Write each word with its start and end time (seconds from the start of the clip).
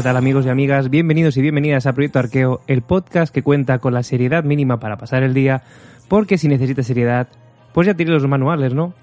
¿qué 0.00 0.04
tal 0.04 0.16
amigos 0.16 0.46
y 0.46 0.48
amigas? 0.48 0.88
Bienvenidos 0.88 1.36
y 1.36 1.42
bienvenidas 1.42 1.84
a 1.84 1.92
Proyecto 1.92 2.20
Arqueo, 2.20 2.62
el 2.66 2.80
podcast 2.80 3.34
que 3.34 3.42
cuenta 3.42 3.80
con 3.80 3.92
la 3.92 4.02
seriedad 4.02 4.44
mínima 4.44 4.80
para 4.80 4.96
pasar 4.96 5.22
el 5.22 5.34
día, 5.34 5.62
porque 6.08 6.38
si 6.38 6.48
necesitas 6.48 6.86
seriedad, 6.86 7.28
pues 7.74 7.86
ya 7.86 7.92
tienes 7.92 8.14
los 8.14 8.26
manuales, 8.26 8.72
¿no? 8.72 8.94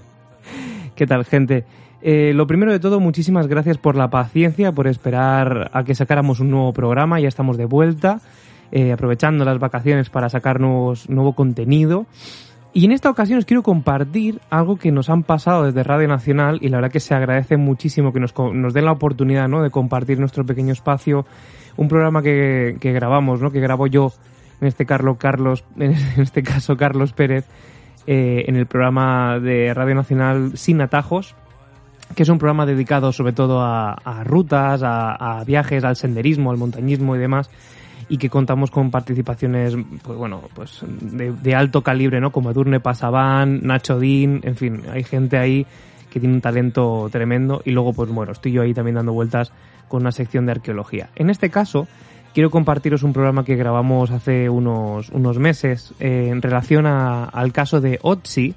¿Qué 0.96 1.06
tal, 1.06 1.26
gente? 1.26 1.66
Eh, 2.00 2.32
lo 2.34 2.46
primero 2.46 2.72
de 2.72 2.80
todo, 2.80 2.98
muchísimas 2.98 3.46
gracias 3.46 3.76
por 3.76 3.94
la 3.94 4.08
paciencia, 4.08 4.72
por 4.72 4.86
esperar 4.86 5.70
a 5.74 5.84
que 5.84 5.94
sacáramos 5.94 6.40
un 6.40 6.50
nuevo 6.50 6.72
programa, 6.72 7.20
ya 7.20 7.28
estamos 7.28 7.58
de 7.58 7.66
vuelta, 7.66 8.22
eh, 8.72 8.92
aprovechando 8.92 9.44
las 9.44 9.58
vacaciones 9.58 10.08
para 10.08 10.30
sacar 10.30 10.60
nuevo 10.60 11.34
contenido. 11.34 12.06
Y 12.76 12.84
en 12.84 12.92
esta 12.92 13.08
ocasión 13.08 13.38
os 13.38 13.46
quiero 13.46 13.62
compartir 13.62 14.38
algo 14.50 14.76
que 14.76 14.92
nos 14.92 15.08
han 15.08 15.22
pasado 15.22 15.64
desde 15.64 15.82
Radio 15.82 16.08
Nacional 16.08 16.58
y 16.60 16.68
la 16.68 16.76
verdad 16.76 16.90
que 16.90 17.00
se 17.00 17.14
agradece 17.14 17.56
muchísimo 17.56 18.12
que 18.12 18.20
nos, 18.20 18.34
nos 18.52 18.74
den 18.74 18.84
la 18.84 18.92
oportunidad 18.92 19.48
¿no? 19.48 19.62
de 19.62 19.70
compartir 19.70 20.20
nuestro 20.20 20.44
pequeño 20.44 20.74
espacio, 20.74 21.24
un 21.78 21.88
programa 21.88 22.20
que, 22.20 22.76
grabamos, 22.78 23.40
¿no? 23.40 23.50
que 23.50 23.60
grabo 23.60 23.86
yo, 23.86 24.12
en 24.60 24.68
este, 24.68 24.84
Carlos, 24.84 25.16
Carlos, 25.18 25.64
en 25.78 25.94
este 26.18 26.42
caso 26.42 26.76
Carlos 26.76 27.14
Pérez, 27.14 27.46
eh, 28.06 28.44
en 28.46 28.56
el 28.56 28.66
programa 28.66 29.38
de 29.40 29.72
Radio 29.72 29.94
Nacional 29.94 30.58
Sin 30.58 30.82
Atajos, 30.82 31.34
que 32.14 32.24
es 32.24 32.28
un 32.28 32.36
programa 32.36 32.66
dedicado 32.66 33.10
sobre 33.10 33.32
todo 33.32 33.62
a, 33.62 34.22
rutas, 34.24 34.82
a, 34.84 35.42
viajes, 35.46 35.82
al 35.82 35.96
senderismo, 35.96 36.50
al 36.50 36.58
montañismo 36.58 37.16
y 37.16 37.20
demás 37.20 37.48
y 38.08 38.18
que 38.18 38.30
contamos 38.30 38.70
con 38.70 38.90
participaciones 38.90 39.74
pues 40.02 40.16
bueno 40.18 40.42
pues 40.54 40.80
de, 40.84 41.54
alto 41.54 41.82
calibre 41.82 42.20
no 42.20 42.30
como 42.30 42.50
Edurne 42.50 42.80
Pasaban 42.80 43.60
Nacho 43.62 43.98
Dean 43.98 44.40
en 44.44 44.56
fin 44.56 44.82
hay 44.92 45.02
gente 45.02 45.38
ahí 45.38 45.66
que 46.10 46.20
tiene 46.20 46.34
un 46.34 46.40
talento 46.40 47.08
tremendo 47.10 47.62
y 47.64 47.72
luego 47.72 47.92
pues 47.92 48.10
bueno 48.10 48.32
estoy 48.32 48.52
yo 48.52 48.62
ahí 48.62 48.74
también 48.74 48.94
dando 48.94 49.12
vueltas 49.12 49.52
con 49.88 50.02
una 50.02 50.12
sección 50.12 50.46
de 50.46 50.52
arqueología 50.52 51.10
en 51.16 51.30
este 51.30 51.50
caso 51.50 51.88
quiero 52.32 52.50
compartiros 52.50 53.02
un 53.02 53.12
programa 53.12 53.44
que 53.44 53.56
grabamos 53.56 54.10
hace 54.10 54.48
unos, 54.48 55.08
unos 55.10 55.38
meses 55.38 55.92
eh, 55.98 56.28
en 56.30 56.42
relación 56.42 56.86
al 56.86 57.52
caso 57.52 57.80
de 57.80 57.98
Otzi 58.02 58.54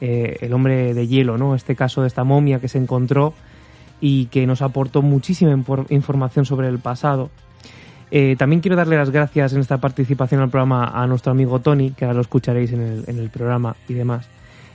eh, 0.00 0.36
el 0.42 0.52
hombre 0.52 0.92
de 0.92 1.06
hielo, 1.06 1.38
¿no? 1.38 1.54
Este 1.54 1.76
caso 1.76 2.02
de 2.02 2.08
esta 2.08 2.24
momia 2.24 2.60
que 2.60 2.68
se 2.68 2.76
encontró 2.76 3.32
y 4.00 4.26
que 4.26 4.46
nos 4.46 4.60
aportó 4.60 5.00
muchísima 5.00 5.52
información 5.88 6.44
sobre 6.44 6.68
el 6.68 6.78
pasado. 6.78 7.30
Eh, 8.16 8.36
también 8.38 8.60
quiero 8.60 8.76
darle 8.76 8.96
las 8.96 9.10
gracias 9.10 9.54
en 9.54 9.60
esta 9.60 9.78
participación 9.78 10.40
al 10.40 10.48
programa 10.48 10.84
a 10.84 11.04
nuestro 11.08 11.32
amigo 11.32 11.58
Tony, 11.58 11.90
que 11.90 12.04
ahora 12.04 12.14
lo 12.14 12.20
escucharéis 12.20 12.72
en 12.72 12.80
el, 12.80 13.04
en 13.08 13.18
el 13.18 13.28
programa 13.28 13.74
y 13.88 13.94
demás. 13.94 14.28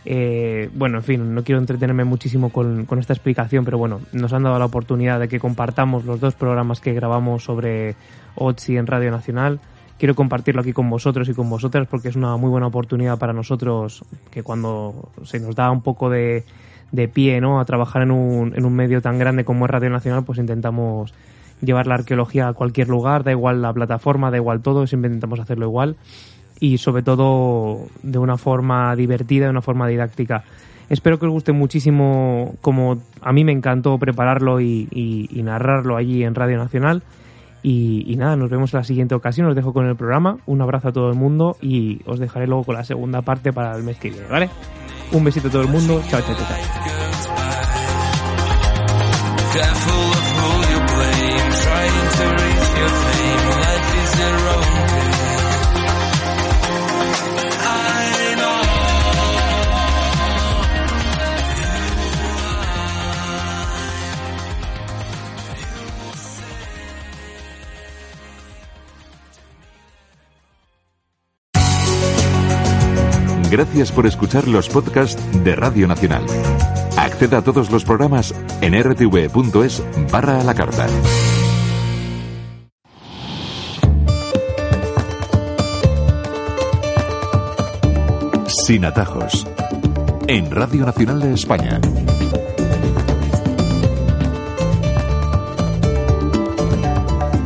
Eh, 0.03 0.69
bueno, 0.73 0.97
en 0.97 1.03
fin, 1.05 1.33
no 1.33 1.41
quiero 1.41 1.61
entretenerme 1.61 2.03
muchísimo 2.03 2.49
con, 2.49 2.85
esta 2.99 3.13
explicación, 3.13 3.63
pero 3.63 3.77
bueno, 3.77 4.01
nos 4.11 4.33
han 4.33 4.43
dado 4.43 4.59
la 4.59 4.65
oportunidad 4.65 5.21
de 5.21 5.29
que 5.29 5.39
compartamos 5.39 6.03
los 6.03 6.19
dos 6.19 6.35
programas 6.35 6.81
que 6.81 6.91
grabamos 6.91 7.45
sobre 7.45 7.95
OTSI 8.35 8.75
en 8.75 8.87
Radio 8.87 9.09
Nacional 9.09 9.61
quiero 9.97 10.15
compartirlo 10.15 10.59
aquí 10.59 10.73
con 10.73 10.89
vosotros 10.89 11.29
y 11.29 11.33
con 11.33 11.49
vosotras 11.49 11.87
porque 11.89 12.09
es 12.09 12.17
una 12.17 12.35
muy 12.35 12.49
buena 12.49 12.67
oportunidad 12.67 13.17
para 13.17 13.31
nosotros 13.31 14.03
que 14.31 14.43
cuando 14.43 15.11
se 15.23 15.39
nos 15.39 15.55
da 15.55 15.71
un 15.71 15.81
poco 15.81 16.09
de, 16.09 16.43
pie 17.13 17.39
¿no? 17.39 17.61
a 17.61 17.65
trabajar 17.65 18.01
en 18.01 18.11
un, 18.11 18.53
en 18.53 18.65
un 18.65 18.73
medio 18.73 19.01
tan 19.01 19.17
grande 19.17 19.45
como 19.45 19.63
es 19.63 19.71
Radio 19.71 19.89
Nacional, 19.89 20.25
pues 20.25 20.39
intentamos 20.39 21.13
llevar 21.61 21.87
la 21.87 21.95
arqueología 21.95 22.47
a 22.47 22.53
cualquier 22.53 22.89
lugar, 22.89 23.23
da 23.23 23.31
igual 23.31 23.61
la 23.61 23.73
plataforma, 23.73 24.31
da 24.31 24.37
igual 24.37 24.61
todo, 24.61 24.87
siempre 24.87 25.09
intentamos 25.09 25.39
hacerlo 25.39 25.65
igual 25.65 25.95
y 26.59 26.77
sobre 26.77 27.03
todo 27.03 27.87
de 28.03 28.17
una 28.19 28.37
forma 28.37 28.95
divertida, 28.95 29.45
de 29.45 29.51
una 29.51 29.61
forma 29.61 29.87
didáctica. 29.87 30.43
Espero 30.89 31.19
que 31.19 31.25
os 31.25 31.31
guste 31.31 31.51
muchísimo 31.51 32.55
como 32.61 32.97
a 33.21 33.31
mí 33.31 33.43
me 33.43 33.51
encantó 33.51 33.97
prepararlo 33.97 34.59
y, 34.59 34.87
y 34.91 35.43
narrarlo 35.43 35.95
allí 35.95 36.23
en 36.23 36.35
Radio 36.35 36.57
Nacional. 36.57 37.03
Y, 37.61 38.15
nada, 38.17 38.35
nos 38.35 38.49
vemos 38.49 38.73
en 38.73 38.79
la 38.79 38.83
siguiente 38.83 39.15
ocasión. 39.15 39.47
Os 39.47 39.55
dejo 39.55 39.73
con 39.73 39.85
el 39.85 39.95
programa. 39.95 40.37
Un 40.45 40.61
abrazo 40.61 40.89
a 40.89 40.93
todo 40.93 41.09
el 41.09 41.15
mundo 41.15 41.57
y 41.61 42.01
os 42.05 42.19
dejaré 42.19 42.47
luego 42.47 42.63
con 42.63 42.75
la 42.75 42.83
segunda 42.83 43.21
parte 43.21 43.51
para 43.51 43.75
el 43.75 43.83
mes 43.83 43.97
que 43.97 44.09
viene, 44.09 44.27
¿vale? 44.29 44.49
Un 45.11 45.23
besito 45.23 45.49
a 45.49 45.51
todo 45.51 45.63
el 45.63 45.67
mundo. 45.67 46.01
Chao, 46.07 46.21
chao, 46.21 46.35
chao. 46.35 46.47
Gracias 73.59 73.91
por 73.91 74.05
escuchar 74.05 74.47
los 74.47 74.69
podcasts 74.69 75.21
de 75.43 75.55
Radio 75.55 75.87
Nacional. 75.87 76.23
Acceda 76.97 77.39
a 77.39 77.41
todos 77.41 77.71
los 77.71 77.83
programas 77.83 78.33
en 78.61 78.73
rtv.es 78.81 79.83
barra 80.11 80.39
a 80.39 80.43
la 80.43 80.53
carta. 80.53 80.87
Sin 88.69 88.85
atajos. 88.85 89.47
En 90.27 90.51
Radio 90.51 90.85
Nacional 90.85 91.19
de 91.19 91.33
España. 91.33 91.81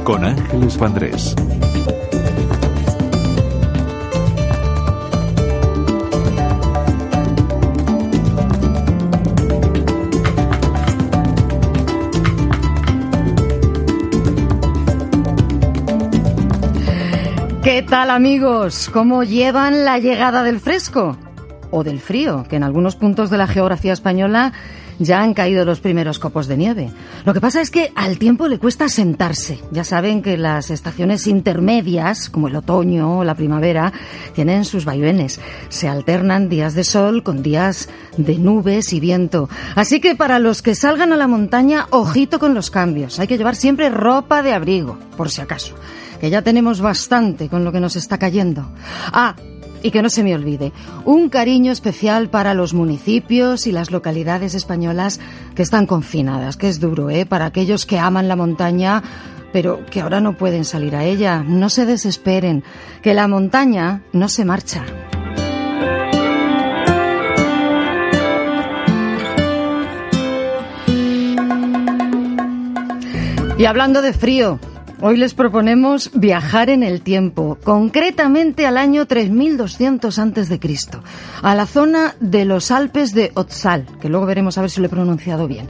Con 0.03 0.25
Ángeles 0.25 0.77
Vandrés. 0.77 1.33
Tal 17.93 18.09
amigos? 18.09 18.89
¿Cómo 18.91 19.23
llevan 19.23 19.85
la 19.85 19.99
llegada 19.99 20.41
del 20.41 20.59
fresco? 20.59 21.15
O 21.69 21.83
del 21.83 21.99
frío, 21.99 22.43
que 22.49 22.55
en 22.55 22.63
algunos 22.63 22.95
puntos 22.95 23.29
de 23.29 23.37
la 23.37 23.45
geografía 23.45 23.93
española 23.93 24.51
ya 24.97 25.21
han 25.21 25.35
caído 25.35 25.63
los 25.63 25.79
primeros 25.79 26.17
copos 26.17 26.47
de 26.47 26.57
nieve. 26.57 26.89
Lo 27.23 27.35
que 27.35 27.39
pasa 27.39 27.61
es 27.61 27.69
que 27.69 27.91
al 27.93 28.17
tiempo 28.17 28.47
le 28.47 28.57
cuesta 28.57 28.89
sentarse. 28.89 29.59
Ya 29.69 29.83
saben 29.83 30.23
que 30.23 30.37
las 30.37 30.71
estaciones 30.71 31.27
intermedias, 31.27 32.31
como 32.31 32.47
el 32.47 32.55
otoño 32.55 33.19
o 33.19 33.23
la 33.23 33.35
primavera, 33.35 33.93
tienen 34.33 34.65
sus 34.65 34.85
vaivenes. 34.85 35.39
Se 35.69 35.87
alternan 35.87 36.49
días 36.49 36.73
de 36.73 36.85
sol 36.85 37.21
con 37.21 37.43
días 37.43 37.89
de 38.17 38.39
nubes 38.39 38.91
y 38.91 39.01
viento. 39.01 39.49
Así 39.75 40.01
que 40.01 40.15
para 40.15 40.39
los 40.39 40.63
que 40.63 40.73
salgan 40.73 41.13
a 41.13 41.17
la 41.17 41.27
montaña, 41.27 41.85
ojito 41.91 42.39
con 42.39 42.55
los 42.55 42.71
cambios. 42.71 43.19
Hay 43.19 43.27
que 43.27 43.37
llevar 43.37 43.55
siempre 43.55 43.91
ropa 43.91 44.41
de 44.41 44.53
abrigo, 44.53 44.97
por 45.15 45.29
si 45.29 45.41
acaso 45.41 45.75
que 46.23 46.29
ya 46.29 46.41
tenemos 46.41 46.79
bastante 46.79 47.49
con 47.49 47.65
lo 47.65 47.73
que 47.73 47.81
nos 47.81 47.97
está 47.97 48.17
cayendo. 48.17 48.65
Ah, 49.11 49.35
y 49.81 49.91
que 49.91 50.01
no 50.01 50.09
se 50.09 50.23
me 50.23 50.33
olvide, 50.33 50.71
un 51.03 51.27
cariño 51.27 51.69
especial 51.69 52.29
para 52.29 52.53
los 52.53 52.73
municipios 52.73 53.67
y 53.67 53.73
las 53.73 53.91
localidades 53.91 54.55
españolas 54.55 55.19
que 55.53 55.63
están 55.63 55.85
confinadas, 55.85 56.55
que 56.55 56.69
es 56.69 56.79
duro, 56.79 57.09
¿eh? 57.09 57.25
Para 57.25 57.47
aquellos 57.47 57.85
que 57.85 57.99
aman 57.99 58.29
la 58.29 58.37
montaña, 58.37 59.03
pero 59.51 59.85
que 59.87 59.99
ahora 59.99 60.21
no 60.21 60.37
pueden 60.37 60.63
salir 60.63 60.95
a 60.95 61.03
ella. 61.03 61.43
No 61.45 61.67
se 61.67 61.85
desesperen, 61.85 62.63
que 63.01 63.13
la 63.13 63.27
montaña 63.27 64.03
no 64.13 64.29
se 64.29 64.45
marcha. 64.45 64.85
Y 73.57 73.65
hablando 73.65 74.01
de 74.01 74.13
frío, 74.13 74.57
Hoy 75.05 75.17
les 75.17 75.33
proponemos 75.33 76.11
viajar 76.13 76.69
en 76.69 76.81
el 76.81 77.01
tiempo, 77.01 77.57
concretamente 77.61 78.65
al 78.65 78.77
año 78.77 79.05
3200 79.05 80.17
a.C., 80.17 80.59
a 81.41 81.55
la 81.55 81.65
zona 81.65 82.15
de 82.21 82.45
los 82.45 82.71
Alpes 82.71 83.13
de 83.13 83.33
Otzal, 83.33 83.85
que 83.99 84.07
luego 84.07 84.25
veremos 84.25 84.57
a 84.57 84.61
ver 84.61 84.69
si 84.69 84.79
lo 84.79 84.85
he 84.85 84.89
pronunciado 84.89 85.45
bien, 85.45 85.67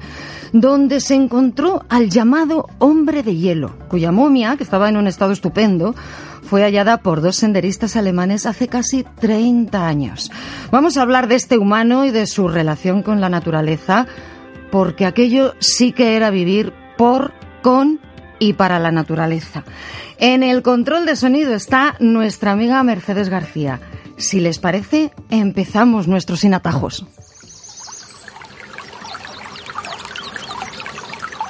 donde 0.51 1.00
se 1.00 1.15
encontró 1.15 1.83
al 1.89 2.12
llamado 2.12 2.68
hombre 2.77 3.24
de 3.24 3.35
hielo, 3.35 3.75
cuya 3.88 4.12
momia, 4.12 4.56
que 4.56 4.63
estaba 4.63 4.88
en 4.88 4.97
un 4.97 5.07
estado 5.07 5.31
estupendo, 5.31 5.95
fue 6.44 6.62
hallada 6.62 6.97
por 6.97 7.24
dos 7.24 7.38
senderistas 7.38 7.95
alemanes 7.95 8.45
hace 8.45 8.68
casi 8.68 9.03
30 9.19 9.88
años. 9.88 10.31
Vamos 10.69 10.95
a 10.95 11.01
hablar 11.01 11.27
de 11.27 11.38
este 11.38 11.57
humano 11.57 12.06
y 12.06 12.12
de 12.12 12.27
su 12.27 12.50
relación 12.50 13.01
con 13.01 13.19
la 13.19 13.30
naturaleza, 13.30 14.06
porque 14.69 15.07
aquello 15.07 15.56
sí 15.57 15.91
que 15.91 16.15
era 16.15 16.30
vivir 16.30 16.71
por, 16.97 17.33
con 17.63 18.00
y 18.39 18.53
para 18.53 18.80
la 18.80 18.91
naturaleza. 18.91 19.63
En 20.18 20.44
el 20.44 20.62
control 20.62 21.06
de 21.06 21.15
sonido 21.15 21.53
está 21.53 21.95
nuestra 22.00 22.51
amiga 22.51 22.83
Mercedes 22.83 23.30
García. 23.30 23.80
Si 24.18 24.39
les 24.39 24.59
parece, 24.59 25.12
empezamos 25.30 26.07
nuestros 26.07 26.41
sin 26.41 26.53
atajos. 26.53 27.06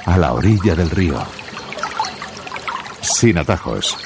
A 0.06 0.18
la 0.18 0.32
orilla 0.32 0.74
del 0.74 0.90
río, 0.90 1.18
sin 3.00 3.38
atajos. 3.38 3.96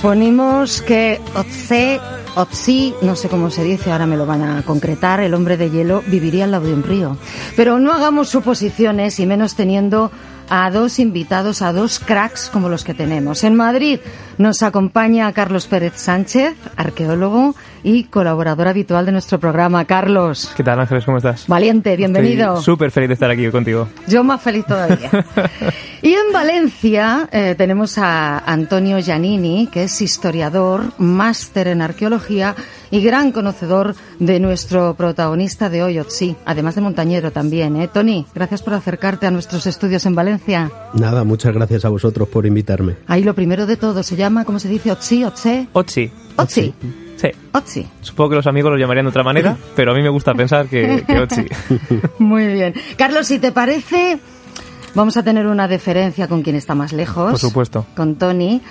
Suponimos 0.00 0.80
que 0.80 1.20
Otse, 1.34 2.00
Otsi, 2.34 2.94
no 3.02 3.14
sé 3.16 3.28
cómo 3.28 3.50
se 3.50 3.62
dice, 3.62 3.92
ahora 3.92 4.06
me 4.06 4.16
lo 4.16 4.24
van 4.24 4.42
a 4.42 4.62
concretar, 4.62 5.20
el 5.20 5.34
hombre 5.34 5.58
de 5.58 5.68
hielo, 5.68 6.02
viviría 6.06 6.44
al 6.44 6.52
lado 6.52 6.68
de 6.68 6.72
un 6.72 6.82
río. 6.82 7.18
Pero 7.54 7.78
no 7.78 7.92
hagamos 7.92 8.30
suposiciones 8.30 9.20
y 9.20 9.26
menos 9.26 9.56
teniendo 9.56 10.10
a 10.50 10.70
dos 10.70 10.98
invitados, 10.98 11.62
a 11.62 11.72
dos 11.72 11.98
cracks 12.00 12.50
como 12.52 12.68
los 12.68 12.84
que 12.84 12.92
tenemos. 12.92 13.44
En 13.44 13.54
Madrid 13.54 14.00
nos 14.36 14.62
acompaña 14.62 15.32
Carlos 15.32 15.66
Pérez 15.66 15.94
Sánchez, 15.96 16.54
arqueólogo 16.76 17.54
y 17.82 18.04
colaborador 18.04 18.68
habitual 18.68 19.06
de 19.06 19.12
nuestro 19.12 19.38
programa. 19.38 19.84
Carlos, 19.84 20.52
¿Qué 20.56 20.64
tal, 20.64 20.80
Ángeles? 20.80 21.04
¿Cómo 21.04 21.16
estás? 21.16 21.46
valiente, 21.46 21.96
bienvenido. 21.96 22.60
Súper 22.60 22.90
feliz 22.90 23.08
de 23.08 23.14
estar 23.14 23.30
aquí 23.30 23.48
contigo. 23.50 23.88
Yo 24.06 24.24
más 24.24 24.42
feliz 24.42 24.66
todavía. 24.66 25.10
y 26.02 26.12
en 26.12 26.32
Valencia 26.32 27.28
eh, 27.32 27.54
tenemos 27.56 27.96
a 27.98 28.38
Antonio 28.38 28.98
Giannini, 28.98 29.68
que 29.68 29.84
es 29.84 30.02
historiador, 30.02 30.92
máster 30.98 31.68
en 31.68 31.80
arqueología 31.80 32.54
y 32.90 33.00
gran 33.02 33.30
conocedor 33.32 33.94
de 34.18 34.40
nuestro 34.40 34.94
protagonista 34.94 35.70
de 35.70 35.82
hoy, 35.82 35.98
Otsi, 35.98 36.36
además 36.44 36.74
de 36.74 36.80
montañero 36.80 37.30
también. 37.30 37.76
¿eh? 37.76 37.88
Tony, 37.88 38.26
gracias 38.34 38.62
por 38.62 38.74
acercarte 38.74 39.26
a 39.26 39.30
nuestros 39.30 39.66
estudios 39.66 40.04
en 40.06 40.14
Valencia. 40.14 40.39
Nada, 40.94 41.24
muchas 41.24 41.54
gracias 41.54 41.84
a 41.84 41.88
vosotros 41.88 42.28
por 42.28 42.46
invitarme. 42.46 42.96
Ahí 43.06 43.22
lo 43.22 43.34
primero 43.34 43.66
de 43.66 43.76
todo 43.76 44.02
se 44.02 44.16
llama, 44.16 44.44
¿cómo 44.44 44.58
se 44.58 44.68
dice? 44.68 44.90
Otsi, 44.92 45.24
Otse, 45.24 45.68
Otsi. 45.72 46.10
Otsi, 46.36 46.74
Sí. 47.16 47.28
Otsi. 47.52 47.86
Supongo 48.00 48.30
que 48.30 48.36
los 48.36 48.46
amigos 48.46 48.72
lo 48.72 48.78
llamarían 48.78 49.04
de 49.04 49.10
otra 49.10 49.22
manera, 49.22 49.54
pero 49.76 49.92
a 49.92 49.94
mí 49.94 50.00
me 50.02 50.08
gusta 50.08 50.32
pensar 50.32 50.68
que, 50.68 51.04
que 51.06 51.18
Otsi. 51.20 51.44
Muy 52.18 52.46
bien. 52.46 52.72
Carlos, 52.96 53.26
si 53.26 53.38
te 53.38 53.52
parece, 53.52 54.18
vamos 54.94 55.18
a 55.18 55.22
tener 55.22 55.46
una 55.46 55.68
deferencia 55.68 56.28
con 56.28 56.42
quien 56.42 56.56
está 56.56 56.74
más 56.74 56.94
lejos. 56.94 57.32
Por 57.32 57.38
supuesto. 57.38 57.86
Con 57.94 58.16
Tony. 58.16 58.62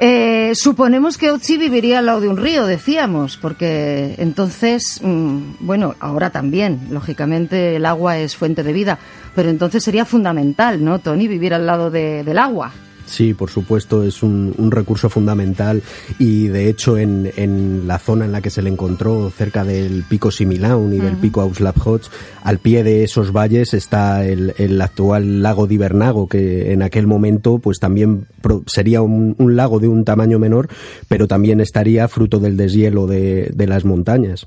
Eh, 0.00 0.52
suponemos 0.54 1.18
que 1.18 1.30
Otzi 1.30 1.56
viviría 1.56 2.00
al 2.00 2.06
lado 2.06 2.20
de 2.20 2.28
un 2.28 2.36
río, 2.36 2.66
decíamos, 2.66 3.36
porque 3.36 4.14
entonces, 4.18 5.00
mm, 5.02 5.56
bueno, 5.60 5.94
ahora 6.00 6.30
también, 6.30 6.88
lógicamente 6.90 7.76
el 7.76 7.86
agua 7.86 8.18
es 8.18 8.34
fuente 8.34 8.62
de 8.62 8.72
vida, 8.72 8.98
pero 9.34 9.50
entonces 9.50 9.82
sería 9.82 10.04
fundamental, 10.04 10.84
¿no, 10.84 10.98
Tony, 10.98 11.28
vivir 11.28 11.54
al 11.54 11.66
lado 11.66 11.90
de- 11.90 12.22
del 12.24 12.38
agua? 12.38 12.72
Sí, 13.06 13.34
por 13.34 13.50
supuesto, 13.50 14.02
es 14.02 14.22
un, 14.22 14.54
un 14.56 14.70
recurso 14.70 15.10
fundamental 15.10 15.82
y 16.18 16.48
de 16.48 16.68
hecho 16.68 16.96
en, 16.96 17.30
en 17.36 17.86
la 17.86 17.98
zona 17.98 18.24
en 18.24 18.32
la 18.32 18.40
que 18.40 18.50
se 18.50 18.62
le 18.62 18.70
encontró, 18.70 19.30
cerca 19.30 19.62
del 19.64 20.04
pico 20.08 20.30
Similaun 20.30 20.94
y 20.94 20.98
del 20.98 21.16
pico 21.16 21.40
Auslaphots, 21.42 22.10
al 22.42 22.58
pie 22.58 22.82
de 22.82 23.04
esos 23.04 23.30
valles 23.32 23.74
está 23.74 24.24
el, 24.26 24.54
el 24.58 24.80
actual 24.80 25.42
lago 25.42 25.66
de 25.66 25.74
Ibernago, 25.74 26.26
que 26.28 26.72
en 26.72 26.82
aquel 26.82 27.06
momento 27.06 27.58
pues 27.58 27.78
también 27.78 28.26
pro- 28.40 28.62
sería 28.66 29.02
un, 29.02 29.34
un 29.38 29.54
lago 29.54 29.80
de 29.80 29.88
un 29.88 30.04
tamaño 30.04 30.38
menor, 30.38 30.68
pero 31.08 31.28
también 31.28 31.60
estaría 31.60 32.08
fruto 32.08 32.40
del 32.40 32.56
deshielo 32.56 33.06
de, 33.06 33.50
de 33.54 33.66
las 33.66 33.84
montañas. 33.84 34.46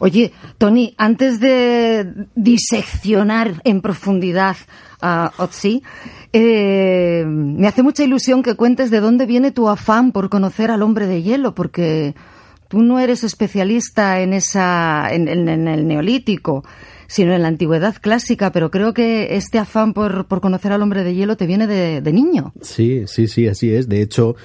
Oye, 0.00 0.32
Tony, 0.58 0.94
antes 0.98 1.40
de 1.40 2.26
diseccionar 2.34 3.60
en 3.64 3.80
profundidad 3.80 4.56
a 5.00 5.32
Otzi, 5.38 5.82
eh, 6.32 7.24
me 7.26 7.66
hace 7.66 7.82
mucha 7.82 8.04
ilusión 8.04 8.42
que 8.42 8.54
cuentes 8.54 8.90
de 8.90 9.00
dónde 9.00 9.26
viene 9.26 9.50
tu 9.50 9.68
afán 9.68 10.12
por 10.12 10.28
conocer 10.28 10.70
al 10.70 10.82
hombre 10.82 11.06
de 11.06 11.22
hielo, 11.22 11.54
porque 11.54 12.14
tú 12.68 12.82
no 12.82 12.98
eres 12.98 13.24
especialista 13.24 14.20
en 14.20 14.34
esa, 14.34 15.08
en, 15.12 15.28
el 15.28 15.88
neolítico, 15.88 16.64
sino 17.08 17.34
en 17.34 17.42
la 17.42 17.48
antigüedad 17.48 17.96
clásica, 18.00 18.52
pero 18.52 18.70
creo 18.70 18.94
que 18.94 19.34
este 19.36 19.58
afán 19.58 19.94
por, 19.94 20.26
por 20.26 20.40
conocer 20.40 20.70
al 20.70 20.82
hombre 20.82 21.02
de 21.02 21.14
hielo 21.16 21.36
te 21.36 21.46
viene 21.46 21.66
de, 21.66 22.00
de 22.00 22.12
niño. 22.12 22.52
Sí, 22.62 23.02
sí, 23.06 23.26
sí, 23.26 23.48
así 23.48 23.74
es. 23.74 23.88
De 23.88 24.00
hecho, 24.02 24.36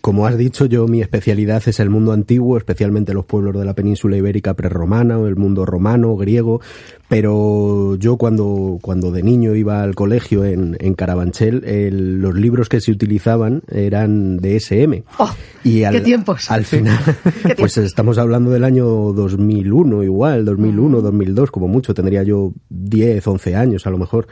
como 0.00 0.26
has 0.26 0.38
dicho, 0.38 0.66
yo 0.66 0.86
mi 0.86 1.00
especialidad 1.00 1.62
es 1.66 1.80
el 1.80 1.90
mundo 1.90 2.12
antiguo, 2.12 2.56
especialmente 2.56 3.12
los 3.14 3.24
pueblos 3.24 3.58
de 3.58 3.64
la 3.64 3.74
península 3.74 4.16
ibérica 4.16 4.54
prerromana 4.54 5.18
o 5.18 5.26
el 5.26 5.34
mundo 5.36 5.66
romano, 5.66 6.14
griego. 6.16 6.60
Pero 7.08 7.96
yo 7.96 8.16
cuando, 8.16 8.78
cuando 8.80 9.10
de 9.10 9.22
niño 9.22 9.54
iba 9.54 9.82
al 9.82 9.94
colegio 9.94 10.44
en, 10.46 10.76
en 10.80 10.94
Carabanchel, 10.94 11.62
el- 11.64 12.20
los 12.22 12.34
libros 12.34 12.68
que 12.70 12.80
se 12.80 12.90
utilizaban 12.90 13.62
eran 13.70 14.38
de 14.38 14.56
SM. 14.56 15.02
¡Oh! 15.18 15.30
y 15.64 15.82
¡Qué 15.82 16.00
tiempos! 16.00 16.50
Al 16.50 16.64
final, 16.64 16.98
¡Qué 17.46 17.54
pues 17.54 17.76
estamos 17.78 18.16
hablando 18.18 18.50
del 18.50 18.64
año 18.64 18.86
2001 19.12 20.02
igual, 20.04 20.44
2001, 20.46 21.00
2002, 21.02 21.50
como 21.50 21.68
mucho. 21.68 21.92
Tendría 22.02 22.24
yo 22.24 22.52
10, 22.70 23.24
11 23.24 23.54
años 23.54 23.86
a 23.86 23.90
lo 23.90 23.98
mejor. 23.98 24.26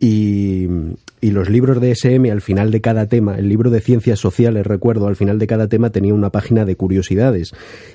y, 0.00 0.68
y 1.20 1.30
los 1.30 1.48
libros 1.48 1.80
de 1.80 1.90
SM 1.94 2.30
al 2.30 2.42
final 2.42 2.70
de 2.70 2.82
cada 2.82 3.06
tema, 3.06 3.36
el 3.36 3.48
libro 3.48 3.70
de 3.70 3.80
ciencias 3.80 4.20
sociales, 4.20 4.66
recuerdo, 4.66 5.08
al 5.08 5.16
final 5.16 5.38
de 5.38 5.46
cada 5.46 5.66
tema 5.66 5.90
tenía 5.90 6.12
una 6.12 6.30
página 6.30 6.64
de 6.66 6.76
curiosidades. 6.76 7.52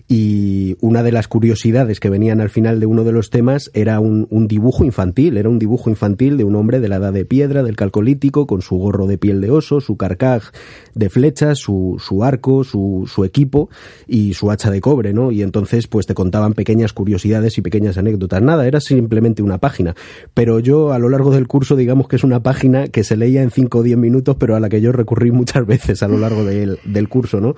Y 0.07 0.75
una 0.81 1.03
de 1.03 1.11
las 1.11 1.27
curiosidades 1.27 1.99
que 1.99 2.09
venían 2.09 2.41
al 2.41 2.49
final 2.49 2.79
de 2.79 2.87
uno 2.87 3.03
de 3.03 3.11
los 3.11 3.29
temas 3.29 3.69
era 3.73 3.99
un, 3.99 4.25
un 4.31 4.47
dibujo 4.47 4.83
infantil, 4.83 5.37
era 5.37 5.49
un 5.49 5.59
dibujo 5.59 5.89
infantil 5.89 6.37
de 6.37 6.43
un 6.43 6.55
hombre 6.55 6.79
de 6.79 6.89
la 6.89 6.95
edad 6.95 7.13
de 7.13 7.25
piedra, 7.25 7.63
del 7.63 7.75
calcolítico, 7.75 8.47
con 8.47 8.61
su 8.61 8.77
gorro 8.77 9.05
de 9.05 9.17
piel 9.17 9.39
de 9.39 9.51
oso, 9.51 9.81
su 9.81 9.97
carcaj 9.97 10.51
de 10.95 11.09
flechas, 11.09 11.59
su, 11.59 11.97
su 11.99 12.23
arco, 12.23 12.63
su, 12.63 13.07
su 13.07 13.23
equipo 13.23 13.69
y 14.07 14.33
su 14.33 14.51
hacha 14.51 14.71
de 14.71 14.81
cobre, 14.81 15.13
¿no? 15.13 15.31
Y 15.31 15.41
entonces 15.41 15.87
pues 15.87 16.07
te 16.07 16.13
contaban 16.13 16.53
pequeñas 16.53 16.93
curiosidades 16.93 17.57
y 17.57 17.61
pequeñas 17.61 17.97
anécdotas. 17.97 18.41
Nada, 18.41 18.67
era 18.67 18.79
simplemente 19.11 19.43
una 19.43 19.57
página. 19.57 19.93
Pero 20.33 20.59
yo 20.59 20.93
a 20.93 20.99
lo 20.99 21.09
largo 21.09 21.31
del 21.31 21.45
curso 21.45 21.75
digamos 21.75 22.07
que 22.07 22.15
es 22.15 22.23
una 22.23 22.41
página 22.41 22.87
que 22.87 23.03
se 23.03 23.17
leía 23.17 23.43
en 23.43 23.51
5 23.51 23.79
o 23.79 23.83
10 23.83 23.97
minutos, 23.97 24.37
pero 24.39 24.55
a 24.55 24.61
la 24.61 24.69
que 24.69 24.79
yo 24.79 24.93
recurrí 24.93 25.31
muchas 25.31 25.65
veces 25.67 26.01
a 26.01 26.07
lo 26.07 26.17
largo 26.17 26.45
del, 26.45 26.79
del 26.85 27.09
curso, 27.09 27.41
¿no? 27.41 27.55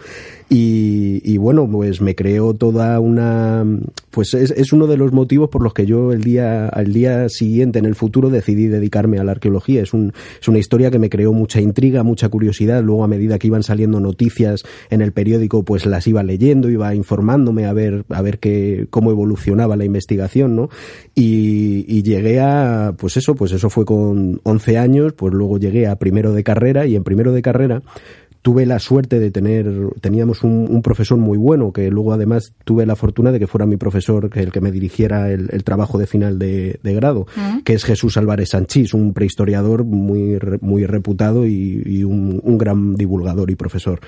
Y, 0.49 1.21
y 1.23 1.37
bueno, 1.37 1.67
pues 1.69 2.01
me 2.01 2.15
creó 2.15 2.53
toda 2.53 2.99
una... 2.99 3.65
Pues 4.11 4.33
es, 4.33 4.51
es 4.51 4.73
uno 4.73 4.85
de 4.85 4.97
los 4.97 5.11
motivos 5.11 5.49
por 5.49 5.63
los 5.63 5.73
que 5.73 5.85
yo 5.85 6.11
el 6.11 6.23
día, 6.23 6.67
al 6.67 6.93
día 6.93 7.29
siguiente, 7.29 7.79
en 7.79 7.85
el 7.85 7.95
futuro, 7.95 8.29
decidí 8.29 8.67
dedicarme 8.67 9.19
a 9.19 9.23
la 9.23 9.31
arqueología. 9.31 9.81
Es, 9.81 9.93
un, 9.93 10.13
es 10.39 10.47
una 10.47 10.59
historia 10.59 10.91
que 10.91 10.99
me 10.99 11.09
creó 11.09 11.33
mucha 11.33 11.61
intriga, 11.61 12.03
mucha 12.03 12.29
curiosidad. 12.29 12.83
Luego, 12.83 13.03
a 13.03 13.07
medida 13.07 13.39
que 13.39 13.47
iban 13.47 13.63
saliendo 13.63 13.99
noticias 13.99 14.63
en 14.89 15.01
el 15.01 15.13
periódico, 15.13 15.63
pues 15.63 15.85
las 15.85 16.05
iba 16.07 16.21
leyendo, 16.21 16.69
iba 16.69 16.93
informándome 16.93 17.65
a 17.65 17.73
ver, 17.73 18.05
a 18.09 18.21
ver 18.21 18.39
qué, 18.39 18.87
cómo 18.89 19.11
evolucionaba 19.11 19.75
la 19.75 19.85
investigación, 19.85 20.55
¿no? 20.55 20.69
Y, 21.15 21.85
y 21.87 22.03
llegué 22.03 22.39
a, 22.39 22.93
pues 22.97 23.17
eso, 23.17 23.35
pues 23.35 23.51
eso 23.51 23.69
fue 23.69 23.85
con 23.85 24.41
11 24.43 24.77
años, 24.77 25.13
pues 25.13 25.33
luego 25.33 25.57
llegué 25.57 25.87
a 25.87 25.95
primero 25.95 26.33
de 26.33 26.43
carrera 26.43 26.85
y 26.85 26.95
en 26.95 27.03
primero 27.03 27.33
de 27.33 27.41
carrera 27.41 27.81
tuve 28.43 28.65
la 28.65 28.77
suerte 28.79 29.19
de 29.19 29.31
tener, 29.31 29.65
teníamos 30.01 30.43
un, 30.43 30.67
un, 30.69 30.81
profesor 30.81 31.17
muy 31.17 31.37
bueno, 31.37 31.71
que 31.71 31.89
luego 31.89 32.11
además 32.11 32.53
tuve 32.65 32.85
la 32.85 32.97
fortuna 32.97 33.31
de 33.31 33.39
que 33.39 33.47
fuera 33.47 33.65
mi 33.65 33.77
profesor, 33.77 34.29
que 34.29 34.41
el 34.41 34.51
que 34.51 34.59
me 34.59 34.69
dirigiera 34.69 35.31
el, 35.31 35.47
el 35.51 35.63
trabajo 35.63 35.97
de 35.97 36.07
final 36.07 36.37
de, 36.37 36.77
de 36.83 36.93
grado, 36.93 37.25
-huh. 37.25 37.63
que 37.63 37.73
es 37.73 37.85
Jesús 37.85 38.17
Álvarez 38.17 38.49
Sanchís, 38.49 38.93
un 38.93 39.13
prehistoriador 39.13 39.85
muy, 39.85 40.37
muy 40.59 40.85
reputado 40.85 41.47
y, 41.47 41.83
y 41.85 42.03
un, 42.03 42.41
un, 42.43 42.57
gran 42.57 42.95
divulgador 42.95 43.49
y 43.49 43.55
profesor. 43.55 44.01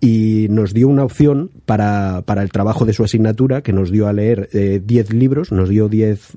Y 0.00 0.46
nos 0.48 0.72
dio 0.72 0.88
una 0.88 1.04
opción 1.04 1.50
para, 1.66 2.22
para 2.24 2.42
el 2.42 2.50
trabajo 2.50 2.86
de 2.86 2.94
su 2.94 3.04
asignatura, 3.04 3.60
que 3.60 3.74
nos 3.74 3.90
dio 3.90 4.08
a 4.08 4.14
leer 4.14 4.48
10 4.52 5.10
eh, 5.10 5.14
libros, 5.14 5.52
nos 5.52 5.68
dio 5.68 5.90
10 5.90 6.32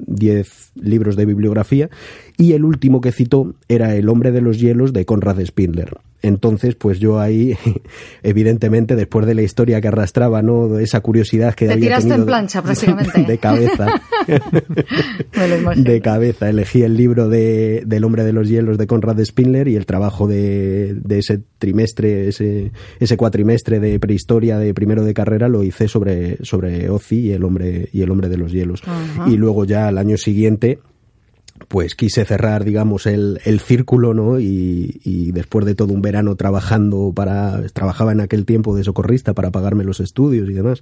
libros 0.75 1.15
de 1.15 1.25
bibliografía, 1.25 1.89
y 2.37 2.51
el 2.51 2.65
último 2.65 2.99
que 2.99 3.13
citó 3.13 3.55
era 3.69 3.95
El 3.95 4.09
hombre 4.09 4.33
de 4.33 4.41
los 4.41 4.59
hielos 4.59 4.91
de 4.91 5.05
Conrad 5.05 5.39
Spindler. 5.45 5.97
Entonces, 6.25 6.73
pues 6.73 6.99
yo 6.99 7.19
ahí, 7.19 7.55
evidentemente, 8.23 8.95
después 8.95 9.27
de 9.27 9.35
la 9.35 9.43
historia 9.43 9.79
que 9.79 9.89
arrastraba, 9.89 10.41
¿no? 10.41 10.67
De 10.67 10.83
esa 10.83 10.99
curiosidad 11.01 11.53
que 11.53 11.67
Te 11.67 11.73
había 11.73 11.83
tiraste 11.83 12.09
tenido 12.09 12.23
en 12.23 12.25
plancha, 12.25 12.61
prácticamente. 12.63 13.23
De, 13.25 13.37
cabeza. 13.37 14.01
De 15.75 16.01
cabeza. 16.01 16.49
Elegí 16.49 16.81
el 16.81 16.97
libro 16.97 17.29
de, 17.29 17.83
del 17.85 18.03
hombre 18.03 18.23
de 18.23 18.33
los 18.33 18.49
hielos 18.49 18.79
de 18.79 18.87
Conrad 18.87 19.23
Spindler 19.23 19.67
y 19.67 19.75
el 19.75 19.85
trabajo 19.85 20.27
de, 20.27 20.95
de 20.95 21.19
ese 21.19 21.41
trimestre, 21.59 22.29
ese, 22.29 22.71
ese 22.99 23.17
cuatrimestre 23.17 23.79
de 23.79 23.99
prehistoria 23.99 24.57
de 24.57 24.73
primero 24.73 25.03
de 25.03 25.13
carrera 25.13 25.47
lo 25.47 25.63
hice 25.63 25.87
sobre, 25.87 26.43
sobre 26.43 26.89
Ozzy 26.89 27.19
y 27.19 27.31
el 27.33 27.43
hombre, 27.43 27.89
y 27.93 28.01
el 28.01 28.09
hombre 28.09 28.29
de 28.29 28.37
los 28.37 28.51
hielos. 28.51 28.81
Y 29.27 29.37
luego 29.37 29.65
ya 29.65 29.87
al 29.87 29.99
año 29.99 30.17
siguiente 30.17 30.79
pues 31.67 31.95
quise 31.95 32.25
cerrar, 32.25 32.65
digamos, 32.65 33.05
el, 33.05 33.39
el 33.45 33.59
círculo, 33.59 34.13
¿no? 34.13 34.39
Y, 34.39 35.31
después 35.31 35.65
de 35.65 35.75
todo 35.75 35.93
un 35.93 36.01
verano 36.01 36.35
trabajando 36.35 37.11
para, 37.13 37.61
trabajaba 37.73 38.13
en 38.13 38.21
aquel 38.21 38.45
tiempo 38.45 38.75
de 38.75 38.83
socorrista 38.83 39.33
para 39.33 39.51
pagarme 39.51 39.83
los 39.83 39.99
estudios 39.99 40.49
y 40.49 40.53
demás. 40.53 40.81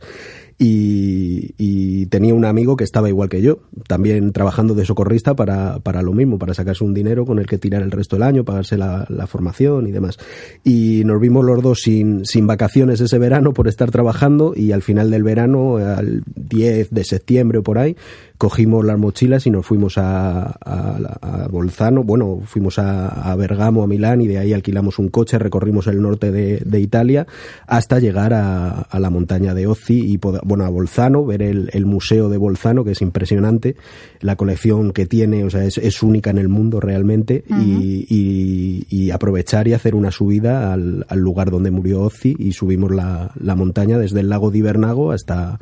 Y, 0.60 1.56
y 1.58 2.06
tenía 2.08 2.36
un 2.36 2.46
amigo 2.46 2.76
que 2.76 2.84
estaba 2.84 3.10
igual 3.10 3.30
que 3.30 3.42
yo, 3.42 3.60
también 3.88 4.32
trabajando 4.32 4.76
de 4.76 4.86
socorrista 4.86 5.36
para, 5.36 5.80
para 5.80 6.04
lo 6.04 6.14
mismo, 6.14 6.38
para 6.38 6.54
sacarse 6.54 6.84
un 6.84 6.94
dinero 6.94 7.26
con 7.26 7.40
el 7.40 7.48
que 7.48 7.58
tirar 7.58 7.82
el 7.82 7.92
resto 7.92 8.16
del 8.16 8.24
año, 8.24 8.44
pagarse 8.44 8.78
la, 8.78 9.06
la 9.10 9.26
formación 9.26 9.88
y 9.88 9.92
demás. 9.92 10.20
Y 10.64 11.04
nos 11.06 11.20
vimos 11.20 11.44
los 11.44 11.62
dos 11.64 11.82
sin, 11.82 12.26
sin 12.26 12.46
vacaciones 12.46 13.02
ese 13.02 13.18
verano 13.18 13.54
por 13.54 13.68
estar 13.68 13.90
trabajando 13.90 14.54
y 14.56 14.72
al 14.72 14.84
final 14.84 15.10
del 15.10 15.24
verano, 15.24 15.78
al 15.78 16.24
10 16.36 16.92
de 16.92 17.04
septiembre 17.04 17.60
o 17.60 17.64
por 17.64 17.80
ahí, 17.80 17.96
cogimos 18.44 18.84
las 18.84 19.00
mochilas 19.00 19.48
y 19.48 19.52
nos 19.52 19.66
fuimos 19.66 19.98
a, 19.98 20.42
a, 20.42 20.98
a 21.22 21.48
Bolzano, 21.48 22.04
bueno, 22.04 22.42
fuimos 22.44 22.78
a, 22.78 23.08
a, 23.08 23.34
Bergamo, 23.38 23.84
a 23.84 23.88
Milán 23.88 24.20
y 24.20 24.28
de 24.28 24.38
ahí 24.38 24.52
alquilamos 24.52 25.00
un 25.00 25.08
coche, 25.08 25.40
recorrimos 25.40 25.88
el 25.88 26.02
norte 26.02 26.30
de, 26.30 26.58
de 26.66 26.80
Italia 26.82 27.26
hasta 27.68 28.00
llegar 28.00 28.34
a, 28.34 28.82
a, 28.82 29.00
la 29.00 29.10
montaña 29.10 29.54
de 29.54 29.66
Ozzi 29.66 30.12
y 30.12 30.18
bueno, 30.18 30.66
a 30.66 30.70
Bolzano, 30.70 31.26
ver 31.26 31.42
el, 31.42 31.70
el, 31.72 31.86
museo 31.86 32.28
de 32.28 32.36
Bolzano 32.36 32.84
que 32.84 32.92
es 32.92 33.02
impresionante, 33.02 33.78
la 34.20 34.36
colección 34.36 34.92
que 34.92 35.06
tiene, 35.06 35.46
o 35.46 35.50
sea, 35.50 35.64
es, 35.64 35.78
es 35.78 36.04
única 36.04 36.30
en 36.32 36.38
el 36.38 36.50
mundo 36.50 36.82
realmente 36.82 37.46
uh 37.50 37.54
-huh. 37.54 37.64
y, 37.64 38.08
y, 38.10 38.88
y, 38.90 39.12
aprovechar 39.12 39.70
y 39.70 39.74
hacer 39.74 39.96
una 39.96 40.12
subida 40.12 40.74
al, 40.74 41.06
al 41.08 41.20
lugar 41.20 41.50
donde 41.50 41.72
murió 41.72 42.02
Ozzi 42.02 42.36
y 42.38 42.52
subimos 42.52 42.92
la, 42.92 43.32
la 43.40 43.56
montaña 43.56 43.98
desde 43.98 44.20
el 44.20 44.28
lago 44.28 44.52
de 44.52 44.58
Ibernago 44.58 45.14
hasta 45.14 45.60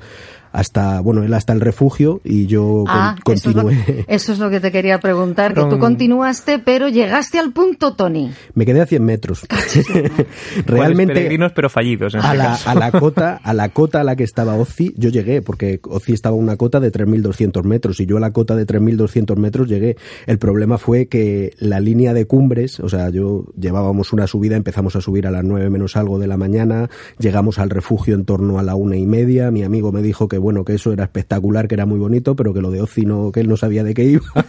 hasta, 0.52 1.00
bueno, 1.02 1.24
él 1.24 1.34
hasta 1.34 1.54
el 1.54 1.62
refugio 1.62 2.22
y 2.24 2.48
yo 2.48 2.84
ah, 2.88 3.16
con, 3.24 3.36
continué. 3.36 3.74
Eso 3.74 3.92
es, 3.92 3.96
lo, 3.96 4.04
eso 4.08 4.34
es, 4.34 4.40
lo, 4.40 4.50
que 4.50 4.60
te 4.60 4.72
quería 4.72 5.00
preguntar, 5.00 5.54
que 5.54 5.64
tú 5.66 5.80
continuaste, 5.80 6.60
pero 6.60 6.90
llegaste 6.90 7.40
al 7.40 7.54
punto, 7.54 7.94
Tony. 7.94 8.32
Me 8.54 8.66
quedé 8.66 8.82
a 8.82 8.86
100 8.86 9.04
metros. 9.04 9.46
Realmente. 10.66 11.14
peregrinos, 11.14 11.52
pero 11.54 11.70
fallidos. 11.70 12.16
a, 12.16 12.34
la, 12.34 12.56
a, 12.56 12.76
la, 12.76 12.92
cota, 12.92 13.40
a 13.42 13.54
la 13.54 13.70
cota 13.70 14.02
a 14.02 14.04
la 14.04 14.16
que 14.16 14.24
estaba 14.24 14.56
Ozzy, 14.56 14.94
yo 14.98 15.10
llegué, 15.10 15.42
porque 15.42 15.80
Ozzy 15.84 16.14
estaba 16.14 16.36
a 16.36 16.40
una 16.40 16.58
cota 16.58 16.80
de 16.80 16.92
3.200 16.92 17.64
metros 17.64 18.00
y 18.00 18.06
yo 18.06 18.18
a 18.18 18.20
la 18.20 18.32
cota 18.32 18.56
de 18.56 18.66
3.200 18.66 19.36
metros 19.38 19.68
llegué. 19.68 19.98
El 20.28 20.38
problema 20.38 20.78
fue 20.78 21.08
que 21.08 21.54
la 21.60 21.80
línea 21.80 22.14
de 22.14 22.26
cumbres, 22.26 22.80
o 22.80 22.90
sea, 22.90 23.10
yo 23.10 23.46
llevábamos 23.58 24.14
una 24.14 24.28
subida, 24.28 24.56
empezamos 24.56 24.96
a 24.96 25.02
subir 25.02 25.28
a 25.28 25.32
las 25.32 25.44
9 25.44 25.70
menos 25.70 25.96
algo 25.96 26.20
de 26.20 26.28
la 26.28 26.38
mañana, 26.38 26.90
llegamos 27.20 27.60
al 27.60 27.70
refugio 27.70 28.16
en 28.16 28.26
torno 28.26 28.60
a 28.60 28.64
la 28.64 28.76
una 28.76 28.98
y 28.98 29.06
media, 29.06 29.52
mi 29.52 29.64
amigo 29.64 29.92
me 29.92 30.02
dijo 30.02 30.28
que 30.28 30.41
bueno, 30.42 30.66
que 30.66 30.74
eso 30.74 30.92
era 30.92 31.06
espectacular, 31.06 31.68
que 31.68 31.76
era 31.76 31.86
muy 31.86 32.00
bonito, 32.00 32.36
pero 32.36 32.54
que 32.54 32.62
lo 32.62 32.72
de 32.72 32.82
Ozzy 32.82 33.06
no, 33.06 33.32
que 33.32 33.40
él 33.42 33.48
no 33.48 33.58
sabía 33.58 33.84
de 33.84 33.94
qué 33.94 34.04
iba. 34.04 34.24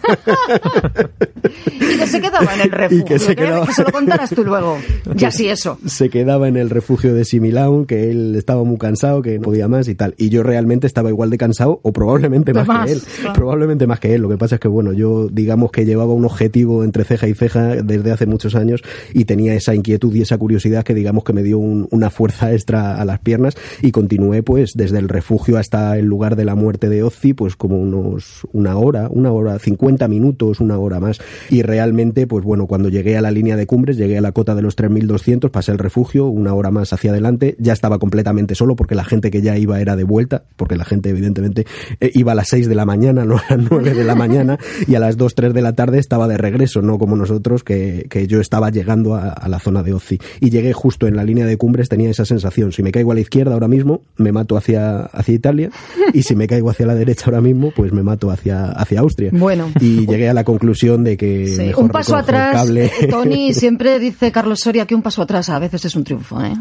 y 1.45 1.99
que 1.99 2.07
se 2.07 2.21
quedaba 2.21 2.55
en 2.55 2.61
el 2.61 2.71
refugio. 2.71 3.01
Y 3.01 3.05
que 3.05 3.19
se, 3.19 3.37
quedaba... 3.37 3.67
que 3.67 3.73
se 3.73 3.85
lo 3.85 3.93
contaras 3.93 4.31
tú 4.31 4.45
luego. 4.45 4.79
Ya 5.15 5.31
sí, 5.31 5.49
eso. 5.49 5.79
Se 5.87 6.09
quedaba 6.09 6.49
en 6.49 6.57
el 6.57 6.71
refugio 6.71 7.15
de 7.15 7.25
Similaun, 7.25 7.87
que 7.87 8.11
él 8.11 8.35
estaba 8.35 8.65
muy 8.65 8.79
cansado, 8.79 9.21
que 9.21 9.39
no 9.39 9.45
podía 9.45 9.69
más 9.69 9.89
y 9.89 9.95
tal. 9.95 10.15
Y 10.17 10.31
yo 10.31 10.43
realmente 10.43 10.87
estaba 10.87 11.11
igual 11.11 11.31
de 11.31 11.39
cansado, 11.39 11.81
o 11.83 11.93
probablemente 11.93 12.55
más, 12.55 12.67
más 12.67 12.87
que 12.87 12.93
él. 12.93 13.03
Claro. 13.21 13.35
Probablemente 13.35 13.87
más 13.87 14.01
que 14.01 14.15
él. 14.15 14.23
Lo 14.23 14.29
que 14.29 14.39
pasa 14.39 14.57
es 14.57 14.61
que, 14.61 14.69
bueno, 14.69 14.93
yo 14.93 15.29
digamos 15.29 15.71
que 15.71 15.85
llevaba 15.85 16.13
un 16.13 16.25
objetivo 16.25 16.83
entre 16.83 17.05
ceja 17.05 17.29
y 17.29 17.35
ceja 17.35 17.83
desde 17.83 18.11
hace 18.11 18.27
muchos 18.27 18.55
años 18.55 18.83
y 19.13 19.25
tenía 19.25 19.55
esa 19.55 19.75
inquietud 19.75 20.15
y 20.15 20.23
esa 20.23 20.39
curiosidad 20.39 20.85
que 20.85 20.95
digamos 20.95 21.25
que 21.25 21.33
me 21.33 21.43
dio 21.43 21.59
un, 21.59 21.89
una 21.91 22.11
fuerza 22.11 22.53
extra 22.53 23.01
a 23.01 23.05
las 23.05 23.21
piernas 23.21 23.57
y 23.83 23.91
continué 23.91 24.43
pues 24.43 24.73
desde 24.75 24.99
el 24.99 25.09
refugio 25.09 25.59
hasta 25.59 25.82
el 25.99 26.07
lugar 26.07 26.37
de 26.37 26.45
la 26.45 26.55
muerte 26.55 26.89
de 26.89 27.03
Ozzy, 27.03 27.35
pues 27.35 27.57
como 27.57 27.81
unos 27.81 28.47
una 28.53 28.77
hora, 28.77 29.09
una 29.11 29.33
hora, 29.33 29.59
50 29.59 30.09
minutos, 30.09 30.61
una 30.61 30.79
hora 30.79 31.01
más. 31.01 31.21
Y 31.51 31.63
realmente, 31.63 32.27
pues 32.27 32.45
bueno, 32.45 32.67
cuando 32.67 32.89
llegué 32.89 33.17
a 33.17 33.21
la 33.21 33.31
línea 33.31 33.57
de 33.57 33.67
cumbres, 33.67 33.97
llegué 33.97 34.19
a 34.19 34.21
la 34.21 34.33
cota 34.33 34.55
de 34.55 34.63
los 34.63 34.77
3200, 34.77 35.51
pasé 35.51 35.73
el 35.73 35.79
refugio, 35.79 36.27
una 36.27 36.55
hora 36.55 36.71
más 36.71 36.93
hacia 36.93 37.11
adelante, 37.11 37.57
ya 37.59 37.73
estaba 37.73 37.99
completamente 37.99 38.55
solo 38.55 38.77
porque 38.77 38.95
la 38.95 39.05
gente 39.05 39.31
que 39.31 39.43
ya 39.43 39.59
iba 39.59 39.81
era 39.81 39.97
de 39.97 40.05
vuelta, 40.05 40.45
porque 40.57 40.77
la 40.77 40.85
gente 40.85 41.11
evidentemente 41.11 41.67
eh, 42.01 42.11
iba 42.15 42.33
a 42.33 42.35
las 42.35 42.49
6 42.49 42.69
de 42.69 42.75
la 42.75 42.85
mañana, 42.85 43.25
no 43.27 43.37
a 43.37 43.45
las 43.57 43.71
9 43.71 43.95
de 43.95 44.05
la 44.05 44.15
mañana, 44.15 44.59
y 44.87 44.95
a 44.95 45.01
las 45.01 45.17
2, 45.17 45.35
3 45.35 45.55
de 45.55 45.63
la 45.63 45.75
tarde 45.75 45.99
estaba 45.99 46.29
de 46.29 46.39
regreso, 46.39 46.83
no 46.83 46.99
como 46.99 47.17
nosotros, 47.17 47.65
que, 47.65 48.07
que 48.09 48.27
yo 48.27 48.41
estaba 48.41 48.71
llegando 48.71 49.15
a, 49.15 49.49
la 49.49 49.59
zona 49.59 49.83
de 49.83 49.93
Ozzy. 49.93 50.19
Y 50.41 50.51
llegué 50.51 50.73
justo 50.73 51.07
en 51.07 51.17
la 51.17 51.25
línea 51.25 51.47
de 51.47 51.57
cumbres, 51.57 51.89
tenía 51.89 52.11
esa 52.11 52.25
sensación, 52.25 52.73
si 52.73 52.83
me 52.83 52.93
caigo 52.93 53.13
a 53.13 53.15
la 53.15 53.21
izquierda 53.21 53.55
ahora 53.55 53.69
mismo, 53.69 54.03
me 54.17 54.33
mato 54.33 54.57
hacia, 54.57 55.01
hacia 55.01 55.35
Italia, 55.35 55.71
y 56.13 56.23
si 56.23 56.35
me 56.37 56.47
caigo 56.47 56.71
hacia 56.71 56.87
la 56.87 56.95
derecha 56.95 57.27
ahora 57.27 57.41
mismo, 57.41 57.71
pues 57.75 57.93
me 57.93 58.03
mato 58.03 58.31
hacia, 58.31 58.71
hacia 58.73 59.01
Austria. 59.01 59.31
Bueno. 59.33 59.71
Y 59.81 60.07
llegué 60.07 60.29
a 60.29 60.35
la 60.35 60.45
conclusión 60.45 61.05
de 61.05 61.17
que 61.17 61.49
sí, 61.49 61.59
mejor 61.59 61.85
un 61.85 61.91
paso 61.91 62.17
atrás, 62.17 62.55
cable. 62.55 62.91
Tony, 63.11 63.55
siempre 63.55 63.99
dice 63.99 64.33
Carlos 64.33 64.61
Soria 64.61 64.87
que 64.87 64.95
un 64.95 65.03
paso 65.03 65.23
atrás 65.23 65.49
a 65.49 65.59
veces 65.59 65.85
es 65.85 65.97
un 65.97 66.05
triunfo, 66.05 66.43
¿eh? 66.43 66.55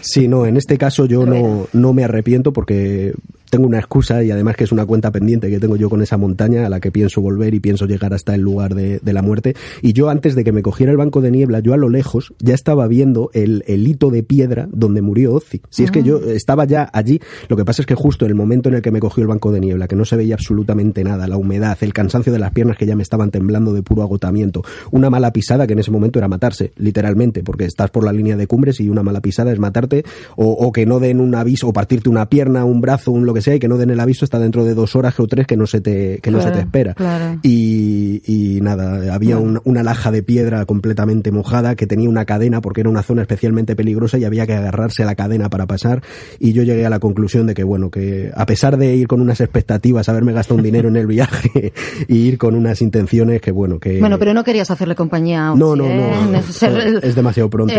Sí, 0.00 0.28
no, 0.28 0.46
en 0.46 0.56
este 0.56 0.78
caso 0.78 1.06
yo 1.06 1.26
no, 1.26 1.68
no 1.72 1.92
me 1.92 2.04
arrepiento 2.04 2.52
porque 2.52 3.14
tengo 3.50 3.66
una 3.66 3.78
excusa 3.78 4.22
y 4.22 4.30
además 4.30 4.56
que 4.56 4.64
es 4.64 4.72
una 4.72 4.86
cuenta 4.86 5.10
pendiente 5.12 5.50
que 5.50 5.60
tengo 5.60 5.76
yo 5.76 5.88
con 5.90 6.02
esa 6.02 6.16
montaña 6.16 6.66
a 6.66 6.68
la 6.68 6.80
que 6.80 6.90
pienso 6.90 7.20
volver 7.20 7.54
y 7.54 7.60
pienso 7.60 7.86
llegar 7.86 8.14
hasta 8.14 8.34
el 8.34 8.40
lugar 8.40 8.74
de, 8.74 8.98
de 9.00 9.12
la 9.12 9.22
muerte. 9.22 9.54
Y 9.82 9.92
yo 9.92 10.08
antes 10.08 10.34
de 10.34 10.44
que 10.44 10.52
me 10.52 10.62
cogiera 10.62 10.92
el 10.92 10.98
banco 10.98 11.20
de 11.20 11.30
niebla, 11.30 11.60
yo 11.60 11.72
a 11.72 11.76
lo 11.76 11.88
lejos 11.88 12.34
ya 12.38 12.54
estaba 12.54 12.86
viendo 12.86 13.30
el, 13.32 13.64
el 13.66 13.86
hito 13.86 14.10
de 14.10 14.22
piedra 14.22 14.68
donde 14.72 15.02
murió 15.02 15.34
Ozzy. 15.34 15.62
Si 15.70 15.84
es 15.84 15.90
que 15.90 16.02
yo 16.02 16.18
estaba 16.18 16.64
ya 16.64 16.88
allí, 16.92 17.20
lo 17.48 17.56
que 17.56 17.64
pasa 17.64 17.82
es 17.82 17.86
que 17.86 17.94
justo 17.94 18.24
en 18.24 18.30
el 18.30 18.34
momento 18.34 18.68
en 18.68 18.76
el 18.76 18.82
que 18.82 18.90
me 18.90 19.00
cogió 19.00 19.22
el 19.22 19.28
banco 19.28 19.52
de 19.52 19.60
niebla, 19.60 19.88
que 19.88 19.96
no 19.96 20.04
se 20.04 20.16
veía 20.16 20.34
absolutamente 20.34 21.04
nada, 21.04 21.26
la 21.26 21.36
humedad, 21.36 21.78
el 21.80 21.92
cansancio 21.92 22.32
de 22.32 22.38
las 22.38 22.52
piernas 22.52 22.76
que 22.76 22.86
ya 22.86 22.96
me 22.96 23.02
estaban 23.02 23.30
temblando 23.30 23.72
de 23.72 23.82
puro 23.82 24.02
agotamiento, 24.02 24.62
una 24.90 25.10
mala 25.10 25.32
pisada 25.32 25.66
que 25.66 25.72
en 25.74 25.78
ese 25.80 25.90
momento 25.90 26.18
era 26.18 26.28
matarse, 26.28 26.72
literalmente, 26.76 27.42
porque 27.42 27.64
estás 27.64 27.90
por 27.90 28.04
la 28.04 28.12
línea 28.12 28.36
de 28.36 28.46
cumbres 28.46 28.80
y 28.80 28.88
una 28.88 29.02
mala 29.02 29.20
pisada 29.20 29.52
es 29.52 29.58
matarte 29.58 30.04
o, 30.36 30.50
o 30.50 30.72
que 30.72 30.86
no 30.86 31.00
den 31.00 31.20
un 31.20 31.34
aviso 31.34 31.68
o 31.68 31.72
partirte 31.72 32.08
una 32.08 32.28
pierna, 32.28 32.64
un 32.64 32.80
brazo, 32.80 33.12
un 33.12 33.26
lo 33.26 33.34
que 33.36 33.42
sea 33.42 33.54
y 33.54 33.58
que 33.58 33.68
no 33.68 33.76
den 33.76 33.90
el 33.90 34.00
aviso 34.00 34.24
hasta 34.24 34.38
dentro 34.38 34.64
de 34.64 34.74
dos 34.74 34.96
horas 34.96 35.20
o 35.20 35.26
tres 35.26 35.46
que 35.46 35.56
no 35.56 35.66
se 35.66 35.82
te, 35.82 36.14
que 36.22 36.30
claro, 36.30 36.38
no 36.38 36.42
se 36.44 36.50
te 36.50 36.60
espera. 36.60 36.94
Claro. 36.94 37.38
Y, 37.42 38.22
y, 38.26 38.60
nada, 38.62 39.14
había 39.14 39.38
un, 39.38 39.60
una 39.64 39.82
laja 39.82 40.10
de 40.10 40.22
piedra 40.22 40.64
completamente 40.64 41.30
mojada 41.30 41.74
que 41.74 41.86
tenía 41.86 42.08
una 42.08 42.24
cadena 42.24 42.62
porque 42.62 42.80
era 42.80 42.88
una 42.88 43.02
zona 43.02 43.22
especialmente 43.22 43.76
peligrosa 43.76 44.16
y 44.16 44.24
había 44.24 44.46
que 44.46 44.54
agarrarse 44.54 45.02
a 45.02 45.06
la 45.06 45.14
cadena 45.14 45.50
para 45.50 45.66
pasar 45.66 46.02
y 46.38 46.54
yo 46.54 46.62
llegué 46.62 46.86
a 46.86 46.90
la 46.90 46.98
conclusión 46.98 47.46
de 47.46 47.52
que 47.52 47.62
bueno, 47.62 47.90
que 47.90 48.32
a 48.34 48.46
pesar 48.46 48.78
de 48.78 48.96
ir 48.96 49.06
con 49.06 49.20
unas 49.20 49.40
expectativas, 49.40 50.08
haberme 50.08 50.32
gastado 50.32 50.56
un 50.56 50.64
dinero 50.64 50.88
en 50.88 50.96
el 50.96 51.06
viaje 51.06 51.74
y 52.08 52.16
ir 52.16 52.38
con 52.38 52.54
unas 52.54 52.80
intenciones 52.80 53.42
que 53.42 53.50
bueno, 53.50 53.78
que... 53.78 54.00
Bueno, 54.00 54.18
pero 54.18 54.32
no 54.32 54.44
querías 54.44 54.70
hacerle 54.70 54.94
compañía 54.94 55.48
a 55.48 55.52
un 55.52 55.58
No, 55.58 55.76
no, 55.76 55.86
no, 55.86 56.42
ser... 56.50 57.00
es 57.02 57.14
demasiado 57.14 57.50
pronto. 57.50 57.74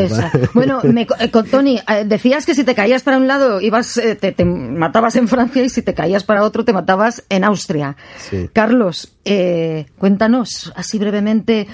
Bueno, 0.54 0.82
me, 0.84 1.08
con 1.08 1.46
Tony, 1.48 1.80
decías 2.06 2.46
que 2.46 2.54
si 2.54 2.64
te 2.64 2.76
caías 2.76 3.02
para 3.02 3.18
un 3.18 3.28
lado 3.28 3.60
ibas, 3.60 4.00
te, 4.20 4.32
te 4.32 4.46
matabas 4.46 5.16
en 5.16 5.28
Francia 5.28 5.47
y 5.56 5.70
si 5.70 5.82
te 5.82 5.94
caías 5.94 6.24
para 6.24 6.44
otro 6.44 6.66
te 6.66 6.74
matabas 6.74 7.24
en 7.30 7.44
Austria. 7.44 7.96
Sí. 8.18 8.50
Carlos, 8.54 9.14
eh, 9.26 9.86
cuéntanos 9.98 10.72
así 10.76 11.00
brevemente 11.00 11.68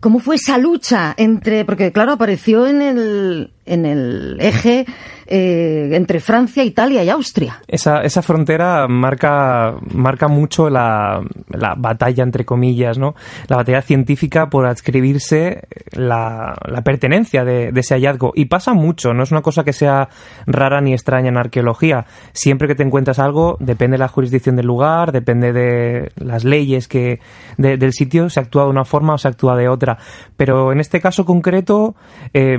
cómo 0.00 0.18
fue 0.18 0.36
esa 0.36 0.58
lucha 0.58 1.14
entre, 1.16 1.64
porque 1.64 1.92
claro, 1.92 2.12
apareció 2.12 2.66
en 2.66 2.82
el, 2.82 3.52
en 3.66 3.86
el 3.86 4.38
eje 4.40 4.86
eh, 5.32 5.90
entre 5.92 6.18
Francia, 6.18 6.64
Italia 6.64 7.04
y 7.04 7.08
Austria. 7.08 7.60
Esa, 7.68 8.00
esa 8.02 8.20
frontera 8.20 8.88
marca, 8.88 9.76
marca 9.94 10.26
mucho 10.26 10.68
la, 10.68 11.20
la, 11.48 11.76
batalla, 11.76 12.24
entre 12.24 12.44
comillas, 12.44 12.98
¿no? 12.98 13.14
La 13.46 13.54
batalla 13.54 13.80
científica 13.80 14.50
por 14.50 14.66
adscribirse 14.66 15.68
la, 15.92 16.56
la 16.66 16.82
pertenencia 16.82 17.44
de, 17.44 17.70
ese 17.76 17.94
hallazgo. 17.94 18.32
Y 18.34 18.46
pasa 18.46 18.74
mucho, 18.74 19.12
no 19.14 19.22
es 19.22 19.30
una 19.30 19.40
cosa 19.40 19.62
que 19.62 19.72
sea 19.72 20.08
rara 20.46 20.80
ni 20.80 20.94
extraña 20.94 21.28
en 21.28 21.36
arqueología. 21.36 22.06
Siempre 22.32 22.66
que 22.66 22.74
te 22.74 22.82
encuentras 22.82 23.20
algo, 23.20 23.56
depende 23.60 23.94
de 23.94 24.00
la 24.00 24.08
jurisdicción 24.08 24.56
del 24.56 24.66
lugar, 24.66 25.12
depende 25.12 25.52
de 25.52 26.10
las 26.16 26.42
leyes 26.42 26.88
que, 26.88 27.20
de, 27.56 27.76
del 27.76 27.92
sitio, 27.92 28.30
se 28.30 28.40
actúa 28.40 28.64
de 28.64 28.70
una 28.70 28.84
forma 28.84 29.14
o 29.14 29.18
se 29.18 29.28
actúa 29.28 29.56
de 29.56 29.68
otra. 29.68 29.96
Pero 30.36 30.72
en 30.72 30.80
este 30.80 31.00
caso 31.00 31.24
concreto, 31.24 31.94
eh, 32.34 32.56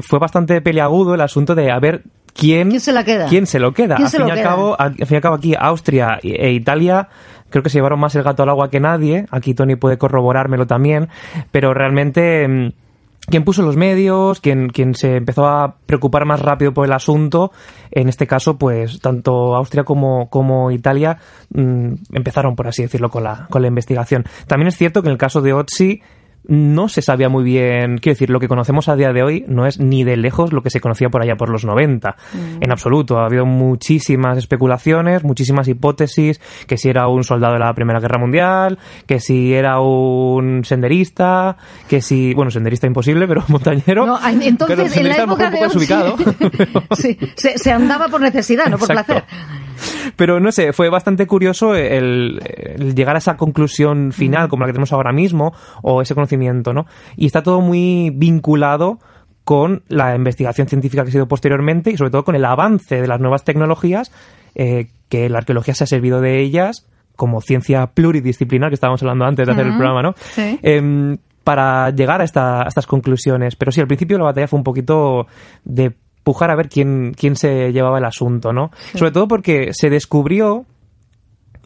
fue 0.00 0.18
bastante 0.24 0.60
peliagudo 0.60 1.14
el 1.14 1.20
asunto 1.20 1.54
de 1.54 1.70
ver 1.80 2.02
quién, 2.34 2.70
¿Quién 2.70 2.80
se 2.80 2.92
la 2.92 3.04
queda. 3.04 3.26
¿Quién 3.26 3.46
se 3.46 3.58
lo 3.58 3.72
queda? 3.72 3.96
¿Quién 3.96 4.06
al, 4.06 4.10
se 4.10 4.16
fin 4.18 4.26
lo 4.26 4.28
y 4.28 4.30
al, 4.32 4.38
queda? 4.38 4.48
cabo, 4.48 4.76
al 4.78 4.94
fin 4.94 5.06
y 5.10 5.14
al 5.14 5.22
cabo 5.22 5.36
aquí 5.36 5.54
Austria 5.58 6.18
e 6.22 6.52
Italia 6.52 7.08
creo 7.50 7.62
que 7.62 7.70
se 7.70 7.78
llevaron 7.78 8.00
más 8.00 8.14
el 8.16 8.24
gato 8.24 8.42
al 8.42 8.48
agua 8.48 8.68
que 8.70 8.80
nadie. 8.80 9.26
Aquí 9.30 9.54
Tony 9.54 9.76
puede 9.76 9.96
corroborármelo 9.96 10.66
también, 10.66 11.08
pero 11.52 11.72
realmente 11.72 12.72
quien 13.26 13.44
puso 13.44 13.62
los 13.62 13.76
medios, 13.76 14.40
quien, 14.40 14.68
quien 14.68 14.94
se 14.94 15.16
empezó 15.16 15.46
a 15.46 15.76
preocupar 15.86 16.26
más 16.26 16.40
rápido 16.40 16.74
por 16.74 16.84
el 16.84 16.92
asunto, 16.92 17.52
en 17.90 18.08
este 18.08 18.26
caso, 18.26 18.58
pues 18.58 19.00
tanto 19.00 19.54
Austria 19.56 19.84
como, 19.84 20.28
como 20.28 20.70
Italia 20.70 21.18
mm, 21.50 21.94
empezaron, 22.12 22.54
por 22.54 22.68
así 22.68 22.82
decirlo, 22.82 23.10
con 23.10 23.24
la, 23.24 23.46
con 23.50 23.62
la 23.62 23.68
investigación. 23.68 24.24
También 24.46 24.68
es 24.68 24.76
cierto 24.76 25.02
que 25.02 25.08
en 25.08 25.12
el 25.12 25.18
caso 25.18 25.40
de 25.40 25.52
Otzi, 25.52 26.02
no 26.46 26.88
se 26.88 27.00
sabía 27.02 27.28
muy 27.28 27.42
bien, 27.44 27.98
quiero 27.98 28.14
decir, 28.14 28.30
lo 28.30 28.38
que 28.40 28.48
conocemos 28.48 28.88
a 28.88 28.96
día 28.96 29.12
de 29.12 29.22
hoy 29.22 29.44
no 29.48 29.66
es 29.66 29.80
ni 29.80 30.04
de 30.04 30.16
lejos 30.16 30.52
lo 30.52 30.62
que 30.62 30.70
se 30.70 30.80
conocía 30.80 31.08
por 31.08 31.22
allá 31.22 31.36
por 31.36 31.48
los 31.50 31.64
90, 31.64 32.16
Mm. 32.34 32.62
en 32.62 32.70
absoluto. 32.70 33.18
Ha 33.18 33.26
habido 33.26 33.46
muchísimas 33.46 34.36
especulaciones, 34.38 35.24
muchísimas 35.24 35.68
hipótesis, 35.68 36.40
que 36.66 36.76
si 36.76 36.88
era 36.88 37.08
un 37.08 37.24
soldado 37.24 37.54
de 37.54 37.60
la 37.60 37.72
Primera 37.74 38.00
Guerra 38.00 38.18
Mundial, 38.18 38.78
que 39.06 39.20
si 39.20 39.54
era 39.54 39.80
un 39.80 40.64
senderista, 40.64 41.56
que 41.88 42.00
si, 42.02 42.34
bueno, 42.34 42.50
senderista 42.50 42.86
imposible, 42.86 43.26
pero 43.26 43.42
montañero. 43.48 44.06
No, 44.06 44.18
en- 44.28 44.42
entonces, 44.42 44.96
en 44.96 45.08
la 45.08 45.16
época 45.16 45.50
de 45.50 45.58
sí, 46.96 47.18
se, 47.36 47.58
se 47.58 47.72
andaba 47.72 48.08
por 48.08 48.20
necesidad, 48.20 48.66
no 48.66 48.78
por 48.78 48.90
Exacto. 48.90 49.14
placer. 49.14 49.63
Pero 50.16 50.40
no 50.40 50.52
sé, 50.52 50.72
fue 50.72 50.88
bastante 50.88 51.26
curioso 51.26 51.74
el, 51.74 52.40
el 52.76 52.94
llegar 52.94 53.14
a 53.16 53.18
esa 53.18 53.36
conclusión 53.36 54.12
final 54.12 54.48
como 54.48 54.62
la 54.62 54.66
que 54.66 54.72
tenemos 54.72 54.92
ahora 54.92 55.12
mismo, 55.12 55.52
o 55.82 56.02
ese 56.02 56.14
conocimiento, 56.14 56.72
¿no? 56.72 56.86
Y 57.16 57.26
está 57.26 57.42
todo 57.42 57.60
muy 57.60 58.10
vinculado 58.14 58.98
con 59.44 59.82
la 59.88 60.14
investigación 60.16 60.68
científica 60.68 61.02
que 61.02 61.10
ha 61.10 61.12
sido 61.12 61.28
posteriormente 61.28 61.90
y 61.90 61.96
sobre 61.96 62.10
todo 62.10 62.24
con 62.24 62.34
el 62.34 62.44
avance 62.44 63.00
de 63.00 63.06
las 63.06 63.20
nuevas 63.20 63.44
tecnologías, 63.44 64.10
eh, 64.54 64.86
que 65.08 65.28
la 65.28 65.38
arqueología 65.38 65.74
se 65.74 65.84
ha 65.84 65.86
servido 65.86 66.20
de 66.20 66.40
ellas 66.40 66.86
como 67.16 67.40
ciencia 67.42 67.86
pluridisciplinar, 67.88 68.70
que 68.70 68.74
estábamos 68.74 69.02
hablando 69.02 69.24
antes 69.26 69.46
de 69.46 69.52
hacer 69.52 69.66
el 69.66 69.76
programa, 69.76 70.02
¿no? 70.02 70.14
sí. 70.34 70.58
Em, 70.62 71.18
para 71.44 71.90
llegar 71.90 72.22
a, 72.22 72.24
esta- 72.24 72.62
a 72.62 72.68
estas 72.68 72.86
conclusiones. 72.86 73.54
Pero 73.54 73.70
sí, 73.70 73.78
al 73.82 73.86
principio 73.86 74.16
la 74.16 74.24
batalla 74.24 74.48
fue 74.48 74.56
un 74.58 74.64
poquito 74.64 75.26
de 75.62 75.92
pujar 76.24 76.50
a 76.50 76.56
ver 76.56 76.68
quién, 76.68 77.14
quién 77.16 77.36
se 77.36 77.72
llevaba 77.72 77.98
el 77.98 78.04
asunto, 78.04 78.52
¿no? 78.52 78.70
Sobre 78.94 79.12
todo 79.12 79.28
porque 79.28 79.68
se 79.72 79.90
descubrió 79.90 80.64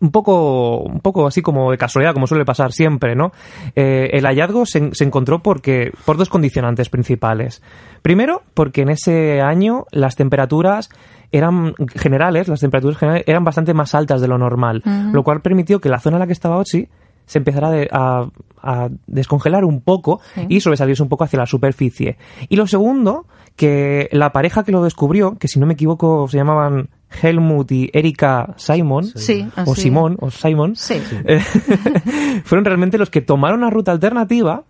un 0.00 0.10
poco, 0.10 0.80
un 0.80 1.00
poco 1.00 1.26
así 1.26 1.42
como 1.42 1.70
de 1.70 1.78
casualidad, 1.78 2.12
como 2.12 2.26
suele 2.26 2.44
pasar 2.44 2.72
siempre, 2.72 3.16
¿no? 3.16 3.32
Eh, 3.74 4.10
el 4.12 4.26
hallazgo 4.26 4.66
se, 4.66 4.94
se 4.94 5.04
encontró 5.04 5.40
porque, 5.40 5.92
por 6.04 6.16
dos 6.16 6.28
condicionantes 6.28 6.88
principales. 6.88 7.62
Primero, 8.02 8.42
porque 8.54 8.82
en 8.82 8.90
ese 8.90 9.40
año 9.40 9.86
las 9.90 10.16
temperaturas 10.16 10.90
eran 11.32 11.74
generales, 11.94 12.48
las 12.48 12.60
temperaturas 12.60 12.98
generales 12.98 13.24
eran 13.26 13.44
bastante 13.44 13.74
más 13.74 13.94
altas 13.94 14.20
de 14.20 14.28
lo 14.28 14.38
normal, 14.38 14.82
lo 15.12 15.22
cual 15.22 15.42
permitió 15.42 15.80
que 15.80 15.88
la 15.88 16.00
zona 16.00 16.16
en 16.16 16.20
la 16.20 16.26
que 16.26 16.32
estaba 16.32 16.56
Otzi 16.56 16.88
se 17.28 17.38
empezara 17.38 17.70
de- 17.70 17.88
a, 17.92 18.26
a 18.60 18.88
descongelar 19.06 19.64
un 19.64 19.80
poco 19.80 20.20
y 20.48 20.60
sobresaliese 20.60 21.02
un 21.04 21.08
poco 21.08 21.22
hacia 21.22 21.38
la 21.38 21.46
superficie. 21.46 22.16
Y 22.48 22.56
lo 22.56 22.66
segundo, 22.66 23.26
que 23.54 24.08
la 24.10 24.32
pareja 24.32 24.64
que 24.64 24.72
lo 24.72 24.82
descubrió, 24.82 25.36
que 25.38 25.46
si 25.46 25.60
no 25.60 25.66
me 25.66 25.74
equivoco 25.74 26.26
se 26.28 26.38
llamaban 26.38 26.88
Helmut 27.22 27.70
y 27.70 27.90
Erika 27.92 28.54
Simon, 28.56 29.04
Sí, 29.04 29.46
o 29.64 29.72
así. 29.72 29.82
Simón, 29.82 30.16
o 30.20 30.30
Simon, 30.30 30.74
Sí. 30.74 31.00
eh, 31.24 31.40
fueron 32.44 32.64
realmente 32.64 32.98
los 32.98 33.10
que 33.10 33.20
tomaron 33.20 33.60
una 33.60 33.70
ruta 33.70 33.92
alternativa 33.92 34.64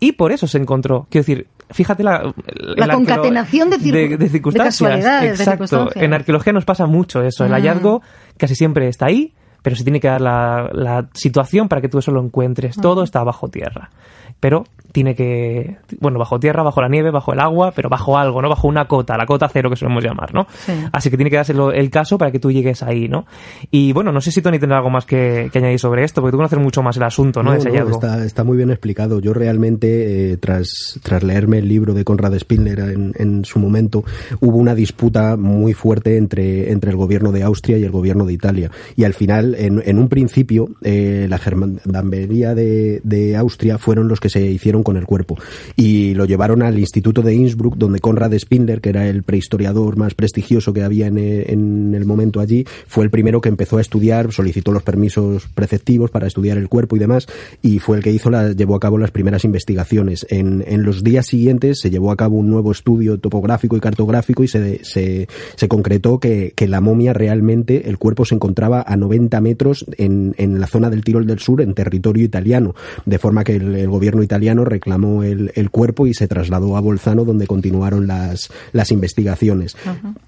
y 0.00 0.12
por 0.12 0.32
eso 0.32 0.46
se 0.46 0.58
encontró. 0.58 1.06
Quiero 1.10 1.22
decir, 1.26 1.46
fíjate 1.70 2.02
la... 2.02 2.34
La 2.76 2.88
concatenación 2.88 3.70
de 3.70 3.78
de 3.78 4.28
circunstancias. 4.28 4.78
casualidades, 4.78 5.22
de 5.22 5.28
Exacto. 5.44 5.66
circunstancias. 5.66 6.04
En 6.04 6.12
arqueología 6.12 6.52
nos 6.52 6.64
pasa 6.64 6.86
mucho 6.86 7.22
eso. 7.22 7.44
El 7.44 7.50
Mm. 7.50 7.54
hallazgo 7.54 8.02
casi 8.36 8.54
siempre 8.54 8.88
está 8.88 9.06
ahí, 9.06 9.32
pero 9.64 9.76
se 9.76 9.82
tiene 9.82 9.98
que 9.98 10.08
dar 10.08 10.20
la, 10.20 10.68
la 10.74 11.08
situación 11.14 11.70
para 11.70 11.80
que 11.80 11.88
tú 11.88 11.96
eso 11.96 12.10
lo 12.10 12.22
encuentres. 12.22 12.76
Todo 12.76 13.02
está 13.02 13.24
bajo 13.24 13.48
tierra. 13.48 13.88
Pero 14.40 14.64
tiene 14.94 15.16
que... 15.16 15.76
Bueno, 15.98 16.20
bajo 16.20 16.38
tierra, 16.38 16.62
bajo 16.62 16.80
la 16.80 16.88
nieve, 16.88 17.10
bajo 17.10 17.32
el 17.32 17.40
agua, 17.40 17.72
pero 17.74 17.88
bajo 17.88 18.16
algo, 18.16 18.40
¿no? 18.40 18.48
Bajo 18.48 18.68
una 18.68 18.86
cota, 18.86 19.16
la 19.16 19.26
cota 19.26 19.48
cero 19.52 19.68
que 19.68 19.74
solemos 19.74 20.04
llamar, 20.04 20.32
¿no? 20.32 20.46
Sí. 20.64 20.72
Así 20.92 21.10
que 21.10 21.16
tiene 21.16 21.30
que 21.30 21.36
darse 21.36 21.52
el 21.52 21.90
caso 21.90 22.16
para 22.16 22.30
que 22.30 22.38
tú 22.38 22.52
llegues 22.52 22.80
ahí, 22.84 23.08
¿no? 23.08 23.26
Y 23.72 23.92
bueno, 23.92 24.12
no 24.12 24.20
sé 24.20 24.30
si 24.30 24.40
Tony 24.40 24.60
tendrá 24.60 24.78
algo 24.78 24.90
más 24.90 25.04
que, 25.04 25.50
que 25.52 25.58
añadir 25.58 25.80
sobre 25.80 26.04
esto, 26.04 26.20
porque 26.20 26.30
tú 26.30 26.36
conoces 26.36 26.60
mucho 26.60 26.80
más 26.82 26.96
el 26.96 27.02
asunto, 27.02 27.42
¿no? 27.42 27.52
de 27.52 27.58
está, 27.90 28.24
está 28.24 28.44
muy 28.44 28.56
bien 28.56 28.70
explicado. 28.70 29.20
Yo 29.20 29.34
realmente, 29.34 30.32
eh, 30.32 30.36
tras, 30.36 31.00
tras 31.02 31.24
leerme 31.24 31.58
el 31.58 31.68
libro 31.68 31.92
de 31.92 32.04
Conrad 32.04 32.38
Spindler 32.38 32.78
en, 32.78 33.14
en 33.16 33.44
su 33.44 33.58
momento, 33.58 34.04
hubo 34.40 34.58
una 34.58 34.76
disputa 34.76 35.36
muy 35.36 35.72
fuerte 35.72 36.16
entre, 36.16 36.70
entre 36.70 36.92
el 36.92 36.96
gobierno 36.96 37.32
de 37.32 37.42
Austria 37.42 37.78
y 37.78 37.82
el 37.82 37.90
gobierno 37.90 38.26
de 38.26 38.32
Italia. 38.34 38.70
Y 38.94 39.02
al 39.02 39.14
final, 39.14 39.56
en, 39.56 39.82
en 39.84 39.98
un 39.98 40.08
principio, 40.08 40.68
eh, 40.82 41.26
la 41.28 41.38
gendarmería 41.38 42.54
de, 42.54 43.00
de 43.02 43.36
Austria 43.36 43.78
fueron 43.78 44.06
los 44.06 44.20
que 44.24 44.30
se 44.30 44.40
hicieron 44.40 44.82
con 44.82 44.96
el 44.96 45.04
cuerpo. 45.04 45.36
Y 45.76 46.14
lo 46.14 46.24
llevaron 46.24 46.62
al 46.62 46.78
Instituto 46.78 47.20
de 47.20 47.34
Innsbruck, 47.34 47.76
donde 47.76 47.98
Conrad 47.98 48.32
Spindler, 48.38 48.80
que 48.80 48.88
era 48.88 49.06
el 49.06 49.22
prehistoriador 49.22 49.98
más 49.98 50.14
prestigioso 50.14 50.72
que 50.72 50.82
había 50.82 51.08
en, 51.08 51.18
eh, 51.18 51.44
en 51.48 51.94
el 51.94 52.06
momento 52.06 52.40
allí, 52.40 52.64
fue 52.86 53.04
el 53.04 53.10
primero 53.10 53.42
que 53.42 53.50
empezó 53.50 53.76
a 53.76 53.82
estudiar, 53.82 54.32
solicitó 54.32 54.72
los 54.72 54.82
permisos 54.82 55.46
preceptivos 55.54 56.10
para 56.10 56.26
estudiar 56.26 56.56
el 56.56 56.70
cuerpo 56.70 56.96
y 56.96 57.00
demás, 57.00 57.26
y 57.60 57.80
fue 57.80 57.98
el 57.98 58.02
que 58.02 58.12
hizo 58.12 58.30
la, 58.30 58.52
llevó 58.52 58.76
a 58.76 58.80
cabo 58.80 58.96
las 58.96 59.10
primeras 59.10 59.44
investigaciones. 59.44 60.26
En, 60.30 60.64
en 60.66 60.84
los 60.84 61.04
días 61.04 61.26
siguientes 61.26 61.80
se 61.80 61.90
llevó 61.90 62.10
a 62.10 62.16
cabo 62.16 62.38
un 62.38 62.48
nuevo 62.48 62.72
estudio 62.72 63.18
topográfico 63.18 63.76
y 63.76 63.80
cartográfico 63.80 64.42
y 64.42 64.48
se, 64.48 64.82
se, 64.84 65.28
se 65.56 65.68
concretó 65.68 66.18
que, 66.18 66.54
que 66.56 66.66
la 66.66 66.80
momia 66.80 67.12
realmente, 67.12 67.90
el 67.90 67.98
cuerpo 67.98 68.24
se 68.24 68.36
encontraba 68.36 68.82
a 68.86 68.96
90 68.96 69.38
metros 69.42 69.84
en, 69.98 70.34
en 70.38 70.60
la 70.60 70.66
zona 70.66 70.88
del 70.88 71.04
Tirol 71.04 71.26
del 71.26 71.40
Sur, 71.40 71.60
en 71.60 71.74
territorio 71.74 72.24
italiano, 72.24 72.74
de 73.04 73.18
forma 73.18 73.44
que 73.44 73.56
el, 73.56 73.74
el 73.74 73.90
gobierno 73.90 74.13
italiano 74.22 74.64
reclamó 74.64 75.22
el, 75.22 75.50
el 75.54 75.70
cuerpo 75.70 76.06
y 76.06 76.14
se 76.14 76.28
trasladó 76.28 76.76
a 76.76 76.80
Bolzano, 76.80 77.24
donde 77.24 77.46
continuaron 77.46 78.06
las, 78.06 78.50
las 78.72 78.90
investigaciones. 78.92 79.76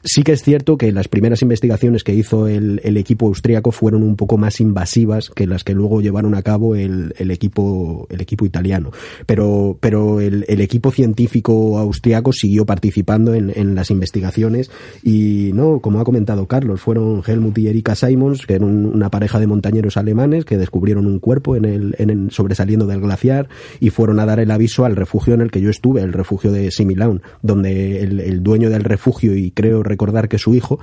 Sí 0.04 0.22
que 0.22 0.32
es 0.32 0.42
cierto 0.42 0.76
que 0.76 0.92
las 0.92 1.08
primeras 1.08 1.42
investigaciones 1.42 2.04
que 2.04 2.14
hizo 2.14 2.48
el, 2.48 2.80
el 2.84 2.96
equipo 2.96 3.26
austríaco 3.26 3.70
fueron 3.72 4.02
un 4.02 4.16
poco 4.16 4.38
más 4.38 4.60
invasivas 4.60 5.30
que 5.30 5.46
las 5.46 5.64
que 5.64 5.74
luego 5.74 6.00
llevaron 6.00 6.34
a 6.34 6.42
cabo 6.42 6.74
el, 6.74 7.14
el 7.18 7.30
equipo, 7.30 8.06
el 8.10 8.20
equipo 8.20 8.44
italiano. 8.44 8.90
Pero, 9.26 9.76
pero 9.80 10.20
el, 10.20 10.44
equipo 10.48 10.90
científico 10.90 11.78
austriaco 11.78 12.32
siguió 12.32 12.66
participando 12.66 13.34
en, 13.34 13.52
en 13.54 13.74
las 13.74 13.90
investigaciones 13.90 14.70
y, 15.02 15.50
no, 15.54 15.80
como 15.80 16.00
ha 16.00 16.04
comentado 16.04 16.46
Carlos, 16.46 16.80
fueron 16.80 17.22
Helmut 17.26 17.56
y 17.58 17.68
Erika 17.68 17.94
Simons, 17.94 18.46
que 18.46 18.54
eran 18.54 18.68
un- 18.68 18.86
una 18.86 19.10
pareja 19.10 19.38
de 19.40 19.46
montañeros 19.46 19.96
alemanes 19.96 20.44
que 20.44 20.56
descubrieron 20.56 21.06
un 21.06 21.18
cuerpo 21.18 21.56
en 21.56 21.64
el, 21.64 21.94
en 21.98 22.10
el- 22.10 22.30
sobresaliendo 22.30 22.86
del 22.86 23.00
glaciar 23.00 23.48
y 23.80 23.90
fueron 23.90 24.20
a 24.20 24.26
dar 24.26 24.40
el 24.40 24.50
aviso 24.50 24.84
al 24.84 24.96
refugio 24.96 25.34
en 25.34 25.40
el 25.40 25.50
que 25.50 25.60
yo 25.60 25.70
estuve, 25.70 26.02
el 26.02 26.12
refugio 26.12 26.52
de 26.52 26.70
Similaun, 26.70 27.22
donde 27.42 28.02
el, 28.02 28.20
el 28.20 28.42
dueño 28.42 28.70
del 28.70 28.84
refugio 28.84 29.36
y 29.36 29.50
creo 29.50 29.82
recordar 29.82 30.28
que 30.28 30.38
su 30.38 30.54
hijo 30.54 30.80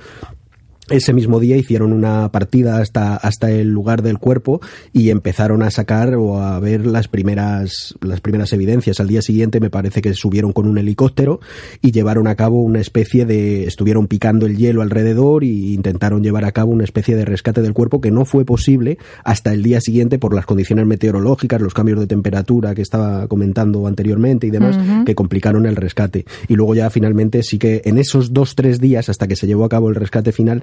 ese 0.90 1.12
mismo 1.12 1.40
día 1.40 1.56
hicieron 1.56 1.92
una 1.92 2.30
partida 2.30 2.78
hasta, 2.78 3.16
hasta 3.16 3.50
el 3.50 3.70
lugar 3.70 4.02
del 4.02 4.18
cuerpo 4.18 4.60
y 4.92 5.10
empezaron 5.10 5.62
a 5.62 5.70
sacar 5.70 6.14
o 6.14 6.40
a 6.40 6.60
ver 6.60 6.86
las 6.86 7.08
primeras, 7.08 7.94
las 8.00 8.20
primeras 8.20 8.52
evidencias. 8.52 9.00
Al 9.00 9.08
día 9.08 9.22
siguiente 9.22 9.60
me 9.60 9.70
parece 9.70 10.02
que 10.02 10.12
subieron 10.14 10.52
con 10.52 10.66
un 10.66 10.78
helicóptero 10.78 11.40
y 11.80 11.92
llevaron 11.92 12.26
a 12.26 12.34
cabo 12.34 12.62
una 12.62 12.80
especie 12.80 13.24
de, 13.24 13.64
estuvieron 13.64 14.06
picando 14.06 14.46
el 14.46 14.56
hielo 14.56 14.82
alrededor 14.82 15.44
y 15.44 15.74
intentaron 15.74 16.22
llevar 16.22 16.44
a 16.44 16.52
cabo 16.52 16.72
una 16.72 16.84
especie 16.84 17.16
de 17.16 17.24
rescate 17.24 17.62
del 17.62 17.72
cuerpo 17.72 18.00
que 18.00 18.10
no 18.10 18.24
fue 18.24 18.44
posible 18.44 18.98
hasta 19.24 19.52
el 19.52 19.62
día 19.62 19.80
siguiente 19.80 20.18
por 20.18 20.34
las 20.34 20.46
condiciones 20.46 20.86
meteorológicas, 20.86 21.60
los 21.60 21.74
cambios 21.74 22.00
de 22.00 22.06
temperatura 22.06 22.74
que 22.74 22.82
estaba 22.82 23.26
comentando 23.28 23.86
anteriormente 23.86 24.46
y 24.46 24.50
demás, 24.50 24.78
que 25.04 25.14
complicaron 25.14 25.66
el 25.66 25.76
rescate. 25.76 26.26
Y 26.48 26.54
luego 26.54 26.74
ya 26.74 26.90
finalmente 26.90 27.42
sí 27.42 27.58
que 27.58 27.82
en 27.84 27.98
esos 27.98 28.32
dos, 28.32 28.54
tres 28.54 28.80
días 28.80 29.08
hasta 29.08 29.26
que 29.26 29.36
se 29.36 29.46
llevó 29.46 29.64
a 29.64 29.68
cabo 29.68 29.88
el 29.88 29.94
rescate 29.94 30.32
final, 30.32 30.62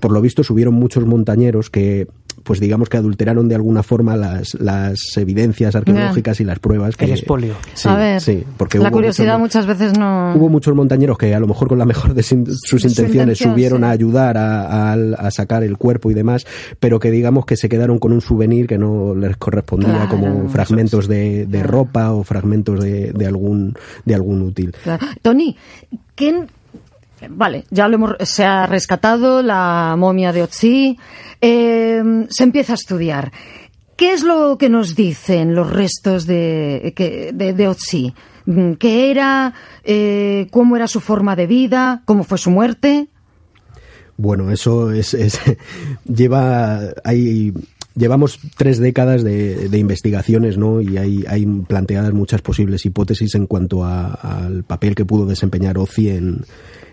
por 0.00 0.12
lo 0.12 0.20
visto 0.20 0.44
subieron 0.44 0.74
muchos 0.74 1.04
montañeros 1.06 1.70
que 1.70 2.06
pues 2.44 2.60
digamos 2.60 2.88
que 2.88 2.96
adulteraron 2.96 3.46
de 3.48 3.56
alguna 3.56 3.82
forma 3.82 4.16
las, 4.16 4.54
las 4.54 4.98
evidencias 5.16 5.74
arqueológicas 5.74 6.40
y 6.40 6.44
las 6.44 6.58
pruebas 6.60 6.96
que 6.96 7.04
El 7.04 7.10
expolio. 7.10 7.54
Sí, 7.74 7.88
a 7.88 7.96
ver, 7.96 8.20
sí, 8.22 8.42
porque 8.56 8.78
la 8.78 8.90
curiosidad 8.90 9.38
muchos- 9.38 9.66
muchas 9.66 9.78
veces 9.78 9.98
no... 9.98 10.32
Hubo 10.34 10.48
muchos 10.48 10.74
montañeros 10.74 11.18
que 11.18 11.34
a 11.34 11.40
lo 11.40 11.46
mejor 11.46 11.68
con 11.68 11.78
la 11.78 11.84
mejor 11.84 12.14
de 12.14 12.22
sin- 12.22 12.46
sus 12.46 12.80
Su 12.80 12.88
intenciones 12.88 13.36
subieron 13.38 13.80
sí. 13.80 13.84
a 13.84 13.90
ayudar 13.90 14.38
a, 14.38 14.92
a- 14.92 14.94
a 14.94 15.30
sacar 15.30 15.62
el 15.62 15.76
cuerpo 15.76 16.10
y 16.10 16.14
demás, 16.14 16.46
pero 16.80 16.98
que 17.00 17.10
digamos 17.10 17.44
que 17.44 17.56
se 17.56 17.68
quedaron 17.68 17.98
con 17.98 18.12
un 18.12 18.22
souvenir 18.22 18.66
que 18.66 18.78
no 18.78 19.14
les 19.14 19.36
correspondía 19.36 20.06
Claro. 20.06 20.08
como 20.08 20.48
fragmentos 20.48 21.06
de, 21.06 21.44
de 21.44 21.62
ropa 21.64 22.12
o 22.12 22.22
fragmentos 22.24 22.80
de, 22.82 23.12
de 23.12 23.26
algún 23.26 23.74
de 24.06 24.14
algún 24.14 24.40
útil. 24.40 24.74
Claro. 24.84 25.04
Tony, 25.20 25.54
¿quién... 26.14 26.46
Vale, 27.30 27.64
ya 27.70 27.88
lo 27.88 27.94
hemos, 27.96 28.14
se 28.20 28.44
ha 28.44 28.66
rescatado 28.66 29.42
la 29.42 29.94
momia 29.98 30.32
de 30.32 30.42
Otzi, 30.42 30.98
eh, 31.40 32.02
se 32.30 32.44
empieza 32.44 32.72
a 32.72 32.74
estudiar. 32.74 33.32
¿Qué 33.96 34.12
es 34.12 34.22
lo 34.22 34.56
que 34.58 34.68
nos 34.68 34.94
dicen 34.94 35.54
los 35.54 35.70
restos 35.72 36.26
de, 36.26 36.92
que- 36.94 37.32
de, 37.34 37.66
Otzi? 37.68 38.14
Mm, 38.46 38.72
¿Qué 38.74 39.10
era? 39.10 39.52
Eh, 39.82 40.46
¿Cómo 40.52 40.76
era 40.76 40.86
su 40.86 41.00
forma 41.00 41.34
de 41.34 41.46
vida? 41.48 42.02
¿Cómo 42.04 42.22
fue 42.22 42.38
su 42.38 42.50
muerte? 42.50 43.08
Bueno, 44.16 44.50
eso 44.50 44.92
es, 44.92 45.14
es- 45.14 45.40
lleva 46.06 46.80
hay 47.04 47.52
llevamos 47.94 48.38
tres 48.56 48.78
décadas 48.78 49.24
de, 49.24 49.68
de 49.68 49.78
investigaciones, 49.78 50.56
¿no? 50.56 50.80
Y 50.80 50.96
hay, 50.98 51.24
hay 51.28 51.44
planteadas 51.46 52.12
muchas 52.12 52.40
posibles 52.42 52.86
hipótesis 52.86 53.34
en 53.34 53.48
cuanto 53.48 53.84
a- 53.84 54.14
al 54.14 54.62
papel 54.62 54.94
que 54.94 55.04
pudo 55.04 55.26
desempeñar 55.26 55.76
Ozi 55.78 56.10
en, 56.10 56.44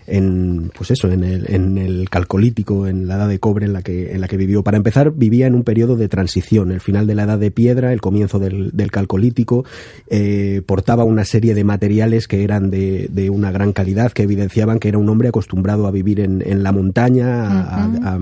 en 0.06 0.70
pues 0.76 0.90
eso 0.90 1.10
en 1.10 1.24
el, 1.24 1.46
en 1.52 1.78
el 1.78 2.08
calcolítico 2.10 2.86
en 2.86 3.06
la 3.08 3.16
edad 3.16 3.28
de 3.28 3.38
cobre 3.38 3.66
en 3.66 3.72
la 3.72 3.82
que 3.82 4.12
en 4.12 4.20
la 4.20 4.28
que 4.28 4.36
vivió. 4.36 4.62
Para 4.62 4.76
empezar 4.76 5.12
vivía 5.12 5.46
en 5.46 5.54
un 5.54 5.64
periodo 5.64 5.96
de 5.96 6.08
transición. 6.08 6.70
El 6.72 6.80
final 6.80 7.06
de 7.06 7.14
la 7.14 7.24
edad 7.24 7.38
de 7.38 7.50
piedra 7.50 7.92
el 7.92 8.00
comienzo 8.00 8.38
del, 8.38 8.70
del 8.72 8.90
calcolítico 8.90 9.64
eh, 10.08 10.62
portaba 10.66 11.04
una 11.04 11.24
serie 11.24 11.54
de 11.54 11.64
materiales 11.64 12.28
que 12.28 12.44
eran 12.44 12.70
de, 12.70 13.08
de 13.10 13.30
una 13.30 13.50
gran 13.50 13.72
calidad 13.72 14.12
que 14.12 14.22
evidenciaban 14.22 14.78
que 14.78 14.88
era 14.88 14.98
un 14.98 15.08
hombre 15.08 15.28
acostumbrado 15.28 15.86
a 15.86 15.90
vivir 15.90 16.20
en, 16.20 16.42
en 16.46 16.62
la 16.62 16.72
montaña 16.72 17.48
a, 17.48 17.84
a- 17.84 18.14
a- 18.14 18.20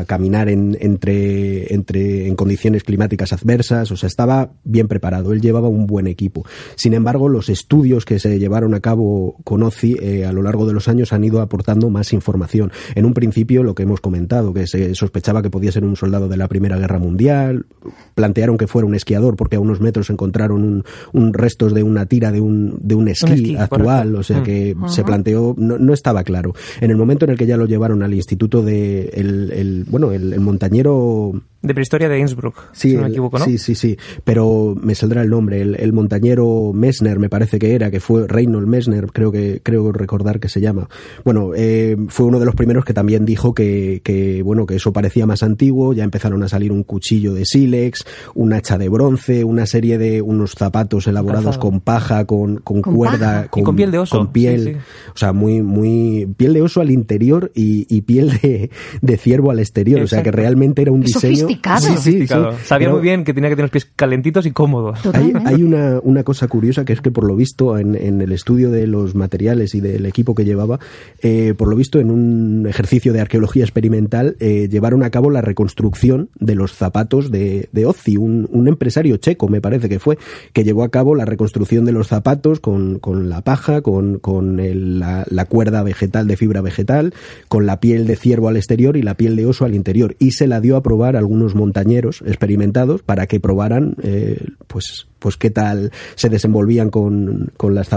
a 0.00 0.04
caminar 0.04 0.48
en, 0.50 0.76
entre 0.80 1.72
entre 1.72 2.28
en 2.28 2.36
condiciones 2.36 2.84
climáticas 2.84 3.32
adversas. 3.32 3.90
O 3.90 3.96
sea 3.96 4.06
estaba 4.06 4.50
bien 4.64 4.86
preparado. 4.86 5.32
Él 5.32 5.40
llevaba 5.40 5.68
un 5.68 5.86
buen 5.86 6.06
equipo. 6.06 6.44
Sin 6.76 6.92
embargo 6.92 7.28
los 7.28 7.48
estudios 7.48 8.04
que 8.04 8.18
se 8.18 8.38
llevaron 8.38 8.74
a 8.74 8.80
cabo 8.80 9.36
con 9.44 9.62
Ozi 9.62 9.96
eh, 10.00 10.26
a 10.26 10.32
lo 10.32 10.42
largo 10.42 10.66
de 10.66 10.74
los 10.74 10.88
años 10.88 10.91
han 11.12 11.24
ido 11.24 11.40
aportando 11.40 11.88
más 11.90 12.12
información. 12.12 12.72
En 12.94 13.04
un 13.04 13.14
principio, 13.14 13.62
lo 13.62 13.74
que 13.74 13.82
hemos 13.84 14.00
comentado, 14.00 14.52
que 14.52 14.66
se 14.66 14.94
sospechaba 14.94 15.42
que 15.42 15.50
podía 15.50 15.72
ser 15.72 15.84
un 15.84 15.96
soldado 15.96 16.28
de 16.28 16.36
la 16.36 16.48
Primera 16.48 16.76
Guerra 16.78 16.98
Mundial, 16.98 17.66
plantearon 18.14 18.56
que 18.58 18.66
fuera 18.66 18.86
un 18.86 18.94
esquiador 18.94 19.36
porque 19.36 19.56
a 19.56 19.60
unos 19.60 19.80
metros 19.80 20.10
encontraron 20.10 20.62
un, 20.64 20.84
un 21.12 21.32
restos 21.32 21.74
de 21.74 21.82
una 21.82 22.06
tira 22.06 22.30
de 22.32 22.40
un, 22.40 22.78
de 22.80 22.94
un 22.94 23.08
esquí, 23.08 23.32
esquí, 23.32 23.56
actual, 23.56 24.14
o 24.16 24.22
sea 24.22 24.40
Mm. 24.40 24.44
que 24.44 24.76
se 24.88 25.04
planteó, 25.04 25.54
no, 25.58 25.78
no 25.78 25.92
estaba 25.92 26.24
claro. 26.24 26.52
En 26.80 26.90
el 26.90 26.96
momento 26.96 27.24
en 27.24 27.30
el 27.32 27.38
que 27.38 27.46
ya 27.46 27.56
lo 27.56 27.66
llevaron 27.66 28.02
al 28.02 28.12
instituto 28.14 28.62
de, 28.62 29.10
el, 29.14 29.50
el- 29.52 29.84
bueno, 29.88 30.12
el, 30.12 30.32
el 30.32 30.40
montañero 30.40 31.32
De 31.62 31.74
prehistoria 31.74 32.08
de 32.08 32.18
Innsbruck, 32.18 32.56
Sí, 32.72 32.90
si 32.90 32.96
no 32.96 33.02
me 33.02 33.08
equivoco, 33.08 33.38
¿no? 33.38 33.44
sí, 33.44 33.56
sí, 33.56 33.74
sí, 33.74 33.96
pero 34.24 34.74
me 34.80 34.94
saldrá 34.94 35.22
el 35.22 35.30
nombre. 35.30 35.60
El, 35.62 35.76
el 35.76 35.92
montañero 35.92 36.72
Messner, 36.74 37.18
me 37.18 37.28
parece 37.28 37.58
que 37.58 37.74
era, 37.74 37.90
que 37.90 38.00
fue 38.00 38.26
Reynold 38.26 38.66
Messner, 38.66 39.06
creo 39.12 39.30
que 39.30 39.60
creo 39.62 39.92
recordar 39.92 40.40
que 40.40 40.48
se 40.48 40.60
llama. 40.60 40.88
Bueno, 41.24 41.52
eh, 41.54 41.96
fue 42.08 42.26
uno 42.26 42.40
de 42.40 42.46
los 42.46 42.54
primeros 42.56 42.84
que 42.84 42.92
también 42.94 43.24
dijo 43.24 43.54
que, 43.54 44.00
que 44.02 44.42
bueno 44.42 44.66
que 44.66 44.74
eso 44.76 44.92
parecía 44.92 45.24
más 45.26 45.42
antiguo. 45.42 45.92
Ya 45.92 46.04
empezaron 46.04 46.42
a 46.42 46.48
salir 46.48 46.72
un 46.72 46.82
cuchillo 46.82 47.32
de 47.34 47.44
sílex, 47.44 48.04
un 48.34 48.52
hacha 48.52 48.76
de 48.76 48.88
bronce, 48.88 49.44
una 49.44 49.66
serie 49.66 49.98
de 49.98 50.20
unos 50.20 50.52
zapatos 50.52 51.06
elaborados 51.06 51.56
Calzado. 51.56 51.60
con 51.70 51.80
paja, 51.80 52.24
con, 52.26 52.56
con, 52.56 52.82
Con 52.82 52.94
cuerda, 52.96 53.44
paja. 53.44 53.60
Y 53.60 53.62
con 53.62 53.76
piel 53.76 53.90
de 53.90 53.98
oso, 53.98 54.18
con 54.18 54.32
piel, 54.32 54.64
sí, 54.64 54.72
sí. 54.72 54.78
o 55.14 55.16
sea, 55.18 55.32
muy 55.32 55.62
muy 55.62 56.26
piel 56.36 56.54
de 56.54 56.62
oso 56.62 56.80
al 56.80 56.90
interior 56.90 57.50
y, 57.54 57.86
y 57.94 58.02
piel 58.02 58.30
de, 58.42 58.70
de 59.00 59.16
ciervo 59.16 59.50
al 59.50 59.60
exterior. 59.60 60.00
O 60.02 60.06
sea, 60.08 60.22
que 60.22 60.30
realmente 60.32 60.82
era 60.82 60.90
un 60.92 61.02
diseño 61.02 61.46
sofisticado. 61.80 62.52
Sí, 62.52 62.58
sí, 62.60 62.66
Sabía 62.66 62.86
Pero- 62.88 62.96
muy 62.98 63.02
bien 63.02 63.24
que 63.24 63.34
tenía 63.34 63.48
que 63.50 63.56
tener 63.56 63.64
los 63.66 63.70
pies 63.72 63.90
calentitos 63.96 64.46
y 64.46 64.50
cómodos. 64.52 64.96
hay, 64.98 65.02
Totalmente. 65.02 65.48
hay 65.48 65.62
una, 65.62 66.00
una 66.02 66.22
cosa 66.24 66.48
curiosa 66.48 66.84
que 66.84 66.92
es 66.92 67.00
que 67.00 67.10
por 67.10 67.24
lo 67.24 67.36
visto 67.36 67.78
en, 67.78 67.94
en 67.94 68.20
el 68.20 68.32
estudio 68.32 68.70
de 68.70 68.86
los 68.86 69.14
materiales 69.14 69.74
y 69.74 69.80
del 69.80 70.06
equipo 70.06 70.34
que 70.34 70.44
llevaba, 70.44 70.78
eh, 71.22 71.54
por 71.56 71.68
lo 71.68 71.76
visto 71.76 71.98
en 72.00 72.10
un 72.10 72.66
ejercicio 72.68 73.12
de 73.12 73.20
arqueología 73.20 73.64
experimental 73.64 74.36
eh, 74.40 74.68
llevaron 74.70 75.02
a 75.02 75.10
cabo 75.10 75.30
la 75.30 75.40
reconstrucción 75.40 76.28
de 76.38 76.54
los 76.54 76.72
zapatos 76.72 77.30
de, 77.30 77.68
de 77.72 77.86
Ozzy, 77.86 78.16
un, 78.16 78.48
un 78.50 78.68
empresario 78.68 79.16
checo 79.16 79.48
me 79.48 79.60
parece 79.60 79.88
que 79.88 79.98
fue, 79.98 80.18
que 80.52 80.64
llevó 80.64 80.84
a 80.84 80.90
cabo 80.90 81.14
la 81.14 81.24
reconstrucción 81.24 81.84
de 81.84 81.92
los 81.92 82.08
zapatos 82.08 82.60
con, 82.60 82.98
con 82.98 83.28
la 83.28 83.42
paja, 83.42 83.80
con, 83.82 84.18
con 84.18 84.60
el- 84.60 84.98
la, 84.98 85.24
la 85.30 85.46
cuerda 85.46 85.82
vegetal 85.82 86.26
de 86.28 86.36
fibra 86.36 86.60
vegetal, 86.60 87.14
con 87.48 87.66
la 87.66 87.80
piel 87.80 88.06
de 88.06 88.16
ciervo 88.16 88.48
al 88.48 88.56
exterior 88.56 88.96
y 88.96 89.02
la 89.02 89.16
piel 89.16 89.36
de 89.36 89.46
oso 89.46 89.64
al 89.64 89.74
interior 89.74 90.14
y 90.18 90.32
se 90.32 90.46
la 90.46 90.60
dio 90.60 90.76
a 90.76 90.82
probar 90.82 91.16
a 91.16 91.18
algunos 91.18 91.41
montañeros 91.54 92.22
experimentados 92.26 93.02
para 93.02 93.26
que 93.26 93.40
probaran 93.40 93.96
eh, 94.02 94.38
pues 94.66 95.06
pues 95.18 95.36
qué 95.36 95.50
tal 95.50 95.92
se 96.16 96.28
desenvolvían 96.28 96.90
con, 96.90 97.52
con 97.56 97.76
las 97.76 97.88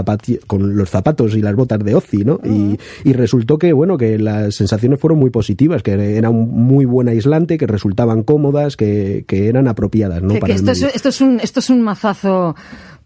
con 0.46 0.76
los 0.76 0.90
zapatos 0.90 1.34
y 1.34 1.42
las 1.42 1.56
botas 1.56 1.80
de 1.80 1.96
Ozzy, 1.96 2.18
¿no? 2.24 2.38
Y, 2.44 2.78
y 3.02 3.12
resultó 3.14 3.58
que 3.58 3.72
bueno 3.72 3.96
que 3.98 4.16
las 4.18 4.54
sensaciones 4.54 5.00
fueron 5.00 5.18
muy 5.18 5.30
positivas, 5.30 5.82
que 5.82 6.16
era 6.16 6.30
un 6.30 6.48
muy 6.50 6.84
buen 6.84 7.08
aislante, 7.08 7.58
que 7.58 7.66
resultaban 7.66 8.22
cómodas, 8.22 8.76
que, 8.76 9.24
que 9.26 9.48
eran 9.48 9.66
apropiadas, 9.66 10.22
¿no? 10.22 10.28
Que- 10.28 10.34
que 10.34 10.40
para 10.40 10.52
el 10.52 10.60
esto, 10.60 10.70
es, 10.70 10.80
medio. 10.82 10.94
esto, 10.94 11.08
es 11.08 11.20
un, 11.20 11.40
esto 11.40 11.58
es 11.60 11.70
un 11.70 11.82
mazazo 11.82 12.54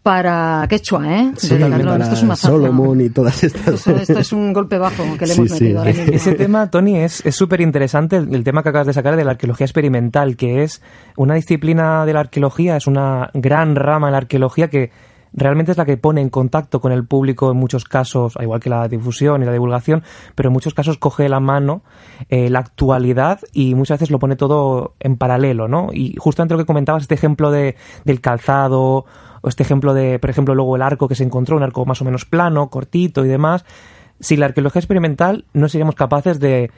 para 0.03 0.67
quechua, 0.69 1.07
¿eh? 1.07 1.33
Sí, 1.37 1.49
De 1.49 1.59
Decathlon. 1.65 1.87
para 1.89 2.05
esto 2.05 2.15
es 2.17 2.23
un 2.23 2.29
mazazo. 2.29 2.55
Solomon 2.55 3.01
y 3.03 3.11
todas 3.11 3.45
estas. 3.45 3.75
Esto, 3.75 3.91
esto 3.97 4.19
es 4.19 4.33
un 4.33 4.53
golpe 4.53 4.79
bajo 4.79 5.03
que 5.19 5.27
le 5.27 5.35
Sí, 5.35 5.41
hemos 5.41 5.53
sí. 5.53 5.65
metido 5.65 5.79
ahora. 5.81 5.91
Ese 5.91 6.35
tema, 6.35 6.71
Tony, 6.71 6.97
es 6.99 7.25
es 7.27 7.37
súper 7.37 7.61
interesante, 7.61 8.17
el, 8.17 8.35
el 8.35 8.43
tema 8.45 8.63
que 8.63 8.71
acabas 8.71 8.87
de 8.87 8.93
sacar 8.95 9.17
de 9.17 9.25
la 9.25 9.33
arqueología 9.33 9.67
experimental, 9.67 10.37
que 10.37 10.63
es 10.63 10.83
una 11.17 11.35
disciplina 11.35 12.07
de 12.07 12.15
la 12.15 12.21
arqueología, 12.21 12.77
es 12.77 12.87
una 12.87 13.31
gran 13.35 13.77
rama 13.77 14.07
de 14.07 14.13
la 14.13 14.19
arqueología 14.19 14.69
que 14.69 14.91
realmente 15.33 15.71
es 15.71 15.79
la 15.79 15.85
que 15.85 15.97
pone 15.97 16.21
en 16.21 16.29
contacto 16.29 16.81
con 16.81 16.91
el 16.91 17.05
público 17.07 17.53
en 17.53 17.57
muchos 17.57 17.85
casos, 17.85 18.37
al 18.37 18.45
igual 18.45 18.59
que 18.59 18.69
la 18.69 18.89
difusión 18.89 19.43
y 19.43 19.47
la 19.47 19.53
divulgación, 19.53 20.03
pero 20.35 20.49
en 20.49 20.53
muchos 20.55 20.75
casos 20.75 20.99
coge 20.99 21.29
la 21.29 21.39
mano 21.39 21.83
eh, 22.31 22.51
la 22.51 22.59
actualidad 22.59 23.39
y 23.53 23.77
muchas 23.77 23.99
veces 24.01 24.11
lo 24.11 24.19
pone 24.19 24.35
todo 24.35 24.95
en 24.99 25.17
paralelo, 25.17 25.69
¿no? 25.69 25.91
Y 25.93 26.17
justamente 26.19 26.55
lo 26.55 26.59
que 26.59 26.65
comentabas, 26.67 27.03
este 27.03 27.15
ejemplo 27.15 27.53
de, 27.53 27.77
del 28.05 28.21
calzado, 28.21 29.05
o 29.41 29.49
este 29.49 29.63
ejemplo 29.63 29.95
de, 29.95 30.19
por 30.19 30.31
ejemplo, 30.31 30.55
luego 30.55 30.77
el 30.77 30.83
arco 30.83 31.09
que 31.09 31.15
se 31.15 31.25
encontró, 31.25 31.57
un 31.57 31.63
arco 31.63 31.85
más 31.87 32.01
o 32.03 32.05
menos 32.05 32.25
plano, 32.25 32.69
cortito 32.69 33.25
y 33.25 33.29
demás, 33.29 33.65
sin 34.21 34.41
la 34.41 34.47
arqueología 34.47 34.81
experimental 34.81 35.45
no 35.55 35.69
seríamos 35.69 35.95
capaces 35.95 36.41
de 36.41 36.71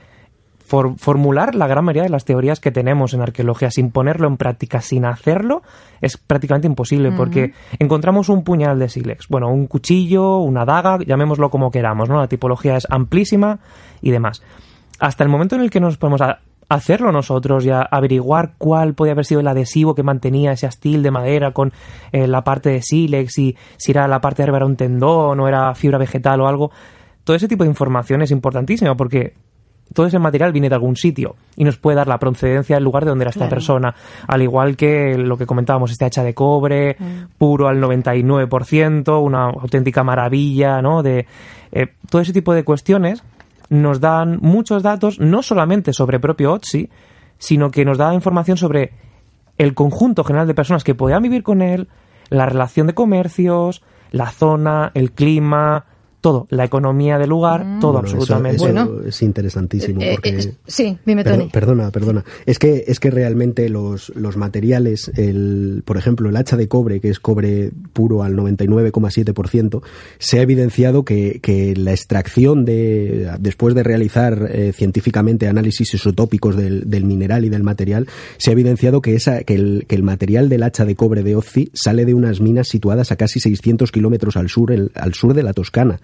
for- 0.65 0.97
formular 0.97 1.55
la 1.57 1.67
gran 1.67 1.85
mayoría 1.85 2.05
de 2.05 2.09
las 2.09 2.25
teorías 2.25 2.61
que 2.61 2.71
tenemos 2.71 3.15
en 3.15 3.21
arqueología 3.21 3.71
sin 3.71 3.91
ponerlo 3.91 4.29
en 4.29 4.37
práctica, 4.37 4.81
sin 4.81 5.05
hacerlo, 5.05 5.63
es 6.01 6.17
prácticamente 6.17 6.69
imposible 6.69 7.11
porque 7.11 7.53
encontramos 7.81 8.29
un 8.29 8.45
puñal 8.45 8.79
de 8.79 8.89
sílex, 8.89 9.27
bueno, 9.29 9.49
un 9.51 9.67
cuchillo, 9.67 10.39
una 10.39 10.65
daga, 10.65 10.99
llamémoslo 11.05 11.51
como 11.51 11.71
queramos, 11.73 12.09
¿no? 12.09 12.21
La 12.21 12.29
tipología 12.29 12.77
es 12.77 12.87
amplísima 12.89 13.59
y 14.01 14.13
demás. 14.13 14.43
Hasta 15.01 15.25
el 15.25 15.31
momento 15.31 15.57
en 15.57 15.63
el 15.63 15.71
que 15.71 15.81
nos 15.81 15.99
podemos 15.99 16.21
a- 16.21 16.39
hacerlo 16.69 17.13
nosotros 17.13 17.65
y 17.65 17.71
a- 17.71 17.83
averiguar 17.83 18.53
cuál 18.59 18.95
podía 18.95 19.13
haber 19.13 19.25
sido 19.27 19.41
el 19.41 19.49
adhesivo 19.49 19.95
que 19.95 20.03
mantenía 20.03 20.53
ese 20.53 20.67
astil 20.67 21.03
de 21.03 21.11
madera 21.11 21.53
con 21.53 21.73
eh, 22.13 22.27
la 22.27 22.43
parte 22.45 22.71
de 22.71 22.83
sílex 22.83 23.39
y 23.39 23.57
si 23.77 23.91
era 23.93 24.09
la 24.09 24.21
parte 24.21 24.39
de 24.39 24.45
arriba 24.45 24.59
era 24.59 24.67
un 24.67 24.77
tendón 24.77 25.39
o 25.41 25.49
era 25.49 25.75
fibra 25.75 25.99
vegetal 25.99 26.41
o 26.41 26.47
algo. 26.49 26.71
Todo 27.25 27.37
ese 27.37 27.47
tipo 27.49 27.65
de 27.65 27.71
información 27.71 28.23
es 28.23 28.31
importantísima 28.31 28.97
porque 28.97 29.35
todo 29.95 30.07
ese 30.07 30.19
material 30.19 30.53
viene 30.53 30.71
de 30.71 30.75
algún 30.75 30.97
sitio 30.97 31.37
y 31.55 31.65
nos 31.65 31.77
puede 31.77 31.97
dar 31.97 32.09
la 32.09 32.19
procedencia 32.19 32.77
del 32.77 32.85
lugar 32.85 33.05
de 33.05 33.11
donde 33.11 33.25
era 33.25 33.31
esta 33.31 33.41
Claro. 33.41 33.51
persona. 33.57 33.95
Al 34.27 34.41
igual 34.41 34.75
que 34.75 35.19
lo 35.19 35.37
que 35.37 35.45
comentábamos, 35.45 35.91
este 35.91 36.07
hacha 36.07 36.25
de 36.25 36.33
cobre, 36.35 36.97
puro 37.37 37.69
al 37.69 37.79
99%, 37.79 39.21
una 39.23 39.45
auténtica 39.51 40.03
maravilla, 40.03 40.81
¿no? 40.81 41.03
De 41.03 41.27
eh, 41.73 41.87
todo 42.11 42.23
ese 42.23 42.33
tipo 42.33 42.55
de 42.55 42.65
cuestiones 42.65 43.23
nos 43.73 44.01
dan 44.01 44.39
muchos 44.43 44.83
datos, 44.83 45.19
no 45.19 45.43
solamente 45.43 45.95
sobre 45.95 46.21
propio 46.21 46.53
Otzi, 46.53 46.91
sino 47.39 47.71
que 47.71 47.87
nos 47.87 47.97
da 47.97 48.13
información 48.13 48.59
sobre 48.59 48.93
el 49.57 49.73
conjunto 49.73 50.25
general 50.25 50.47
de 50.47 50.55
personas 50.55 50.85
que 50.85 50.95
podían 50.95 51.23
vivir 51.23 51.43
con 51.43 51.63
él, 51.63 51.89
la 52.29 52.45
relación 52.45 52.87
de 52.87 52.95
comercios, 52.95 53.83
la 54.11 54.31
zona, 54.31 54.91
el 54.93 55.13
clima, 55.13 55.87
todo, 56.23 56.47
la 56.49 56.65
economía 56.65 57.19
del 57.19 57.29
lugar, 57.29 57.79
todo 57.81 57.93
Bueno, 57.93 58.09
eso- 58.09 58.17
absolutamente. 58.17 58.57
Eso, 58.57 58.65
Bueno. 58.65 59.01
es 59.07 59.21
interesantísimo. 59.21 60.01
Eh, 60.01 60.13
porque... 60.15 60.31
eh, 60.31 60.55
sí, 60.67 60.97
dime, 61.05 61.23
Tony. 61.25 61.51
Perdona, 61.53 61.91
perdona. 61.91 62.25
Es 62.47 62.59
que, 62.59 62.85
es 62.87 62.99
que 63.01 63.11
realmente 63.11 63.69
los, 63.69 64.09
los 64.17 64.39
materiales, 64.39 65.11
el, 65.17 65.83
por 65.85 65.99
ejemplo, 65.99 66.31
el 66.31 66.37
hacha 66.37 66.57
de 66.57 66.69
cobre, 66.69 67.01
que 67.01 67.11
es 67.11 67.21
cobre 67.21 67.71
puro 67.93 68.23
al 68.23 68.35
99,7%, 68.37 69.83
se 70.19 70.39
ha 70.39 70.43
evidenciado 70.43 71.05
que, 71.05 71.41
que 71.43 71.75
la 71.77 71.91
extracción 71.93 72.65
de, 72.65 73.31
después 73.41 73.75
de 73.75 73.83
realizar 73.83 74.49
eh, 74.53 74.73
científicamente 74.73 75.49
análisis 75.49 75.93
isotópicos 75.95 76.57
del, 76.57 76.89
del 76.89 77.05
mineral 77.05 77.45
y 77.45 77.49
del 77.49 77.63
material, 77.63 78.07
se 78.39 78.51
ha 78.51 78.53
evidenciado 78.53 79.03
que, 79.03 79.15
esa, 79.15 79.43
que, 79.45 79.55
el, 79.55 79.85
que 79.89 79.95
el 79.97 80.03
material 80.03 80.49
del 80.49 80.63
hacha 80.63 80.85
de 80.85 80.95
cobre 80.95 81.23
de 81.23 81.37
Ozzi 81.37 81.71
sale 81.75 82.05
de 82.05 82.15
unas 82.15 82.41
minas 82.41 82.69
situadas 82.69 83.13
a 83.13 83.17
casi 83.17 83.41
600 83.41 83.91
kilómetros 83.93 84.37
al 84.37 84.49
sur, 84.49 84.73
el- 84.73 84.93
al 84.95 85.15
sur 85.15 85.35
de 85.35 85.43
la 85.43 85.53
Toscana, 85.53 86.01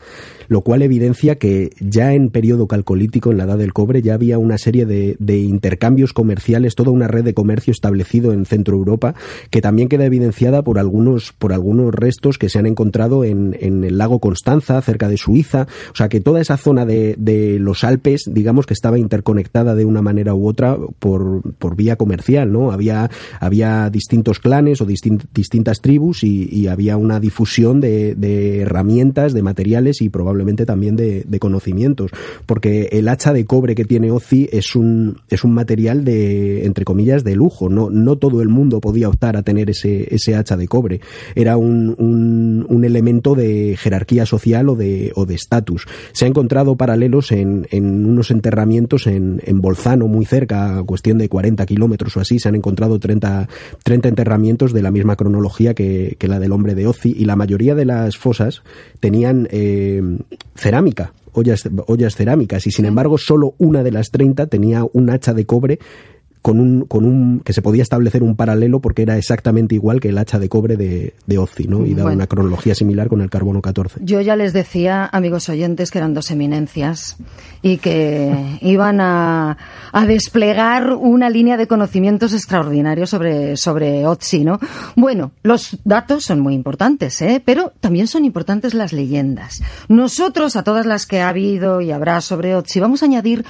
lo 0.48 0.62
cual 0.62 0.82
evidencia 0.82 1.36
que 1.36 1.70
ya 1.78 2.14
en 2.14 2.30
periodo 2.30 2.66
calcolítico, 2.66 3.30
en 3.30 3.38
la 3.38 3.44
edad 3.44 3.58
del 3.58 3.72
cobre, 3.72 4.02
ya 4.02 4.14
había 4.14 4.38
una 4.38 4.58
serie 4.58 4.86
de, 4.86 5.16
intercambios 5.38 6.12
comerciales, 6.12 6.74
toda 6.74 6.90
una 6.90 7.06
red 7.06 7.24
de 7.24 7.34
comercio 7.34 7.70
establecido 7.70 8.32
en 8.32 8.46
Centro 8.46 8.76
Europa, 8.76 9.14
que 9.50 9.60
también 9.60 9.88
queda 9.88 10.06
evidenciada 10.06 10.62
por 10.62 10.78
algunos, 10.78 11.32
por 11.32 11.52
algunos 11.52 11.94
restos 11.94 12.38
que 12.38 12.48
se 12.48 12.58
han 12.58 12.66
encontrado 12.66 13.24
en, 13.24 13.56
en 13.60 13.84
el 13.84 13.98
lago 13.98 14.20
Constanza, 14.20 14.80
cerca 14.80 15.08
de 15.08 15.18
Suiza. 15.18 15.66
O 15.92 15.96
sea 15.96 16.08
que 16.08 16.20
toda 16.20 16.40
esa 16.40 16.56
zona 16.56 16.86
de, 16.86 17.14
de 17.18 17.58
los 17.58 17.84
Alpes, 17.84 18.24
digamos 18.26 18.66
que 18.66 18.74
estaba 18.74 18.98
interconectada 18.98 19.74
de 19.74 19.84
una 19.84 20.02
manera 20.02 20.34
u 20.34 20.48
otra 20.48 20.76
por, 20.98 21.42
por 21.58 21.76
vía 21.76 21.96
comercial, 21.96 22.50
¿no? 22.52 22.72
Había, 22.72 23.10
había 23.40 23.90
distintos 23.90 24.38
clanes 24.38 24.80
o 24.80 24.86
distin- 24.86 25.26
distintas 25.34 25.80
tribus 25.80 26.24
y, 26.24 26.68
había 26.68 26.98
una 26.98 27.18
difusión 27.18 27.80
de 27.80 28.60
herramientas, 28.60 29.32
de 29.32 29.42
materiales 29.42 29.97
y 30.02 30.08
probablemente 30.08 30.66
también 30.66 30.96
de, 30.96 31.24
conocimientos, 31.38 32.10
porque 32.46 32.88
el 32.92 33.08
hacha 33.08 33.32
de 33.32 33.44
cobre 33.44 33.76
que 33.76 33.84
tiene 33.84 34.10
Ozzy 34.10 34.48
es 34.50 34.74
un, 34.74 35.18
es 35.28 35.44
un 35.44 35.52
material 35.54 36.04
de, 36.04 36.66
entre 36.66 36.84
comillas, 36.84 37.22
de 37.22 37.36
lujo. 37.36 37.68
No, 37.68 37.90
no 37.90 38.16
todo 38.16 38.42
el 38.42 38.48
mundo 38.48 38.80
podía 38.80 39.08
optar 39.08 39.36
a 39.36 39.42
tener 39.42 39.70
ese, 39.70 40.12
ese 40.12 40.34
hacha 40.34 40.56
de 40.56 40.66
cobre. 40.66 41.00
Era 41.36 41.56
un, 41.56 41.94
un, 41.98 42.66
un 42.68 42.84
elemento 42.84 43.34
de 43.34 43.76
jerarquía 43.78 44.26
social 44.26 44.68
o 44.68 44.74
de 44.74 45.12
o 45.14 45.26
de 45.26 45.34
estatus. 45.34 45.86
Se 46.12 46.24
ha 46.24 46.28
encontrado 46.28 46.76
paralelos 46.76 47.32
en, 47.32 47.66
en 47.70 48.04
unos 48.04 48.30
enterramientos 48.30 49.06
en, 49.06 49.40
en 49.44 49.60
Bolzano, 49.60 50.08
muy 50.08 50.24
cerca, 50.24 50.82
cuestión 50.84 51.18
de 51.18 51.28
40 51.28 51.64
kilómetros 51.66 52.16
o 52.16 52.20
así, 52.20 52.38
se 52.38 52.48
han 52.48 52.54
encontrado 52.54 52.98
30, 52.98 53.48
30 53.84 54.08
enterramientos 54.08 54.72
de 54.72 54.82
la 54.82 54.90
misma 54.90 55.16
cronología 55.16 55.74
que, 55.74 56.16
que 56.18 56.28
la 56.28 56.40
del 56.40 56.52
hombre 56.52 56.74
de 56.74 56.86
Ozzy 56.86 57.14
y 57.16 57.24
la 57.24 57.36
mayoría 57.36 57.74
de 57.74 57.84
las 57.84 58.16
fosas 58.16 58.62
tenían 59.00 59.48
eh, 59.50 59.87
cerámica, 60.54 61.12
ollas, 61.32 61.68
ollas 61.86 62.16
cerámicas 62.16 62.66
y 62.66 62.70
sin 62.70 62.84
embargo 62.84 63.18
solo 63.18 63.54
una 63.58 63.82
de 63.82 63.92
las 63.92 64.10
30 64.10 64.46
tenía 64.46 64.84
un 64.92 65.10
hacha 65.10 65.32
de 65.32 65.46
cobre 65.46 65.78
con 66.48 66.60
un, 66.60 66.86
con 66.86 67.04
un, 67.04 67.40
que 67.40 67.52
se 67.52 67.60
podía 67.60 67.82
establecer 67.82 68.22
un 68.22 68.34
paralelo 68.34 68.80
porque 68.80 69.02
era 69.02 69.18
exactamente 69.18 69.74
igual 69.74 70.00
que 70.00 70.08
el 70.08 70.16
hacha 70.16 70.38
de 70.38 70.48
cobre 70.48 70.78
de, 70.78 71.12
de 71.26 71.36
Ozzy, 71.36 71.68
¿no? 71.68 71.84
Y 71.84 71.92
daba 71.92 72.10
una 72.10 72.26
cronología 72.26 72.74
similar 72.74 73.08
con 73.08 73.20
el 73.20 73.28
carbono 73.28 73.60
14. 73.60 74.00
Yo 74.02 74.22
ya 74.22 74.34
les 74.34 74.54
decía, 74.54 75.04
amigos 75.12 75.50
oyentes, 75.50 75.90
que 75.90 75.98
eran 75.98 76.14
dos 76.14 76.30
eminencias 76.30 77.18
y 77.60 77.76
que 77.76 78.56
iban 78.62 78.98
a, 79.02 79.58
a 79.92 80.06
desplegar 80.06 80.94
una 80.94 81.28
línea 81.28 81.58
de 81.58 81.66
conocimientos 81.66 82.32
extraordinarios 82.32 83.10
sobre, 83.10 83.58
sobre 83.58 84.06
Ozzy, 84.06 84.42
¿no? 84.42 84.58
Bueno, 84.96 85.32
los 85.42 85.76
datos 85.84 86.24
son 86.24 86.40
muy 86.40 86.54
importantes, 86.54 87.20
¿eh? 87.20 87.42
Pero 87.44 87.74
también 87.80 88.06
son 88.06 88.24
importantes 88.24 88.72
las 88.72 88.94
leyendas. 88.94 89.62
Nosotros, 89.88 90.56
a 90.56 90.62
todas 90.62 90.86
las 90.86 91.04
que 91.04 91.20
ha 91.20 91.28
habido 91.28 91.82
y 91.82 91.90
habrá 91.90 92.22
sobre 92.22 92.56
Ozzy, 92.56 92.80
vamos 92.80 93.02
a 93.02 93.04
añadir 93.04 93.44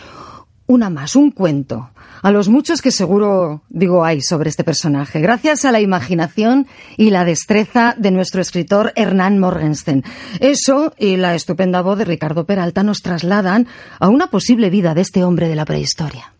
una 0.67 0.91
más, 0.91 1.15
un 1.15 1.31
cuento 1.31 1.91
a 2.23 2.31
los 2.31 2.49
muchos 2.49 2.83
que 2.83 2.91
seguro, 2.91 3.63
digo, 3.69 4.05
hay 4.05 4.21
sobre 4.21 4.51
este 4.51 4.65
personaje, 4.65 5.21
gracias 5.21 5.65
a 5.65 5.73
la 5.73 5.81
imaginación 5.81 6.67
y 6.97 7.11
la 7.11 7.25
destreza 7.25 7.95
de 7.99 8.11
nuestro 8.11 8.41
escritor 8.41 8.93
Hernán 8.97 9.39
Morgenstern. 9.39 10.05
Eso 10.41 10.95
y 10.99 11.17
la 11.17 11.35
estupenda 11.35 11.83
voz 11.83 11.99
de 11.99 12.05
Ricardo 12.05 12.47
Peralta 12.47 12.83
nos 12.83 13.03
trasladan 13.03 13.67
a 13.99 14.09
una 14.09 14.29
posible 14.29 14.71
vida 14.71 14.95
de 14.95 15.03
este 15.03 15.25
hombre 15.25 15.49
de 15.49 15.57
la 15.57 15.65
prehistoria. 15.65 16.33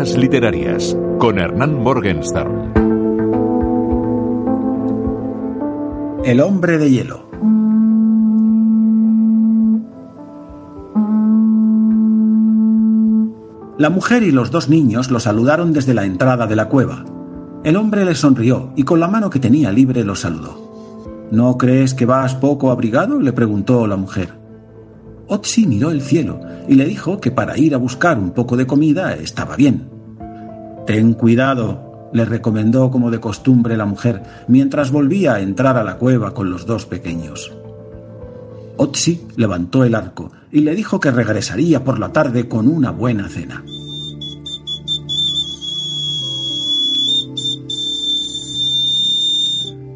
Literarias 0.00 0.96
con 1.18 1.38
Hernán 1.38 1.82
Morgenstern. 1.82 2.72
El 6.24 6.40
hombre 6.40 6.78
de 6.78 6.90
hielo. 6.90 7.28
La 13.76 13.90
mujer 13.90 14.22
y 14.22 14.32
los 14.32 14.50
dos 14.50 14.70
niños 14.70 15.10
lo 15.10 15.20
saludaron 15.20 15.74
desde 15.74 15.92
la 15.92 16.06
entrada 16.06 16.46
de 16.46 16.56
la 16.56 16.70
cueva. 16.70 17.04
El 17.62 17.76
hombre 17.76 18.06
le 18.06 18.14
sonrió 18.14 18.72
y 18.76 18.84
con 18.84 19.00
la 19.00 19.08
mano 19.08 19.28
que 19.28 19.38
tenía 19.38 19.70
libre 19.70 20.02
lo 20.02 20.16
saludó. 20.16 21.28
¿No 21.30 21.58
crees 21.58 21.92
que 21.92 22.06
vas 22.06 22.34
poco 22.34 22.70
abrigado? 22.70 23.20
le 23.20 23.34
preguntó 23.34 23.86
la 23.86 23.96
mujer. 23.96 24.39
Otzi 25.30 25.64
miró 25.64 25.92
el 25.92 26.02
cielo 26.02 26.40
y 26.66 26.74
le 26.74 26.84
dijo 26.86 27.20
que 27.20 27.30
para 27.30 27.56
ir 27.56 27.72
a 27.76 27.78
buscar 27.78 28.18
un 28.18 28.32
poco 28.32 28.56
de 28.56 28.66
comida 28.66 29.14
estaba 29.14 29.54
bien. 29.54 29.88
Ten 30.88 31.14
cuidado, 31.14 32.10
le 32.12 32.24
recomendó 32.24 32.90
como 32.90 33.12
de 33.12 33.20
costumbre 33.20 33.76
la 33.76 33.86
mujer, 33.86 34.24
mientras 34.48 34.90
volvía 34.90 35.34
a 35.34 35.40
entrar 35.40 35.76
a 35.76 35.84
la 35.84 35.98
cueva 35.98 36.34
con 36.34 36.50
los 36.50 36.66
dos 36.66 36.84
pequeños. 36.84 37.52
Otzi 38.76 39.28
levantó 39.36 39.84
el 39.84 39.94
arco 39.94 40.32
y 40.50 40.62
le 40.62 40.74
dijo 40.74 40.98
que 40.98 41.12
regresaría 41.12 41.84
por 41.84 42.00
la 42.00 42.12
tarde 42.12 42.48
con 42.48 42.66
una 42.66 42.90
buena 42.90 43.28
cena. 43.28 43.62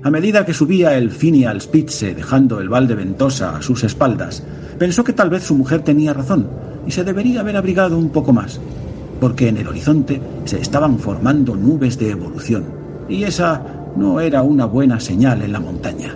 A 0.05 0.11
medida 0.11 0.45
que 0.45 0.53
subía 0.53 0.99
el 0.99 1.11
Fini 1.11 1.47
al 1.47 1.63
Spitze, 1.63 2.15
dejando 2.15 2.61
el 2.61 2.69
Val 2.69 2.87
de 2.87 2.95
Ventosa 2.95 3.57
a 3.57 3.63
sus 3.63 3.85
espaldas, 3.85 4.43
pensó 4.79 5.03
que 5.03 5.15
tal 5.15 5.31
vez 5.31 5.45
su 5.45 5.55
mujer 5.55 5.81
tenía 5.81 6.13
razón 6.13 6.47
y 6.87 6.91
se 6.91 7.05
debería 7.05 7.41
haber 7.41 7.57
abrigado 7.57 7.97
un 7.97 8.11
poco 8.11 8.35
más, 8.35 8.61
porque 9.19 9.49
en 9.49 9.57
el 9.57 9.67
horizonte 9.67 10.21
se 10.45 10.61
estaban 10.61 10.99
formando 10.99 11.57
nubes 11.57 11.99
de 11.99 12.11
evolución, 12.11 12.65
y 13.09 13.25
esa 13.25 13.63
no 13.97 14.21
era 14.21 14.43
una 14.43 14.67
buena 14.67 15.01
señal 15.01 15.41
en 15.41 15.53
la 15.53 15.61
montaña. 15.61 16.15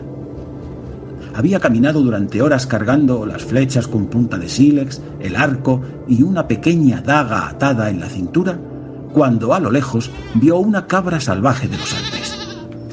Había 1.35 1.59
caminado 1.59 2.03
durante 2.03 2.43
horas 2.43 2.67
cargando 2.67 3.25
las 3.25 3.43
flechas 3.43 3.89
con 3.89 4.09
punta 4.09 4.37
de 4.37 4.51
sílex, 4.51 5.01
el 5.19 5.35
arco 5.35 5.81
y 6.07 6.23
una 6.23 6.47
pequeña 6.47 7.01
daga 7.01 7.49
atada 7.49 7.89
en 7.89 8.01
la 8.01 8.11
cintura, 8.11 8.61
cuando 9.15 9.55
a 9.55 9.61
lo 9.61 9.71
lejos 9.71 10.11
vio 10.35 10.59
una 10.59 10.87
cabra 10.87 11.21
salvaje 11.21 11.69
de 11.69 11.79
los 11.79 11.95
Alpes. 11.95 12.48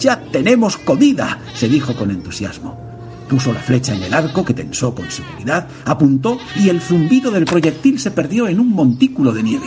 Ya 0.06 0.22
tenemos 0.22 0.78
comida, 0.78 1.40
se 1.56 1.68
dijo 1.68 1.96
con 1.96 2.12
entusiasmo. 2.12 2.80
Puso 3.28 3.52
la 3.52 3.60
flecha 3.60 3.96
en 3.96 4.04
el 4.04 4.14
arco 4.14 4.46
que 4.46 4.54
tensó 4.54 4.94
con 4.94 5.10
seguridad, 5.10 5.68
apuntó 5.84 6.38
y 6.56 6.70
el 6.70 6.80
zumbido 6.80 7.32
del 7.32 7.46
proyectil 7.46 7.98
se 7.98 8.12
perdió 8.12 8.48
en 8.48 8.60
un 8.60 8.70
montículo 8.70 9.32
de 9.32 9.42
nieve. 9.42 9.66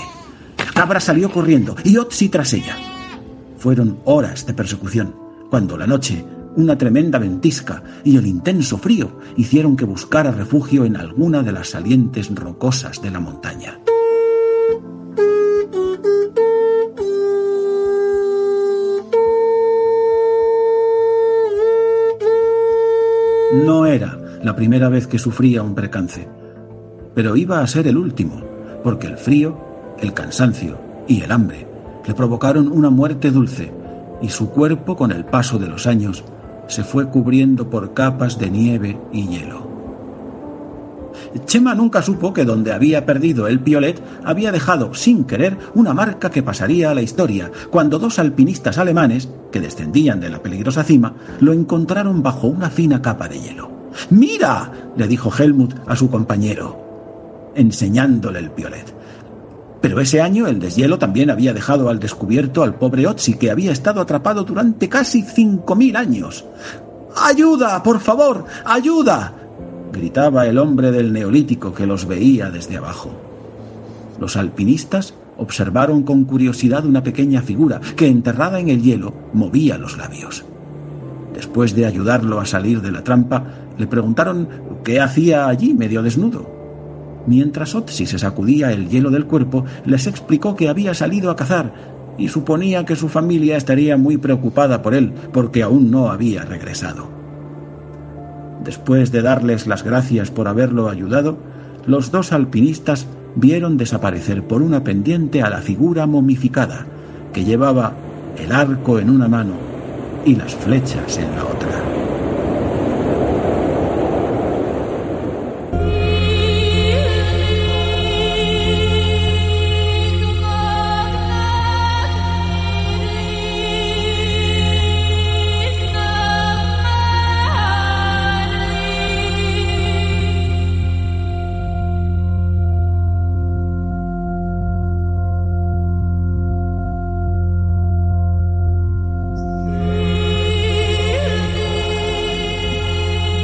Cabra 0.75 1.01
salió 1.01 1.29
corriendo 1.33 1.75
y 1.83 1.97
Otzi 1.97 2.29
tras 2.29 2.53
ella. 2.53 2.77
Fueron 3.59 3.99
horas 4.05 4.47
de 4.47 4.55
persecución, 4.55 5.13
cuando 5.51 5.77
la 5.77 5.89
noche, 5.89 6.25
una 6.55 6.79
tremenda 6.79 7.19
ventisca 7.19 7.83
y 8.05 8.17
el 8.17 8.29
intenso 8.29 8.79
frío 8.79 9.19
hicieron 9.37 9.77
que 9.77 9.87
buscara 9.87 10.31
refugio 10.31 10.85
en 10.85 10.99
alguna 10.99 11.43
de 11.43 11.51
las 11.51 11.71
salientes 11.71 12.33
rocosas 12.33 13.03
de 13.03 13.11
la 13.11 13.19
montaña. 13.19 13.81
No 23.53 23.87
era 23.87 24.19
la 24.43 24.55
primera 24.55 24.91
vez 24.91 25.07
que 25.07 25.19
sufría 25.19 25.63
un 25.63 25.75
percance, 25.75 26.29
pero 27.15 27.35
iba 27.35 27.61
a 27.61 27.67
ser 27.67 27.87
el 27.89 27.97
último, 27.97 28.43
porque 28.85 29.07
el 29.07 29.17
frío, 29.17 29.59
el 30.01 30.13
cansancio 30.13 30.79
y 31.09 31.23
el 31.23 31.33
hambre 31.33 31.67
le 32.07 32.15
provocaron 32.15 32.69
una 32.69 32.91
muerte 32.91 33.31
dulce, 33.31 33.73
y 34.21 34.29
su 34.29 34.51
cuerpo, 34.51 34.97
con 34.97 35.13
el 35.13 35.25
paso 35.25 35.59
de 35.59 35.69
los 35.69 35.87
años, 35.87 36.25
se 36.67 36.85
fue 36.85 37.09
cubriendo 37.09 37.71
por 37.71 37.95
capas 37.95 38.39
de 38.39 38.51
nieve 38.51 38.99
y 39.13 39.27
hielo. 39.29 39.68
Chema 41.47 41.75
nunca 41.75 42.03
supo 42.03 42.33
que 42.33 42.45
donde 42.45 42.73
había 42.73 43.07
perdido 43.07 43.47
el 43.47 43.61
piolet 43.61 44.01
había 44.25 44.53
dejado 44.53 44.95
sin 44.95 45.25
querer 45.25 45.57
una 45.75 45.95
marca 45.95 46.31
que 46.31 46.43
pasaría 46.43 46.91
a 46.91 46.95
la 46.95 47.03
historia, 47.03 47.51
cuando 47.71 47.99
dos 47.99 48.19
alpinistas 48.19 48.79
alemanes, 48.79 49.29
que 49.51 49.61
descendían 49.61 50.21
de 50.21 50.31
la 50.31 50.43
peligrosa 50.43 50.85
cima, 50.85 51.15
lo 51.41 51.53
encontraron 51.53 52.23
bajo 52.23 52.47
una 52.47 52.71
fina 52.71 53.03
capa 53.03 53.29
de 53.29 53.41
hielo. 53.41 53.71
¡Mira! 54.11 54.73
le 54.97 55.09
dijo 55.09 55.33
Helmut 55.37 55.75
a 55.87 55.97
su 55.97 56.11
compañero, 56.11 57.53
enseñándole 57.55 58.39
el 58.39 58.51
piolet. 58.51 58.95
Pero 59.81 60.01
ese 60.01 60.21
año 60.21 60.47
el 60.47 60.59
deshielo 60.59 60.99
también 60.99 61.31
había 61.31 61.55
dejado 61.55 61.89
al 61.89 62.01
descubierto 62.01 62.63
al 62.63 62.75
pobre 62.75 63.07
Otzi, 63.07 63.35
que 63.35 63.51
había 63.51 63.73
estado 63.73 64.01
atrapado 64.01 64.45
durante 64.45 64.89
casi 64.89 65.23
cinco 65.23 65.77
mil 65.77 65.97
años. 65.97 66.45
¡Ayuda! 67.17 67.83
¡Por 67.83 68.01
favor! 68.01 68.45
¡Ayuda! 68.65 69.48
Gritaba 69.93 70.47
el 70.47 70.59
hombre 70.59 70.93
del 70.93 71.13
neolítico 71.13 71.75
que 71.75 71.87
los 71.87 72.07
veía 72.07 72.51
desde 72.51 72.77
abajo. 72.77 73.11
Los 74.21 74.37
alpinistas 74.37 75.15
observaron 75.37 76.03
con 76.03 76.25
curiosidad 76.25 76.85
una 76.85 77.03
pequeña 77.03 77.43
figura 77.43 77.81
que, 77.97 78.09
enterrada 78.09 78.61
en 78.61 78.69
el 78.69 78.83
hielo, 78.83 79.15
movía 79.33 79.79
los 79.79 79.97
labios. 79.97 80.45
Después 81.33 81.75
de 81.75 81.87
ayudarlo 81.87 82.41
a 82.41 82.47
salir 82.47 82.83
de 82.83 82.91
la 82.91 83.05
trampa, 83.05 83.45
le 83.79 83.87
preguntaron 83.87 84.49
qué 84.83 85.01
hacía 85.01 85.47
allí 85.47 85.75
medio 85.75 86.03
desnudo. 86.03 86.51
Mientras 87.27 87.75
Otzi 87.75 88.07
se 88.07 88.19
sacudía 88.19 88.73
el 88.73 88.89
hielo 88.89 89.11
del 89.11 89.27
cuerpo, 89.27 89.65
les 89.85 90.07
explicó 90.07 90.57
que 90.57 90.69
había 90.69 90.95
salido 90.95 91.31
a 91.31 91.37
cazar 91.37 91.73
y 92.19 92.29
suponía 92.29 92.85
que 92.85 92.97
su 92.97 93.09
familia 93.09 93.57
estaría 93.57 93.97
muy 93.97 94.17
preocupada 94.17 94.83
por 94.83 94.95
él 94.95 95.13
porque 95.33 95.63
aún 95.63 95.91
no 95.91 96.11
había 96.11 96.43
regresado. 96.45 97.18
Después 98.65 99.13
de 99.13 99.23
darles 99.23 99.67
las 99.67 99.85
gracias 99.85 100.31
por 100.31 100.49
haberlo 100.49 100.89
ayudado, 100.89 101.39
los 101.87 102.11
dos 102.11 102.33
alpinistas 102.33 103.07
vieron 103.35 103.77
desaparecer 103.77 104.43
por 104.43 104.63
una 104.63 104.85
pendiente 104.85 105.43
a 105.43 105.51
la 105.51 105.59
figura 105.59 106.07
momificada, 106.07 106.87
que 107.33 107.45
llevaba 107.45 107.93
el 108.37 108.53
arco 108.53 108.99
en 108.99 109.11
una 109.11 109.29
mano 109.29 109.55
y 110.25 110.35
las 110.35 110.55
flechas 110.55 111.19
en 111.19 111.35
la 111.35 111.45
otra. 111.45 112.08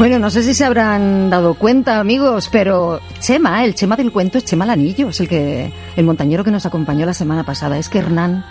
Bueno, 0.05 0.19
no 0.19 0.29
sé 0.29 0.43
si 0.43 0.53
se 0.53 0.67
habrán 0.67 1.31
dado 1.31 1.55
cuenta, 1.55 1.99
amigos, 1.99 2.51
pero 2.53 3.01
Chema, 3.21 3.65
el 3.65 3.75
Chema 3.75 3.97
del 3.97 4.13
cuento 4.13 4.37
es 4.37 4.45
Chema 4.45 4.67
Lanillo, 4.67 5.09
es 5.09 5.19
el 5.21 5.29
que 5.29 5.73
el 5.97 6.05
montañero 6.05 6.45
que 6.45 6.51
nos 6.51 6.67
acompañó 6.67 7.07
la 7.07 7.15
semana 7.15 7.43
pasada. 7.43 7.79
Es 7.79 7.89
que 7.89 8.01
Hernán 8.01 8.45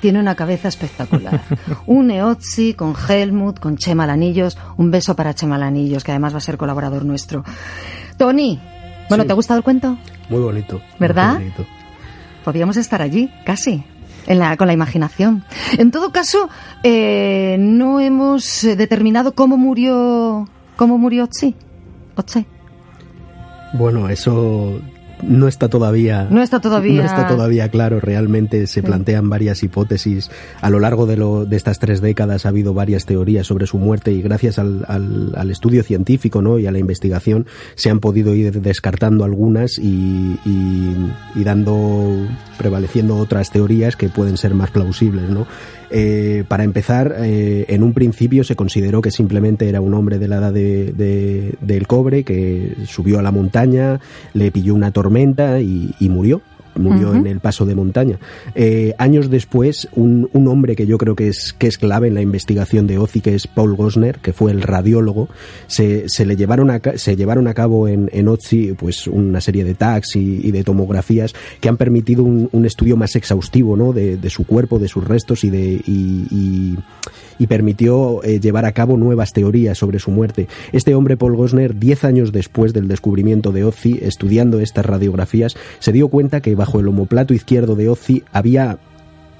tiene 0.00 0.20
una 0.20 0.36
cabeza 0.36 0.68
espectacular. 0.68 1.40
Un 1.86 2.12
Eotzi 2.12 2.74
con 2.74 2.94
Helmut, 2.94 3.58
con 3.58 3.76
Chema 3.76 4.06
Lanillos. 4.06 4.56
Un 4.76 4.92
beso 4.92 5.16
para 5.16 5.34
Chema 5.34 5.58
Lanillos, 5.58 6.04
que 6.04 6.12
además 6.12 6.32
va 6.32 6.38
a 6.38 6.42
ser 6.42 6.56
colaborador 6.56 7.04
nuestro. 7.04 7.42
Tony, 8.16 8.60
bueno, 9.08 9.24
Sí. 9.24 9.26
¿te 9.26 9.32
ha 9.32 9.34
gustado 9.34 9.58
el 9.58 9.64
cuento? 9.64 9.98
Muy 10.28 10.40
bonito. 10.40 10.80
¿Verdad? 11.00 11.32
Muy 11.34 11.42
bonito. 11.42 11.66
Podríamos 12.44 12.76
estar 12.76 13.02
allí, 13.02 13.32
casi. 13.44 13.82
En 14.28 14.38
la, 14.38 14.56
con 14.56 14.68
la 14.68 14.74
imaginación. 14.74 15.44
En 15.76 15.90
todo 15.90 16.12
caso, 16.12 16.48
eh, 16.84 17.56
no 17.58 17.98
hemos 17.98 18.62
eh, 18.62 18.76
determinado 18.76 19.34
cómo 19.34 19.56
murió, 19.56 20.46
cómo 20.80 20.96
murió 20.96 21.24
Otzi. 21.24 21.54
Otzi. 22.16 22.46
Bueno, 23.74 24.08
eso 24.08 24.80
no 25.22 25.46
está 25.46 25.68
todavía 25.68 26.26
No 26.30 26.42
está 26.42 26.60
todavía- 26.60 27.02
no 27.02 27.06
está 27.06 27.28
todavía 27.28 27.68
claro 27.68 28.00
realmente 28.00 28.66
se 28.66 28.82
plantean 28.82 29.28
varias 29.28 29.62
hipótesis 29.62 30.30
a 30.62 30.70
lo 30.70 30.80
largo 30.80 31.04
de, 31.04 31.18
lo, 31.18 31.44
de 31.44 31.56
estas 31.58 31.78
tres 31.78 32.00
décadas 32.00 32.46
ha 32.46 32.48
habido 32.48 32.72
varias 32.72 33.04
teorías 33.04 33.46
sobre 33.46 33.66
su 33.66 33.76
muerte 33.76 34.12
y 34.12 34.22
gracias 34.22 34.58
al, 34.58 34.86
al- 34.88 35.34
al 35.36 35.50
estudio 35.50 35.82
científico 35.82 36.40
¿no? 36.40 36.58
y 36.58 36.66
a 36.66 36.72
la 36.72 36.78
investigación 36.78 37.44
se 37.74 37.90
han 37.90 38.00
podido 38.00 38.34
ir 38.34 38.62
descartando 38.62 39.24
algunas 39.24 39.76
y, 39.78 40.38
y- 40.46 41.12
y 41.34 41.44
dando 41.44 42.26
prevaleciendo 42.56 43.18
otras 43.18 43.50
teorías 43.50 43.96
que 43.96 44.08
pueden 44.08 44.38
ser 44.38 44.54
más 44.54 44.70
plausibles 44.70 45.28
¿no? 45.28 45.46
Eh, 45.90 46.44
para 46.46 46.64
empezar, 46.64 47.16
eh, 47.18 47.64
en 47.68 47.82
un 47.82 47.92
principio 47.94 48.44
se 48.44 48.54
consideró 48.56 49.02
que 49.02 49.10
simplemente 49.10 49.68
era 49.68 49.80
un 49.80 49.92
hombre 49.94 50.18
de 50.18 50.28
la 50.28 50.36
edad 50.38 50.52
de- 50.52 50.92
de- 50.92 51.54
del 51.60 51.86
cobre 51.86 52.22
que 52.22 52.74
subió 52.86 53.18
a 53.18 53.22
la 53.22 53.32
montaña, 53.32 54.00
le 54.32 54.52
pilló 54.52 54.74
una 54.74 54.92
tormenta 54.92 55.60
y 55.60 55.94
murió. 56.08 56.42
Murió 56.76 57.14
en 57.14 57.26
el 57.26 57.40
paso 57.40 57.66
de 57.66 57.74
montaña. 57.74 58.18
Eh, 58.54 58.94
años 58.98 59.28
después, 59.30 59.88
un, 59.94 60.28
un 60.32 60.48
hombre 60.48 60.76
que 60.76 60.86
yo 60.86 60.98
creo 60.98 61.14
que 61.16 61.28
es, 61.28 61.52
que 61.52 61.66
es 61.66 61.78
clave 61.78 62.08
en 62.08 62.14
la 62.14 62.22
investigación 62.22 62.86
de 62.86 62.98
Ozzy, 62.98 63.20
que 63.20 63.34
es 63.34 63.46
Paul 63.46 63.74
Gosner, 63.76 64.18
que 64.18 64.32
fue 64.32 64.52
el 64.52 64.62
radiólogo, 64.62 65.28
se, 65.66 66.08
se 66.08 66.24
le 66.26 66.36
llevaron 66.36 66.70
a, 66.70 66.80
se 66.96 67.16
llevaron 67.16 67.48
a 67.48 67.54
cabo 67.54 67.88
en, 67.88 68.08
en 68.12 68.28
Ozzy 68.28 68.72
pues, 68.72 69.06
una 69.06 69.40
serie 69.40 69.64
de 69.64 69.74
tags 69.74 70.16
y, 70.16 70.40
y 70.46 70.50
de 70.52 70.64
tomografías 70.64 71.34
que 71.60 71.68
han 71.68 71.76
permitido 71.76 72.22
un, 72.24 72.48
un 72.52 72.64
estudio 72.66 72.96
más 72.96 73.16
exhaustivo 73.16 73.76
¿no? 73.76 73.92
de, 73.92 74.16
de 74.16 74.30
su 74.30 74.44
cuerpo, 74.46 74.78
de 74.78 74.88
sus 74.88 75.06
restos 75.06 75.44
y, 75.44 75.50
de, 75.50 75.80
y, 75.86 76.26
y- 76.30 76.78
y 77.38 77.46
permitió 77.46 78.22
eh, 78.22 78.38
llevar 78.38 78.66
a 78.66 78.72
cabo 78.72 78.98
nuevas 78.98 79.32
teorías 79.32 79.78
sobre 79.78 79.98
su 79.98 80.10
muerte. 80.10 80.46
Este 80.72 80.94
hombre, 80.94 81.16
Paul 81.16 81.36
Gosner, 81.36 81.74
diez 81.74 82.04
años 82.04 82.32
después 82.32 82.74
del 82.74 82.86
descubrimiento 82.86 83.50
de 83.50 83.64
Ozzy, 83.64 83.98
estudiando 84.02 84.60
estas 84.60 84.84
radiografías, 84.84 85.56
se 85.78 85.90
dio 85.90 86.08
cuenta 86.08 86.42
que 86.42 86.54
bajo 86.60 86.78
el 86.78 86.88
omoplato 86.88 87.32
izquierdo 87.32 87.74
de 87.74 87.88
Ozzy 87.88 88.22
había 88.32 88.78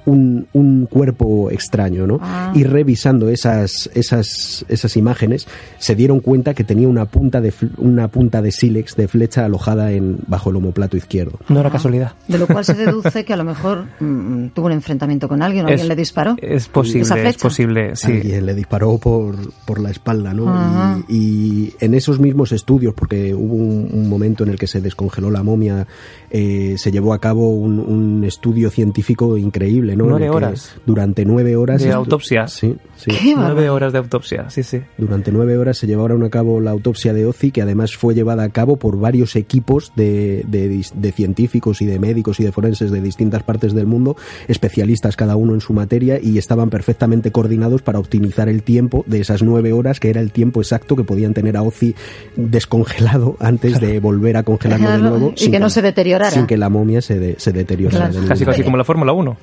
un, 0.05 0.47
un 0.53 0.85
cuerpo 0.87 1.49
extraño, 1.51 2.07
¿no? 2.07 2.19
Ah. 2.21 2.51
Y 2.55 2.63
revisando 2.63 3.29
esas, 3.29 3.89
esas, 3.93 4.65
esas 4.67 4.97
imágenes, 4.97 5.47
se 5.77 5.95
dieron 5.95 6.19
cuenta 6.19 6.53
que 6.53 6.63
tenía 6.63 6.87
una 6.87 7.05
punta 7.05 7.41
de, 7.41 7.53
una 7.77 8.07
punta 8.07 8.41
de 8.41 8.51
sílex 8.51 8.95
de 8.95 9.07
flecha 9.07 9.45
alojada 9.45 9.91
en, 9.91 10.17
bajo 10.27 10.49
el 10.49 10.55
omoplato 10.57 10.97
izquierdo. 10.97 11.39
No 11.49 11.59
era 11.59 11.69
casualidad. 11.69 12.13
De 12.27 12.37
lo 12.37 12.47
cual 12.47 12.65
se 12.65 12.73
deduce 12.75 13.23
que 13.25 13.33
a 13.33 13.37
lo 13.37 13.43
mejor 13.43 13.85
mm, 13.99 14.47
tuvo 14.49 14.67
un 14.67 14.71
enfrentamiento 14.73 15.27
con 15.27 15.41
alguien, 15.41 15.65
o 15.65 15.67
alguien 15.69 15.83
Es- 15.83 15.87
le 15.89 15.95
disparó. 15.95 16.35
Es 16.41 16.67
posible, 16.67 17.01
Esa 17.01 17.21
es 17.21 17.37
posible, 17.37 17.95
sí. 17.95 18.11
Alguien 18.11 18.45
le 18.45 18.53
disparó 18.55 18.97
por, 18.97 19.35
por 19.65 19.79
la 19.79 19.91
espalda, 19.91 20.33
¿no? 20.33 21.03
Y, 21.07 21.21
y 21.21 21.73
en 21.79 21.93
esos 21.93 22.19
mismos 22.19 22.51
estudios, 22.51 22.93
porque 22.93 23.33
hubo 23.35 23.53
un, 23.55 23.89
un 23.91 24.09
momento 24.09 24.43
en 24.43 24.49
el 24.49 24.57
que 24.57 24.67
se 24.67 24.81
descongeló 24.81 25.29
la 25.29 25.43
momia, 25.43 25.85
eh, 26.29 26.75
se 26.77 26.91
llevó 26.91 27.13
a 27.13 27.19
cabo 27.19 27.49
un, 27.53 27.79
un 27.79 28.23
estudio 28.23 28.69
científico 28.69 29.37
increíble, 29.37 29.90
Nueve 29.95 30.29
horas. 30.29 30.75
Durante 30.85 31.25
nueve 31.25 31.55
horas. 31.55 31.81
De 31.83 31.91
autopsia. 31.91 32.47
Sí, 32.47 32.75
sí. 32.95 33.11
Qué 33.11 33.33
Nueve 33.35 33.69
horas 33.69 33.93
de 33.93 33.99
autopsia, 33.99 34.49
sí, 34.49 34.63
sí. 34.63 34.81
Durante 34.97 35.31
nueve 35.31 35.57
horas 35.57 35.77
se 35.77 35.87
llevaron 35.87 36.23
a 36.23 36.29
cabo 36.29 36.59
la 36.61 36.71
autopsia 36.71 37.13
de 37.13 37.25
Ozzy, 37.25 37.51
que 37.51 37.61
además 37.61 37.95
fue 37.95 38.13
llevada 38.15 38.43
a 38.43 38.49
cabo 38.49 38.77
por 38.77 38.97
varios 38.99 39.35
equipos 39.35 39.91
de, 39.95 40.43
de 40.47 40.69
dis- 40.71 40.93
de 40.93 41.11
científicos 41.11 41.81
y 41.81 41.85
de 41.85 41.99
médicos 41.99 42.39
y 42.39 42.43
de 42.43 42.51
forenses 42.51 42.91
de 42.91 43.01
distintas 43.01 43.43
partes 43.43 43.73
del 43.73 43.85
mundo, 43.87 44.15
especialistas 44.47 45.15
cada 45.15 45.35
uno 45.35 45.53
en 45.53 45.61
su 45.61 45.73
materia, 45.73 46.19
y 46.21 46.37
estaban 46.37 46.69
perfectamente 46.69 47.31
coordinados 47.31 47.81
para 47.81 47.99
optimizar 47.99 48.49
el 48.49 48.63
tiempo 48.63 49.03
de 49.07 49.19
esas 49.21 49.41
nueve 49.43 49.73
horas, 49.73 49.99
que 49.99 50.09
era 50.09 50.21
el 50.21 50.31
tiempo 50.31 50.61
exacto 50.61 50.95
que 50.95 51.03
podían 51.03 51.33
tener 51.33 51.57
a 51.57 51.61
Ozzy 51.63 51.95
descongelado 52.35 53.35
antes 53.39 53.79
de 53.79 53.99
volver 53.99 54.37
a 54.37 54.43
congelarlo 54.43 54.91
de 54.91 54.97
nuevo. 54.97 55.33
y 55.37 55.49
que 55.51 55.59
no 55.59 55.69
se 55.69 55.81
deteriorara. 55.81 56.31
Sin 56.31 56.45
que 56.47 56.57
la 56.57 56.69
momia 56.69 57.01
se, 57.01 57.19
de- 57.19 57.35
se 57.37 57.51
deteriorara. 57.51 58.09
Claro. 58.09 58.27
Casi, 58.27 58.45
casi 58.45 58.63
como 58.63 58.77
la 58.77 58.83
Fórmula 58.83 59.13
1. 59.13 59.37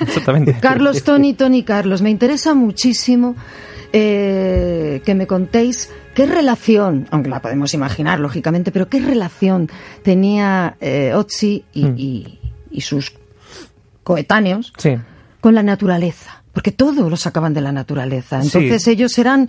Exactamente. 0.00 0.56
Carlos, 0.60 1.02
Tony, 1.04 1.34
Tony, 1.34 1.62
Carlos, 1.62 2.02
me 2.02 2.10
interesa 2.10 2.54
muchísimo 2.54 3.34
eh, 3.92 5.02
que 5.04 5.14
me 5.14 5.26
contéis 5.26 5.90
qué 6.14 6.26
relación, 6.26 7.06
aunque 7.10 7.28
la 7.30 7.40
podemos 7.40 7.74
imaginar, 7.74 8.20
lógicamente, 8.20 8.70
pero 8.72 8.88
qué 8.88 9.00
relación 9.00 9.68
tenía 10.02 10.76
eh, 10.80 11.12
Otzi 11.14 11.64
y, 11.72 11.84
Mm. 11.84 11.94
y- 11.98 12.38
y 12.72 12.80
sus 12.82 13.12
coetáneos 14.02 14.72
Sí. 14.78 14.96
con 15.40 15.54
la 15.54 15.62
naturaleza. 15.62 16.42
Porque 16.52 16.72
todos 16.72 17.08
lo 17.10 17.16
sacaban 17.16 17.54
de 17.54 17.60
la 17.60 17.70
naturaleza. 17.72 18.42
Sí. 18.42 18.48
Entonces 18.58 18.86
ellos 18.88 19.16
eran 19.18 19.48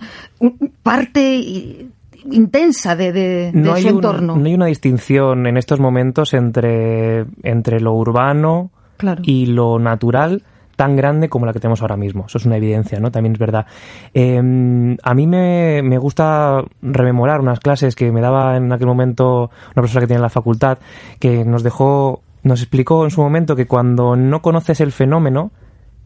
parte 0.82 1.88
intensa 2.30 2.94
de, 2.94 3.12
de- 3.12 3.50
no 3.52 3.76
su 3.76 3.88
un- 3.88 3.94
entorno. 3.96 4.36
no 4.36 4.44
hay 4.46 4.54
una 4.54 4.66
distinción 4.66 5.46
en 5.46 5.56
estos 5.56 5.80
momentos 5.80 6.32
entre, 6.34 7.24
entre 7.42 7.80
lo 7.80 7.92
urbano 7.94 8.70
Claro. 9.02 9.20
y 9.24 9.46
lo 9.46 9.80
natural 9.80 10.44
tan 10.76 10.94
grande 10.94 11.28
como 11.28 11.44
la 11.44 11.52
que 11.52 11.58
tenemos 11.58 11.82
ahora 11.82 11.96
mismo. 11.96 12.26
Eso 12.26 12.38
es 12.38 12.46
una 12.46 12.56
evidencia, 12.56 13.00
¿no? 13.00 13.10
También 13.10 13.32
es 13.32 13.38
verdad. 13.40 13.66
Eh, 14.14 14.96
a 15.02 15.14
mí 15.14 15.26
me, 15.26 15.82
me 15.82 15.98
gusta 15.98 16.62
rememorar 16.80 17.40
unas 17.40 17.58
clases 17.58 17.96
que 17.96 18.12
me 18.12 18.20
daba 18.20 18.56
en 18.56 18.72
aquel 18.72 18.86
momento 18.86 19.50
una 19.66 19.74
profesora 19.74 20.02
que 20.02 20.06
tiene 20.06 20.18
en 20.18 20.22
la 20.22 20.30
facultad, 20.30 20.78
que 21.18 21.44
nos 21.44 21.64
dejó, 21.64 22.22
nos 22.44 22.60
explicó 22.60 23.04
en 23.04 23.10
su 23.10 23.20
momento 23.20 23.56
que 23.56 23.66
cuando 23.66 24.14
no 24.14 24.40
conoces 24.40 24.80
el 24.80 24.92
fenómeno, 24.92 25.50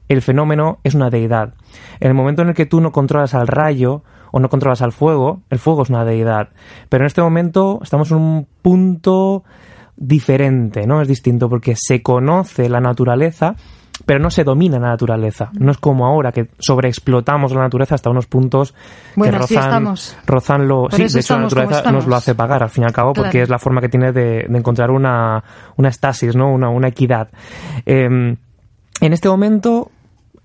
el 0.09 0.23
fenómeno 0.23 0.79
es 0.85 0.95
una 0.95 1.11
deidad. 1.11 1.53
En 2.01 2.09
el 2.09 2.15
momento 2.15 2.41
en 2.41 2.49
el 2.49 2.55
que 2.55 2.65
tú 2.65 2.81
no 2.81 2.93
controlas 2.93 3.35
al 3.35 3.49
rayo 3.49 4.03
o 4.33 4.41
no 4.41 4.49
controlas 4.49 4.83
al 4.83 4.93
fuego, 4.93 5.43
el 5.51 5.59
fuego 5.59 5.83
es 5.83 5.91
una 5.91 6.05
deidad. 6.07 6.49
Pero 6.89 7.05
en 7.05 7.07
este 7.07 7.23
momento 7.23 7.81
estamos 7.83 8.11
en 8.11 8.17
un 8.17 8.47
punto 8.63 9.45
diferente, 9.97 10.87
¿no? 10.87 11.01
Es 11.01 11.09
distinto 11.09 11.49
porque 11.49 11.75
se 11.77 12.03
conoce 12.03 12.69
la 12.69 12.81
naturaleza, 12.81 13.57
pero 14.05 14.21
no 14.21 14.31
se 14.31 14.45
domina 14.45 14.79
la 14.79 14.89
naturaleza. 14.89 15.51
No 15.59 15.71
es 15.71 15.79
como 15.79 16.07
ahora 16.07 16.33
que 16.33 16.49
sobreexplotamos 16.59 17.53
la 17.53 17.63
naturaleza 17.63 17.95
hasta 17.95 18.11
unos 18.11 18.27
puntos 18.27 18.75
Bueno, 19.15 19.33
que 19.33 19.55
rozan, 19.55 19.95
rozan 20.27 20.69
lo... 20.69 20.83
Por 20.83 20.95
Sí, 20.95 21.07
de 21.13 21.21
hecho 21.21 21.37
la 21.37 21.43
naturaleza 21.43 21.91
nos 21.91 22.07
lo 22.07 22.17
hace 22.17 22.35
pagar 22.35 22.63
al 22.63 22.71
fin 22.71 22.85
y 22.85 22.87
al 22.87 22.93
cabo 22.93 23.15
porque 23.15 23.43
es 23.43 23.49
la 23.49 23.59
forma 23.59 23.81
que 23.81 23.89
tiene 23.89 24.13
de, 24.13 24.47
de 24.49 24.59
encontrar 24.59 24.91
una, 24.91 25.43
una 25.77 25.89
estasis, 25.89 26.37
¿no? 26.37 26.53
Una, 26.53 26.69
una 26.69 26.89
equidad. 26.89 27.29
Eh, 27.87 28.05
en 29.01 29.13
este 29.13 29.29
momento, 29.29 29.91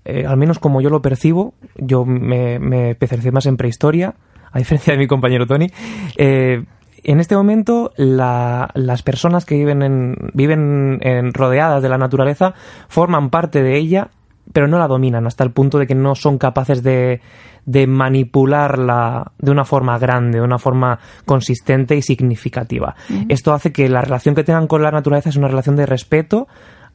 eh, 0.04 0.24
al 0.26 0.36
menos 0.36 0.58
como 0.58 0.80
yo 0.80 0.90
lo 0.90 1.02
percibo, 1.02 1.54
yo 1.76 2.04
me, 2.04 2.58
me 2.58 2.90
especialicé 2.90 3.32
más 3.32 3.46
en 3.46 3.56
prehistoria, 3.56 4.14
a 4.50 4.58
diferencia 4.58 4.92
de 4.94 4.98
mi 4.98 5.06
compañero 5.06 5.46
Tony. 5.46 5.68
eh, 6.16 6.64
en 7.04 7.20
este 7.20 7.36
momento, 7.36 7.92
la- 7.96 8.70
las 8.74 9.02
personas 9.02 9.44
que 9.44 9.56
viven, 9.56 9.82
en, 9.82 10.16
viven 10.34 10.98
en, 11.02 11.32
rodeadas 11.34 11.82
de 11.82 11.88
la 11.88 11.98
naturaleza 11.98 12.54
forman 12.88 13.30
parte 13.30 13.62
de 13.62 13.76
ella, 13.76 14.08
pero 14.52 14.66
no 14.68 14.78
la 14.78 14.88
dominan 14.88 15.26
hasta 15.26 15.44
el 15.44 15.50
punto 15.52 15.78
de 15.78 15.86
que 15.86 15.94
no 15.94 16.14
son 16.14 16.36
capaces 16.38 16.82
de, 16.82 17.20
de 17.64 17.86
manipularla 17.86 19.32
de 19.38 19.50
una 19.50 19.64
forma 19.64 19.98
grande, 19.98 20.38
de 20.38 20.44
una 20.44 20.58
forma 20.58 20.98
consistente 21.24 21.96
y 21.96 22.02
significativa. 22.02 22.94
Esto 23.28 23.52
hace 23.52 23.72
que 23.72 23.88
la 23.88 24.00
relación 24.02 24.34
que 24.34 24.44
tengan 24.44 24.66
con 24.66 24.82
la 24.82 24.90
naturaleza 24.90 25.28
es 25.30 25.36
una 25.36 25.48
relación 25.48 25.76
de 25.76 25.86
respeto, 25.86 26.48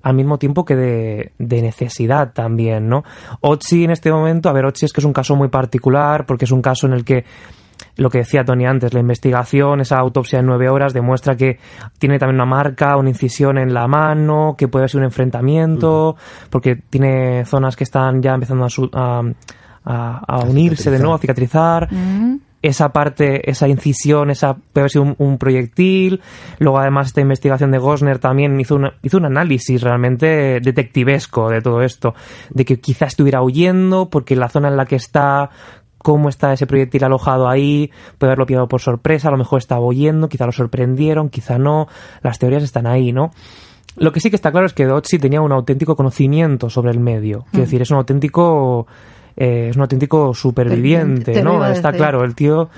al 0.04 0.14
mismo 0.14 0.38
tiempo 0.38 0.64
que 0.64 0.76
de, 0.76 1.32
de 1.40 1.62
necesidad 1.62 2.32
también, 2.34 2.88
¿no? 2.88 3.04
Otzi 3.42 3.84
en 3.86 3.92
este 3.92 4.12
momento, 4.12 4.48
a 4.50 4.54
ver, 4.54 4.66
Otzi 4.66 4.86
es 4.86 4.94
que 4.94 5.02
es 5.02 5.06
un 5.06 5.14
caso 5.14 5.36
muy 5.36 5.48
particular 5.48 6.26
porque 6.26 6.46
es 6.46 6.52
un 6.52 6.62
caso 6.62 6.86
en 6.86 6.94
el 6.94 7.04
que 7.04 7.26
lo 7.98 8.10
que 8.10 8.20
decía 8.20 8.46
Tony 8.46 8.66
antes, 8.66 8.94
la 8.94 9.00
investigación, 9.00 9.82
esa 9.82 9.98
autopsia 10.00 10.40
de 10.40 10.44
nueve 10.46 10.70
horas 10.70 10.94
demuestra 10.94 11.36
que 11.36 11.60
tiene 12.00 12.20
también 12.20 12.36
una 12.36 12.46
marca, 12.46 12.96
una 12.98 13.10
incisión 13.10 13.58
en 13.58 13.74
la 13.74 13.88
mano, 13.88 14.56
que 14.58 14.68
puede 14.68 14.88
ser 14.88 15.00
un 15.00 15.06
enfrentamiento, 15.06 16.16
porque 16.50 16.76
tiene 16.76 17.46
zonas 17.46 17.76
que 17.76 17.84
están 17.84 18.22
ya 18.22 18.34
empezando 18.34 18.66
a, 18.66 18.70
su- 18.70 18.90
a, 18.94 19.22
a- 19.86 20.22
a 20.28 20.38
unirse 20.46 20.92
de 20.92 21.00
nuevo, 21.00 21.16
a 21.16 21.20
cicatrizar. 21.20 21.90
Esa 22.60 22.90
parte, 22.92 23.50
esa 23.50 23.68
incisión, 23.68 24.32
esa 24.32 24.56
puede 24.56 24.82
haber 24.82 24.92
sido 24.92 25.04
un, 25.04 25.16
un 25.20 25.38
proyectil. 25.38 26.22
Luego, 26.58 26.80
además, 26.80 27.08
esta 27.08 27.22
investigación 27.22 27.70
de 27.72 27.78
Gosner 27.78 28.18
también 28.18 28.60
hizo, 28.60 28.76
una- 28.76 28.94
hizo 29.04 29.18
un 29.18 29.26
análisis 29.26 29.82
realmente 29.84 30.60
detectivesco 30.60 31.50
de 31.50 31.62
todo 31.62 31.84
esto, 31.84 32.16
de 32.50 32.66
que 32.66 32.80
quizá 32.80 33.06
estuviera 33.06 33.44
huyendo 33.44 34.10
porque 34.10 34.36
la 34.36 34.50
zona 34.50 34.70
en 34.70 34.76
la 34.78 34.86
que 34.86 34.96
está 34.96 35.52
cómo 35.98 36.30
está 36.30 36.54
ese 36.54 36.68
proyectil 36.68 37.04
alojado 37.04 37.48
ahí, 37.48 37.92
puede 38.18 38.32
haberlo 38.32 38.46
pillado 38.46 38.68
por 38.68 38.82
sorpresa, 38.82 39.28
a 39.30 39.32
lo 39.32 39.38
mejor 39.38 39.60
estaba 39.60 39.82
oyendo, 39.82 40.30
quizá 40.30 40.46
lo 40.46 40.52
sorprendieron, 40.52 41.30
quizá 41.30 41.58
no, 41.58 41.88
las 42.22 42.40
teorías 42.40 42.64
están 42.64 42.88
ahí, 42.88 43.12
¿no? 43.12 43.32
Lo 43.96 44.12
que 44.12 44.20
sí 44.20 44.30
que 44.30 44.36
está 44.36 44.52
claro 44.52 44.68
es 44.68 44.74
que 44.74 44.86
Dotsi 44.86 45.18
tenía 45.18 45.42
un 45.42 45.52
auténtico 45.52 45.96
conocimiento 45.96 46.70
sobre 46.70 46.92
el 46.92 47.00
medio, 47.00 47.46
quiero 47.52 47.66
decir, 47.66 47.82
es 47.82 47.92
un 47.92 47.98
auténtico 47.98 48.86
eh, 49.40 49.68
es 49.70 49.76
un 49.76 49.84
auténtico 49.84 50.34
superviviente, 50.34 51.34
Te 51.34 51.44
¿no? 51.44 51.64
Está 51.64 51.92
claro, 51.92 52.24
el 52.24 52.34
tío, 52.34 52.70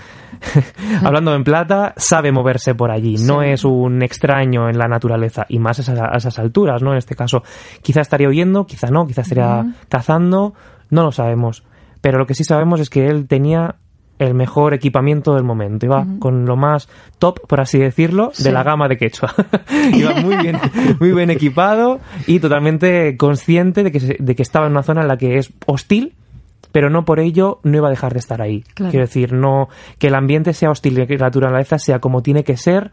hablando 1.04 1.34
en 1.34 1.46
plata, 1.46 1.94
sabe 1.96 2.34
moverse 2.34 2.76
por 2.76 2.92
allí, 2.92 3.16
no 3.18 3.42
es 3.42 3.64
un 3.64 4.02
extraño 4.02 4.68
en 4.68 4.78
la 4.78 4.90
naturaleza, 4.90 5.46
y 5.48 5.58
más 5.58 5.80
a 5.80 5.82
esas, 5.84 6.00
a 6.00 6.18
esas 6.18 6.38
alturas, 6.38 6.82
¿no? 6.82 6.92
En 6.92 6.98
este 6.98 7.16
caso, 7.16 7.44
quizá 7.82 8.02
estaría 8.02 8.28
huyendo, 8.28 8.66
quizá 8.66 8.88
no, 8.88 9.08
quizá 9.08 9.22
estaría 9.22 9.74
cazando, 9.88 10.54
no 10.90 11.04
lo 11.04 11.14
sabemos. 11.14 11.64
Pero 12.02 12.18
lo 12.18 12.26
que 12.26 12.34
sí 12.34 12.44
sabemos 12.44 12.80
es 12.80 12.90
que 12.90 13.08
él 13.08 13.28
tenía 13.28 13.76
el 14.20 14.34
mejor 14.34 14.74
equipamiento 14.74 15.34
del 15.34 15.44
momento, 15.46 15.86
iba 15.86 16.06
con 16.20 16.46
lo 16.46 16.58
más 16.58 16.90
top, 17.20 17.40
por 17.48 17.62
así 17.62 17.80
decirlo, 17.80 18.32
Sí. 18.34 18.44
de 18.44 18.52
la 18.52 18.64
gama 18.64 18.90
de 18.90 18.98
Quechua. 18.98 19.34
iba 19.94 20.14
muy 20.16 20.36
bien, 20.38 20.58
muy 21.00 21.14
bien 21.14 21.30
equipado 21.30 22.00
y 22.28 22.40
totalmente 22.42 23.16
consciente 23.16 23.84
de 23.84 23.92
que, 23.94 24.00
se- 24.02 24.18
de 24.20 24.36
que 24.36 24.42
estaba 24.42 24.66
en 24.66 24.74
una 24.74 24.84
zona 24.84 25.02
en 25.04 25.08
la 25.08 25.16
que 25.18 25.38
es 25.38 25.54
hostil, 25.66 26.16
pero 26.74 26.90
no 26.90 27.06
por 27.06 27.20
ello 27.22 27.60
no 27.64 27.78
iba 27.78 27.88
a 27.88 27.92
dejar 27.92 28.12
de 28.12 28.20
estar 28.20 28.42
ahí. 28.42 28.64
Claro. 28.76 28.92
Quiero 28.92 29.06
decir, 29.06 29.32
no 29.32 29.70
que 29.98 30.08
el 30.08 30.16
ambiente 30.16 30.54
sea 30.54 30.70
hostil 30.70 31.00
y 31.00 31.08
que 31.08 31.18
la 31.18 31.28
naturaleza 31.28 31.80
sea 31.80 32.00
como 32.00 32.22
tiene 32.22 32.44
que 32.44 32.58
ser 32.58 32.92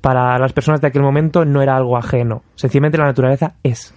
para 0.00 0.38
las 0.38 0.52
personas 0.54 0.80
de 0.80 0.88
aquel 0.88 1.02
momento 1.02 1.44
no 1.44 1.60
era 1.62 1.76
algo 1.76 1.96
ajeno. 1.96 2.42
Sencillamente 2.56 2.98
la 2.98 3.04
naturaleza 3.04 3.54
es. 3.62 3.94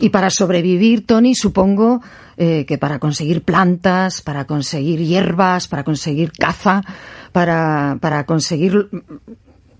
Y 0.00 0.08
para 0.10 0.30
sobrevivir, 0.30 1.06
Tony, 1.06 1.34
supongo 1.34 2.02
eh, 2.36 2.64
que 2.66 2.78
para 2.78 2.98
conseguir 2.98 3.42
plantas, 3.42 4.22
para 4.22 4.46
conseguir 4.46 5.00
hierbas, 5.00 5.68
para 5.68 5.84
conseguir 5.84 6.32
caza, 6.32 6.82
para, 7.32 7.98
para 8.00 8.26
conseguir 8.26 8.88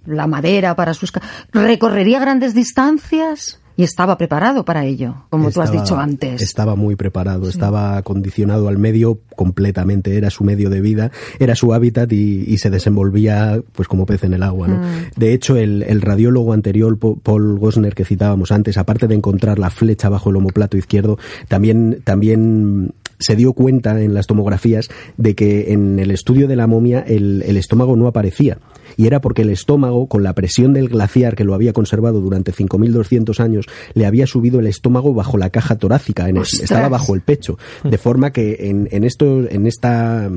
la 0.07 0.27
madera 0.27 0.77
para 0.77 0.95
sus... 0.95 1.13
¿Recorrería 1.53 2.19
grandes 2.21 2.55
distancias? 2.55 3.61
Y 3.77 3.83
estaba 3.83 4.17
preparado 4.17 4.65
para 4.65 4.85
ello, 4.85 5.25
como 5.31 5.51
tú 5.51 5.61
has 5.61 5.73
dicho 5.73 5.97
antes. 5.97 6.41
Estaba 6.41 6.77
muy 6.77 6.95
preparado, 6.95 7.49
estaba 7.49 7.97
acondicionado 7.97 8.69
al 8.69 8.79
medio 8.79 9.19
completamente, 9.35 10.17
era 10.17 10.31
su 10.31 10.45
medio 10.45 10.71
de 10.71 10.81
vida, 10.81 11.11
era 11.41 11.57
su 11.57 11.75
hábitat 11.75 12.13
y, 12.13 12.45
y 12.47 12.59
se 12.59 12.71
desenvolvía 12.71 13.61
pues 13.73 13.89
como 13.89 14.07
pez 14.07 14.23
en 14.25 14.35
el 14.35 14.43
agua. 14.43 14.69
¿no? 14.69 14.81
De 15.17 15.33
hecho, 15.33 15.57
el, 15.57 15.83
el 15.83 16.03
radiólogo 16.03 16.53
anterior, 16.53 16.97
Paul 16.99 17.59
Gosner, 17.59 17.95
que 17.95 18.05
citábamos 18.05 18.53
antes, 18.53 18.79
aparte 18.79 19.09
de 19.09 19.17
encontrar 19.17 19.59
la 19.59 19.71
flecha 19.71 20.09
bajo 20.09 20.31
el 20.31 20.37
omoplato 20.37 20.77
izquierdo, 20.77 21.19
también, 21.49 22.01
también 22.05 22.93
se 23.25 23.37
dio 23.37 23.53
cuenta 23.53 24.01
en 24.03 24.15
las 24.15 24.27
tomografías 24.27 24.89
de 25.17 25.35
que 25.35 25.73
en 25.73 25.99
el 25.99 26.11
estudio 26.11 26.47
de 26.49 26.57
la 26.57 26.67
momia 26.67 27.01
el, 27.01 27.43
el 27.47 27.57
estómago 27.57 27.97
no 27.97 28.07
aparecía. 28.07 28.59
Y 28.97 29.07
era 29.07 29.21
porque 29.21 29.43
el 29.43 29.51
estómago, 29.51 30.07
con 30.09 30.23
la 30.23 30.35
presión 30.35 30.73
del 30.73 30.89
glaciar 30.89 31.35
que 31.35 31.43
lo 31.45 31.55
había 31.55 31.73
conservado 31.73 32.21
durante 32.21 32.53
5.200 32.53 33.41
años, 33.41 33.67
le 33.95 34.07
había 34.07 34.27
subido 34.27 34.61
el 34.61 34.67
estómago 34.67 35.15
bajo 35.15 35.37
la 35.39 35.51
caja 35.51 35.77
torácica, 35.77 36.29
en 36.29 36.37
el- 36.37 36.43
estaba 36.63 36.89
bajo 36.89 37.15
el 37.15 37.21
pecho. 37.23 37.59
De 37.83 37.99
forma 37.99 38.33
que 38.33 38.69
en, 38.71 38.89
en, 38.93 39.05
esto, 39.05 39.49
en 39.49 39.67
esta... 39.67 40.31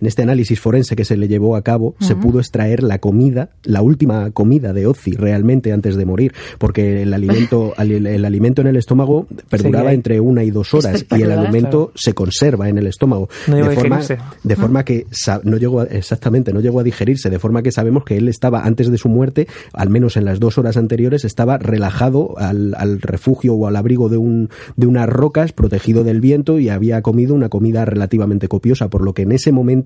En 0.00 0.06
este 0.06 0.22
análisis 0.22 0.60
forense 0.60 0.96
que 0.96 1.04
se 1.04 1.16
le 1.16 1.28
llevó 1.28 1.56
a 1.56 1.62
cabo, 1.62 1.94
se 2.00 2.16
pudo 2.16 2.38
extraer 2.40 2.82
la 2.82 2.98
comida, 2.98 3.50
la 3.64 3.80
última 3.82 4.30
comida 4.30 4.72
de 4.72 4.86
Ozzy 4.86 5.12
realmente 5.12 5.72
antes 5.72 5.96
de 5.96 6.04
morir, 6.04 6.32
porque 6.58 7.02
el 7.02 7.14
alimento, 7.14 7.72
el, 7.78 8.06
el 8.06 8.24
alimento 8.24 8.60
en 8.62 8.68
el 8.68 8.76
estómago 8.76 9.26
perduraba 9.48 9.92
entre 9.92 10.20
una 10.20 10.42
y 10.44 10.50
dos 10.50 10.74
horas 10.74 11.04
y 11.10 11.22
el 11.22 11.30
alimento 11.32 11.86
Claro. 11.86 11.92
se 11.94 12.14
conserva 12.14 12.68
en 12.68 12.78
el 12.78 12.86
estómago. 12.86 13.28
No 13.48 13.56
de 13.56 13.74
forma, 13.74 14.00
de 14.42 14.56
forma 14.56 14.84
que 14.84 15.06
no 15.44 15.56
llegó 15.56 15.80
a- 15.80 15.84
exactamente 15.84 16.52
no 16.52 16.60
llegó 16.60 16.80
a 16.80 16.82
digerirse 16.82 17.30
de 17.30 17.38
forma 17.38 17.62
que 17.62 17.72
sabemos 17.72 18.04
que 18.04 18.16
él 18.16 18.28
estaba 18.28 18.60
antes 18.64 18.90
de 18.90 18.98
su 18.98 19.08
muerte 19.08 19.46
al 19.72 19.88
menos 19.90 20.16
en 20.16 20.24
las 20.24 20.40
dos 20.40 20.58
horas 20.58 20.76
anteriores 20.76 21.24
estaba 21.24 21.58
relajado 21.58 22.34
al, 22.38 22.74
al 22.76 23.00
refugio 23.00 23.54
o 23.54 23.66
al 23.66 23.76
abrigo 23.76 24.08
de 24.08 24.16
un 24.16 24.50
de 24.76 24.86
unas 24.86 25.08
rocas 25.08 25.52
protegido 25.52 26.04
del 26.04 26.20
viento 26.20 26.58
y 26.58 26.68
había 26.68 27.02
comido 27.02 27.34
una 27.34 27.48
comida 27.48 27.84
relativamente 27.84 28.48
copiosa 28.48 28.88
por 28.88 29.02
lo 29.04 29.14
que 29.14 29.22
en 29.22 29.32
ese 29.32 29.52
momento 29.52 29.83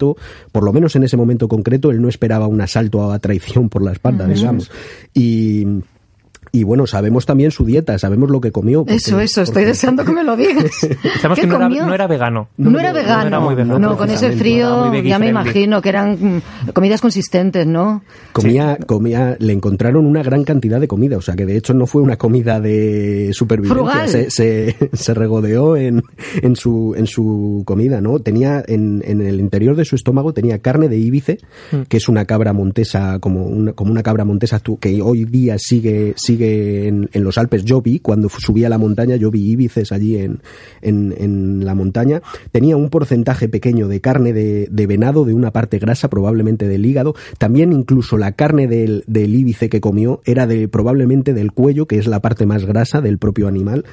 por 0.52 0.64
lo 0.64 0.72
menos 0.72 0.96
en 0.96 1.04
ese 1.04 1.16
momento 1.16 1.48
concreto 1.48 1.90
él 1.90 2.00
no 2.00 2.08
esperaba 2.08 2.46
un 2.46 2.60
asalto 2.60 3.10
a 3.10 3.18
traición 3.18 3.68
por 3.68 3.82
la 3.82 3.92
espalda 3.92 4.26
digamos. 4.26 4.70
Y 5.14 5.66
y 6.52 6.62
bueno, 6.64 6.86
sabemos 6.86 7.26
también 7.26 7.50
su 7.50 7.64
dieta, 7.64 7.98
sabemos 7.98 8.30
lo 8.30 8.40
que 8.40 8.52
comió. 8.52 8.80
porque- 8.80 8.94
Eso, 8.96 9.20
eso, 9.20 9.42
estoy 9.42 9.54
porque- 9.62 9.66
deseando 9.66 10.04
que 10.04 10.12
me 10.12 10.24
lo 10.24 10.36
digas. 10.36 10.64
Sabemos 11.20 11.36
¿Qué 11.36 11.40
que 11.42 11.46
no 11.46 11.56
era, 11.56 11.64
comió? 11.66 11.86
no 11.86 11.94
era 11.94 12.06
vegano. 12.06 12.48
No, 12.56 12.78
era 12.78 12.92
vegano. 12.92 13.20
No 13.22 13.26
era 13.28 13.40
muy 13.40 13.54
vegano. 13.54 13.78
No, 13.78 13.96
con 13.96 14.10
ese 14.10 14.32
frío 14.32 14.92
ya 15.02 15.18
me 15.18 15.28
imagino 15.28 15.80
que 15.82 15.88
eran 15.88 16.12
mm, 16.66 16.70
comidas 16.72 17.00
consistentes, 17.00 17.66
¿no? 17.66 18.02
Comía, 18.32 18.76
comía, 18.86 19.36
le 19.40 19.52
encontraron 19.52 20.06
una 20.06 20.22
gran 20.22 20.44
cantidad 20.44 20.80
de 20.80 20.88
comida, 20.88 21.16
o 21.16 21.20
sea 21.22 21.34
que 21.34 21.44
de 21.46 21.56
hecho 21.56 21.74
no 21.74 21.86
fue 21.86 22.02
una 22.02 22.16
comida 22.16 22.60
de 22.60 23.30
supervivencia, 23.32 24.06
se, 24.06 24.30
se, 24.30 24.76
se 24.92 25.14
regodeó 25.14 25.76
en, 25.76 26.02
en 26.42 26.56
su, 26.56 26.94
en 26.96 27.06
su 27.06 27.62
comida, 27.66 28.00
¿no? 28.00 28.18
Tenía 28.20 28.62
en, 28.66 29.02
en 29.06 29.20
el 29.22 29.40
interior 29.40 29.76
de 29.76 29.84
su 29.84 29.96
estómago 29.96 30.32
tenía 30.32 30.58
carne 30.60 30.88
de 30.88 30.98
íbice, 30.98 31.38
que 31.88 31.96
es 31.96 32.08
una 32.08 32.24
cabra 32.24 32.52
montesa, 32.52 33.18
como 33.18 33.44
una, 33.46 33.72
como 33.72 33.90
una 33.90 34.02
cabra 34.02 34.24
montesa 34.24 34.60
que 34.80 35.00
hoy 35.02 35.24
día 35.24 35.56
sigue, 35.58 36.14
sigue 36.16 36.37
en, 36.42 37.08
en 37.12 37.24
los 37.24 37.38
Alpes. 37.38 37.64
Yo 37.64 37.80
vi, 37.82 37.98
cuando 38.00 38.28
subí 38.28 38.64
a 38.64 38.68
la 38.68 38.78
montaña, 38.78 39.16
yo 39.16 39.30
vi 39.30 39.50
íbices 39.50 39.92
allí 39.92 40.16
en, 40.16 40.40
en, 40.82 41.64
la 41.64 41.74
montaña. 41.74 42.22
Tenía 42.52 42.76
un 42.76 42.90
porcentaje 42.90 43.48
pequeño 43.48 43.88
de 43.88 44.00
carne 44.00 44.32
de, 44.32 44.68
de 44.70 44.86
venado, 44.86 45.24
de 45.24 45.34
una 45.34 45.50
parte 45.52 45.78
grasa, 45.78 46.08
probablemente 46.10 46.68
del 46.68 46.84
hígado. 46.86 47.14
También 47.38 47.72
incluso 47.72 48.18
la 48.18 48.32
carne 48.32 48.66
del, 48.68 49.04
del 49.06 49.34
íbice 49.34 49.68
que 49.68 49.80
comió 49.80 50.20
era 50.24 50.46
de 50.46 50.68
probablemente 50.68 51.34
del 51.34 51.52
cuello, 51.52 51.86
que 51.86 51.98
es 51.98 52.06
la 52.06 52.20
parte 52.20 52.46
más 52.46 52.64
grasa 52.64 53.00
del 53.00 53.18
propio 53.18 53.48
animal. 53.48 53.84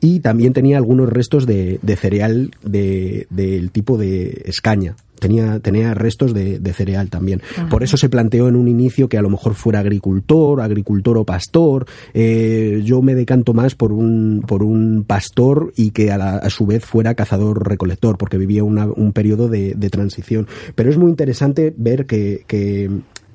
Y 0.00 0.20
también 0.20 0.52
tenía 0.52 0.76
algunos 0.76 1.08
restos 1.08 1.46
de, 1.46 1.78
de 1.80 1.96
cereal 1.96 2.50
de- 2.62 3.26
del 3.30 3.70
tipo 3.70 3.96
de 3.96 4.42
escaña. 4.44 4.96
Tenía, 5.24 5.58
tenía 5.60 5.94
restos 5.94 6.34
de, 6.34 6.58
de 6.58 6.72
cereal 6.74 7.08
también. 7.08 7.40
Por 7.70 7.82
eso 7.82 7.96
se 7.96 8.10
planteó 8.10 8.46
en 8.46 8.56
un 8.56 8.68
inicio 8.68 9.08
que 9.08 9.16
a 9.16 9.22
lo 9.22 9.30
mejor 9.30 9.54
fuera 9.54 9.78
agricultor, 9.80 10.60
agricultor 10.60 11.16
o 11.16 11.24
pastor. 11.24 11.86
Eh, 12.12 12.82
yo 12.84 13.00
me 13.00 13.14
decanto 13.14 13.54
más 13.54 13.74
por 13.74 13.90
un, 13.92 14.44
por 14.46 14.62
un 14.62 15.04
pastor 15.06 15.72
y 15.76 15.92
que 15.92 16.12
a, 16.12 16.18
la- 16.18 16.36
a 16.36 16.50
su 16.50 16.66
vez 16.66 16.84
fuera 16.84 17.14
cazador-recolector, 17.14 18.18
porque 18.18 18.36
vivía 18.36 18.64
una- 18.64 18.86
un 18.86 19.14
periodo 19.14 19.48
de, 19.48 19.72
de 19.74 19.88
transición. 19.88 20.46
Pero 20.74 20.90
es 20.90 20.98
muy 20.98 21.08
interesante 21.08 21.72
ver 21.74 22.04
que, 22.04 22.44
que 22.46 22.90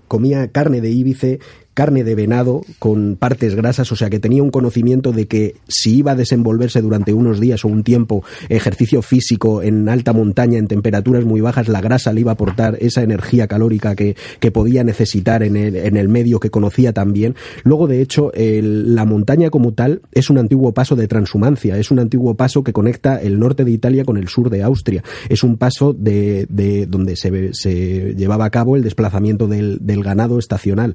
comía 0.08 0.48
carne 0.52 0.82
de 0.82 0.92
íbice, 0.92 1.40
carne 1.80 2.04
de 2.04 2.14
venado 2.14 2.64
con 2.78 3.16
partes 3.16 3.56
grasas, 3.56 3.90
o 3.94 3.96
sea 3.96 4.10
que 4.10 4.20
tenía 4.20 4.44
un 4.44 4.52
conocimiento 4.52 5.14
de 5.14 5.28
que 5.28 5.56
si 5.70 6.00
iba 6.00 6.12
a 6.12 6.16
desenvolverse 6.16 6.82
durante 6.82 7.14
unos 7.14 7.40
días 7.40 7.64
o 7.64 7.70
un 7.70 7.86
tiempo 7.86 8.22
ejercicio 8.50 9.02
físico 9.02 9.64
en 9.64 9.88
alta 9.88 10.12
montaña, 10.12 10.60
en 10.60 10.68
temperaturas 10.68 11.24
muy 11.24 11.40
bajas, 11.40 11.70
la 11.70 11.80
grasa 11.80 12.12
le 12.12 12.20
iba 12.20 12.32
a 12.32 12.34
aportar 12.34 12.76
esa 12.82 13.02
energía 13.02 13.48
calórica 13.48 13.96
que, 13.96 14.18
que 14.42 14.52
podía 14.52 14.84
necesitar 14.84 15.42
en 15.42 15.56
el, 15.56 15.78
en 15.78 15.96
el 15.96 16.10
medio 16.10 16.42
que 16.42 16.50
conocía 16.50 16.92
también. 16.92 17.36
Luego, 17.64 17.88
de 17.88 18.02
hecho, 18.02 18.34
la 18.36 19.06
montaña 19.06 19.50
como 19.50 19.72
tal 19.72 20.02
es 20.12 20.30
un 20.30 20.38
antiguo 20.38 20.74
paso 20.74 20.98
de 20.98 21.08
transhumancia, 21.08 21.78
es 21.78 21.92
un 21.92 22.00
antiguo 22.00 22.36
paso 22.36 22.62
que 22.62 22.74
conecta 22.74 23.22
el 23.22 23.40
norte 23.40 23.64
de 23.64 23.72
Italia 23.72 24.04
con 24.04 24.18
el 24.18 24.28
sur 24.28 24.50
de 24.50 24.64
Austria. 24.64 25.02
Es 25.30 25.44
un 25.44 25.56
paso 25.56 25.94
de, 25.94 26.46
de 26.50 26.88
donde 26.88 27.16
se, 27.16 27.54
se 27.54 28.16
llevaba 28.16 28.44
a 28.44 28.50
cabo 28.50 28.76
el 28.76 28.84
desplazamiento 28.84 29.48
del, 29.48 29.78
del 29.80 30.04
ganado 30.04 30.40
estacional 30.40 30.94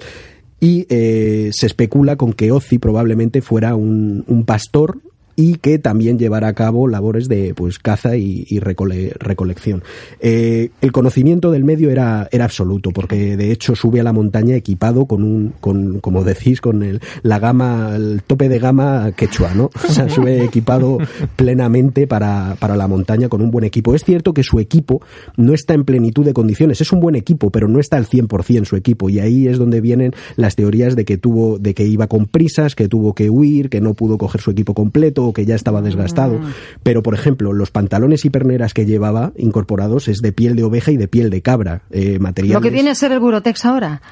y 0.65 0.87
eh, 0.89 1.51
se 1.53 1.67
especula 1.67 2.17
con 2.17 2.33
que 2.33 2.51
Ozzy 2.51 2.79
probablemente 2.79 3.43
fuera 3.43 3.77
un, 3.77 4.25
un 4.29 4.47
pastor 4.47 4.99
y 5.37 5.57
que 5.57 5.79
también 5.79 6.19
llevara 6.19 6.49
a 6.49 6.53
cabo 6.55 6.89
labores 6.89 7.29
de 7.29 7.55
pues 7.55 7.79
caza 7.79 8.17
y, 8.17 8.47
y 8.49 8.61
recole- 8.61 9.13
recolección. 9.19 9.83
Eh, 10.21 10.71
el 10.81 10.93
conocimiento 10.93 11.51
del 11.51 11.65
medio 11.65 11.91
era, 11.91 12.29
era 12.33 12.45
absoluto, 12.45 12.91
porque 12.91 13.37
de 13.37 13.51
hecho 13.51 13.75
sube 13.75 14.01
a 14.01 14.05
la 14.05 14.13
montaña 14.13 14.55
equipado 14.55 15.07
con 15.07 15.23
un, 15.25 15.53
con, 15.61 16.01
como 16.01 16.25
decís, 16.25 16.61
con 16.61 16.83
el, 16.83 17.01
la 17.23 17.39
gama, 17.39 17.93
el 17.97 18.23
tope 18.27 18.49
de 18.49 18.59
gama 18.59 19.13
quechua, 19.17 19.55
¿no? 19.55 19.71
O 19.89 19.93
sea, 19.93 20.09
sube 20.09 20.45
equipado 20.45 20.99
plenamente 21.37 22.07
para, 22.07 22.57
para 22.59 22.77
la 22.77 22.89
montaña 22.89 23.29
con 23.29 23.43
un 23.43 23.51
buen 23.51 23.65
equipo. 23.65 23.95
Es 23.95 24.05
cierto 24.05 24.35
que 24.35 24.43
su 24.43 24.61
equipo 24.61 25.03
no 25.37 25.53
está 25.55 25.75
en 25.75 25.85
plenitud 25.85 26.25
de 26.25 26.33
condiciones, 26.33 26.81
es 26.81 26.93
un 26.93 27.01
buen 27.01 27.15
equipo, 27.15 27.51
pero 27.51 27.69
no 27.69 27.81
está 27.81 27.97
al 27.97 28.07
100% 28.07 28.65
su 28.65 28.77
equipo, 28.77 29.11
y 29.11 29.19
ahí 29.21 29.49
es 29.49 29.59
donde 29.59 29.81
vienen 29.81 30.13
las 30.37 30.57
teorías 30.57 30.97
de 30.97 31.05
que 31.05 31.19
tuvo, 31.19 31.59
de 31.59 31.75
que 31.75 31.85
iba 31.87 32.07
con 32.07 32.27
prisas, 32.27 32.75
que 32.75 32.89
tuvo 32.89 33.15
que 33.15 33.31
huir, 33.31 33.69
que 33.69 33.81
no 33.81 33.95
pudo 33.95 34.19
coger 34.19 34.41
su 34.41 34.51
equipo 34.51 34.75
completo, 34.75 35.24
o 35.27 35.33
que 35.33 35.45
ya 35.47 35.55
estaba 35.55 35.83
desgastado. 35.83 36.39
Mm. 36.39 36.53
Pero, 36.83 37.03
por 37.03 37.15
ejemplo, 37.15 37.53
los 37.53 37.71
pantalones 37.71 38.25
y 38.25 38.31
perneras 38.31 38.75
que 38.75 38.87
llevaba 38.87 39.33
incorporados 39.37 40.09
es 40.09 40.19
de 40.19 40.33
piel 40.33 40.57
de 40.57 40.65
oveja 40.65 40.91
y 40.91 40.97
de 40.97 41.09
piel 41.09 41.31
de 41.31 41.43
cabra. 41.43 41.83
Eh, 41.91 42.19
materiales. 42.19 42.55
Lo 42.55 42.61
que 42.61 42.71
viene 42.71 42.91
a 42.91 42.95
ser 42.95 43.13
el 43.13 43.21
Burotex 43.21 43.65
ahora. 43.65 44.03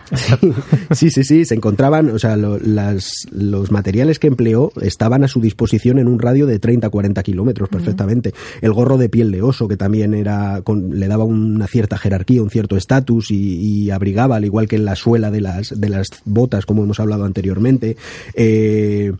Sí, 0.93 1.11
sí, 1.11 1.25
sí, 1.25 1.45
se 1.45 1.55
encontraban, 1.55 2.11
o 2.11 2.19
sea, 2.19 2.37
lo- 2.37 2.59
las- 2.59 3.27
los 3.33 3.71
materiales 3.71 4.19
que 4.19 4.27
empleó 4.29 4.73
estaban 4.81 5.25
a 5.25 5.29
su 5.29 5.41
disposición 5.41 5.99
en 5.99 6.09
un 6.09 6.19
radio 6.19 6.47
de 6.47 6.61
30-40 6.61 7.23
kilómetros 7.23 7.69
perfectamente. 7.69 8.33
El 8.61 8.73
gorro 8.73 8.99
de 8.99 9.09
piel 9.09 9.31
de 9.33 9.43
oso, 9.43 9.69
que 9.69 9.77
también 9.77 10.15
era 10.15 10.61
con- 10.63 10.99
le 10.99 11.09
daba 11.09 11.25
una 11.25 11.67
cierta 11.67 11.99
jerarquía, 11.99 12.43
un 12.43 12.51
cierto 12.51 12.77
estatus 12.77 13.31
y, 13.31 13.57
y 13.59 13.91
abrigaba, 13.91 14.37
al 14.37 14.45
igual 14.45 14.69
que 14.69 14.77
en 14.77 14.85
la 14.85 14.97
suela 14.97 15.31
de 15.31 15.41
las, 15.41 15.79
de 15.81 15.89
las 15.89 16.09
botas, 16.25 16.67
como 16.67 16.85
hemos 16.85 17.01
hablado 17.01 17.25
anteriormente. 17.25 17.97
Eh, 18.35 19.13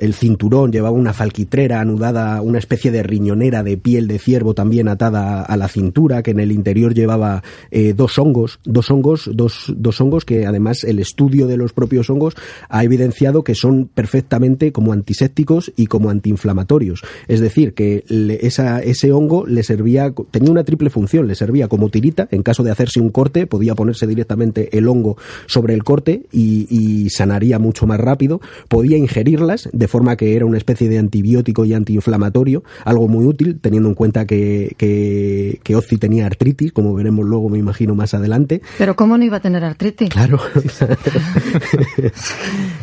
el 0.00 0.14
cinturón 0.14 0.72
llevaba 0.72 0.96
una 0.96 1.12
falquitrera 1.12 1.80
anudada, 1.80 2.40
una 2.42 2.58
especie 2.58 2.90
de 2.90 3.02
riñonera 3.02 3.62
de 3.62 3.76
piel 3.76 4.06
de 4.08 4.18
ciervo 4.18 4.54
también 4.54 4.88
atada 4.88 5.42
a 5.42 5.56
la 5.56 5.68
cintura, 5.68 6.22
que 6.22 6.30
en 6.32 6.40
el 6.40 6.52
interior 6.52 6.94
llevaba 6.94 7.42
eh, 7.70 7.94
dos 7.96 8.18
hongos, 8.18 8.60
dos 8.64 8.90
hongos, 8.90 9.30
dos, 9.34 9.72
dos 9.76 10.00
hongos 10.00 10.24
que 10.24 10.46
además 10.46 10.84
el 10.84 10.98
estudio 10.98 11.46
de 11.46 11.56
los 11.56 11.72
propios 11.72 12.10
hongos 12.10 12.34
ha 12.68 12.84
evidenciado 12.84 13.44
que 13.44 13.54
son 13.54 13.88
perfectamente 13.92 14.72
como 14.72 14.92
antisépticos 14.92 15.72
y 15.76 15.86
como 15.86 16.10
antiinflamatorios. 16.10 17.02
Es 17.28 17.40
decir, 17.40 17.74
que 17.74 18.04
le- 18.08 18.46
esa, 18.46 18.80
ese 18.80 19.12
hongo 19.12 19.46
le 19.46 19.62
servía, 19.62 20.12
tenía 20.30 20.50
una 20.50 20.64
triple 20.64 20.90
función, 20.90 21.26
le 21.26 21.34
servía 21.34 21.68
como 21.68 21.88
tirita, 21.88 22.28
en 22.30 22.42
caso 22.42 22.62
de 22.62 22.70
hacerse 22.70 23.00
un 23.00 23.10
corte, 23.10 23.46
podía 23.46 23.74
ponerse 23.74 24.06
directamente 24.06 24.76
el 24.76 24.88
hongo 24.88 25.16
sobre 25.46 25.74
el 25.74 25.84
corte 25.84 26.26
y, 26.32 26.66
y 26.70 27.10
sanaría 27.10 27.58
mucho 27.58 27.86
más 27.86 28.00
rápido, 28.00 28.40
podía 28.68 28.96
ingerirlas 28.96 29.68
de 29.78 29.86
forma 29.88 30.16
que 30.16 30.34
era 30.34 30.44
una 30.44 30.58
especie 30.58 30.88
de 30.88 30.98
antibiótico 30.98 31.64
y 31.64 31.72
antiinflamatorio, 31.72 32.64
algo 32.84 33.06
muy 33.06 33.24
útil, 33.24 33.58
teniendo 33.60 33.88
en 33.88 33.94
cuenta 33.94 34.26
que, 34.26 34.74
que, 34.76 35.60
que 35.62 35.76
Ozzy 35.76 35.98
tenía 35.98 36.26
artritis, 36.26 36.72
como 36.72 36.94
veremos 36.94 37.24
luego, 37.24 37.48
me 37.48 37.58
imagino, 37.58 37.94
más 37.94 38.12
adelante. 38.14 38.60
Pero 38.76 38.96
¿cómo 38.96 39.16
no 39.16 39.24
iba 39.24 39.36
a 39.36 39.40
tener 39.40 39.62
artritis? 39.64 40.08
Claro. 40.10 40.40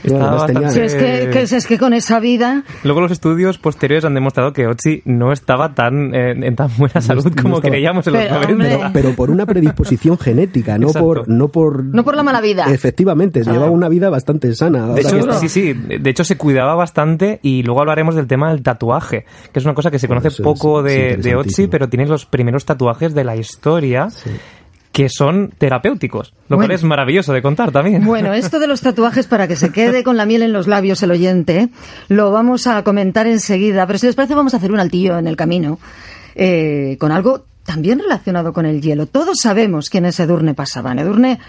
Estaba 0.04 0.46
tenía- 0.48 0.70
Si 0.72 0.80
es 0.80 0.96
que, 0.96 1.30
que- 1.32 1.48
si 1.48 1.56
es 1.56 1.66
que 1.68 1.78
con 1.78 1.94
esa 1.94 2.20
vida... 2.20 2.64
Luego 2.84 3.02
los 3.02 3.12
estudios 3.12 3.58
posteriores 3.58 4.06
han 4.06 4.14
demostrado 4.14 4.54
que 4.54 4.68
Otzi 4.68 5.02
no 5.06 5.32
estaba 5.34 5.74
tan 5.74 6.14
eh, 6.16 6.32
en 6.32 6.56
tan 6.56 6.70
buena 6.78 7.02
salud 7.02 7.26
no 7.26 7.42
como 7.42 7.56
estaba. 7.58 7.72
creíamos 7.72 8.08
en 8.08 8.14
los 8.14 8.24
Pero, 8.24 8.36
90. 8.36 8.54
hombre. 8.54 8.70
pero, 8.78 8.90
pero 8.94 9.16
por 9.16 9.30
una 9.32 9.46
predisposición 9.46 10.18
genética, 10.18 10.78
no 10.78 10.88
Exacto. 10.88 11.06
por, 11.08 11.28
no 11.30 11.50
por 11.50 11.84
No 11.84 12.04
por 12.04 12.16
la 12.16 12.24
mala 12.24 12.40
vida. 12.42 12.66
Efectivamente, 12.72 13.44
llevaba 13.44 13.70
una 13.70 13.90
vida 13.90 14.10
bastante 14.10 14.54
sana. 14.56 14.88
De 14.94 15.02
hecho, 15.02 15.18
que- 15.28 15.34
sí, 15.34 15.50
sí, 15.50 15.74
de 15.74 16.10
hecho 16.10 16.24
se 16.24 16.38
cuidaba 16.38 16.74
bastante 16.76 16.85
y 17.42 17.64
luego 17.64 17.82
hablaremos 17.82 18.16
del 18.16 18.28
tema 18.28 18.50
del 18.52 18.62
tatuaje, 18.62 19.26
que 19.52 19.60
es 19.60 19.66
una 19.66 19.74
cosa 19.74 19.92
que 19.92 20.00
se 20.00 20.08
conoce 20.08 20.32
poco 20.42 20.86
es 20.86 20.94
de, 20.94 21.18
de. 21.18 21.36
Otzi, 21.36 21.68
pero 21.68 21.90
tiene 21.90 22.06
los 22.08 22.26
primeros 22.26 22.66
tatuajes 22.66 23.14
de 23.14 23.24
la 23.24 23.36
historia 23.36 24.08
que 24.92 25.10
son 25.10 25.52
terapéuticos, 25.58 26.34
lo 26.48 26.56
Bueno. 26.56 26.70
cual 26.70 26.76
es 26.76 26.84
maravilloso 26.84 27.34
de 27.34 27.42
contar 27.42 27.70
también. 27.72 28.06
Bueno, 28.06 28.34
esto 28.34 28.60
de 28.60 28.68
los 28.68 28.80
tatuajes, 28.80 29.28
para 29.28 29.46
que 29.46 29.58
se 29.58 29.70
quede 29.74 30.06
con 30.06 30.16
la 30.16 30.26
miel 30.26 30.42
en 30.42 30.54
los 30.54 30.68
labios 30.68 31.04
el 31.04 31.12
oyente, 31.12 31.68
lo 32.08 32.32
vamos 32.32 32.66
a 32.66 32.82
comentar 32.84 33.28
enseguida. 33.28 33.86
Pero 33.88 34.00
si 34.00 34.06
les 34.06 34.16
parece, 34.16 34.36
vamos 34.36 34.54
a 34.54 34.58
hacer 34.58 34.72
un 34.72 34.80
altillo 34.80 35.18
en 35.18 35.28
el 35.28 35.36
camino 35.36 35.80
eh, 36.34 36.96
con 36.98 37.12
algo 37.12 37.44
también 37.66 38.00
relacionado 38.00 38.54
con 38.54 38.66
el 38.66 38.82
hielo. 38.82 39.06
Todos 39.06 39.40
sabemos 39.42 39.90
quién 39.90 40.06
es 40.06 40.18
Edurne 40.22 40.54
Pasaban. 40.54 40.98
Edurne 41.00 41.40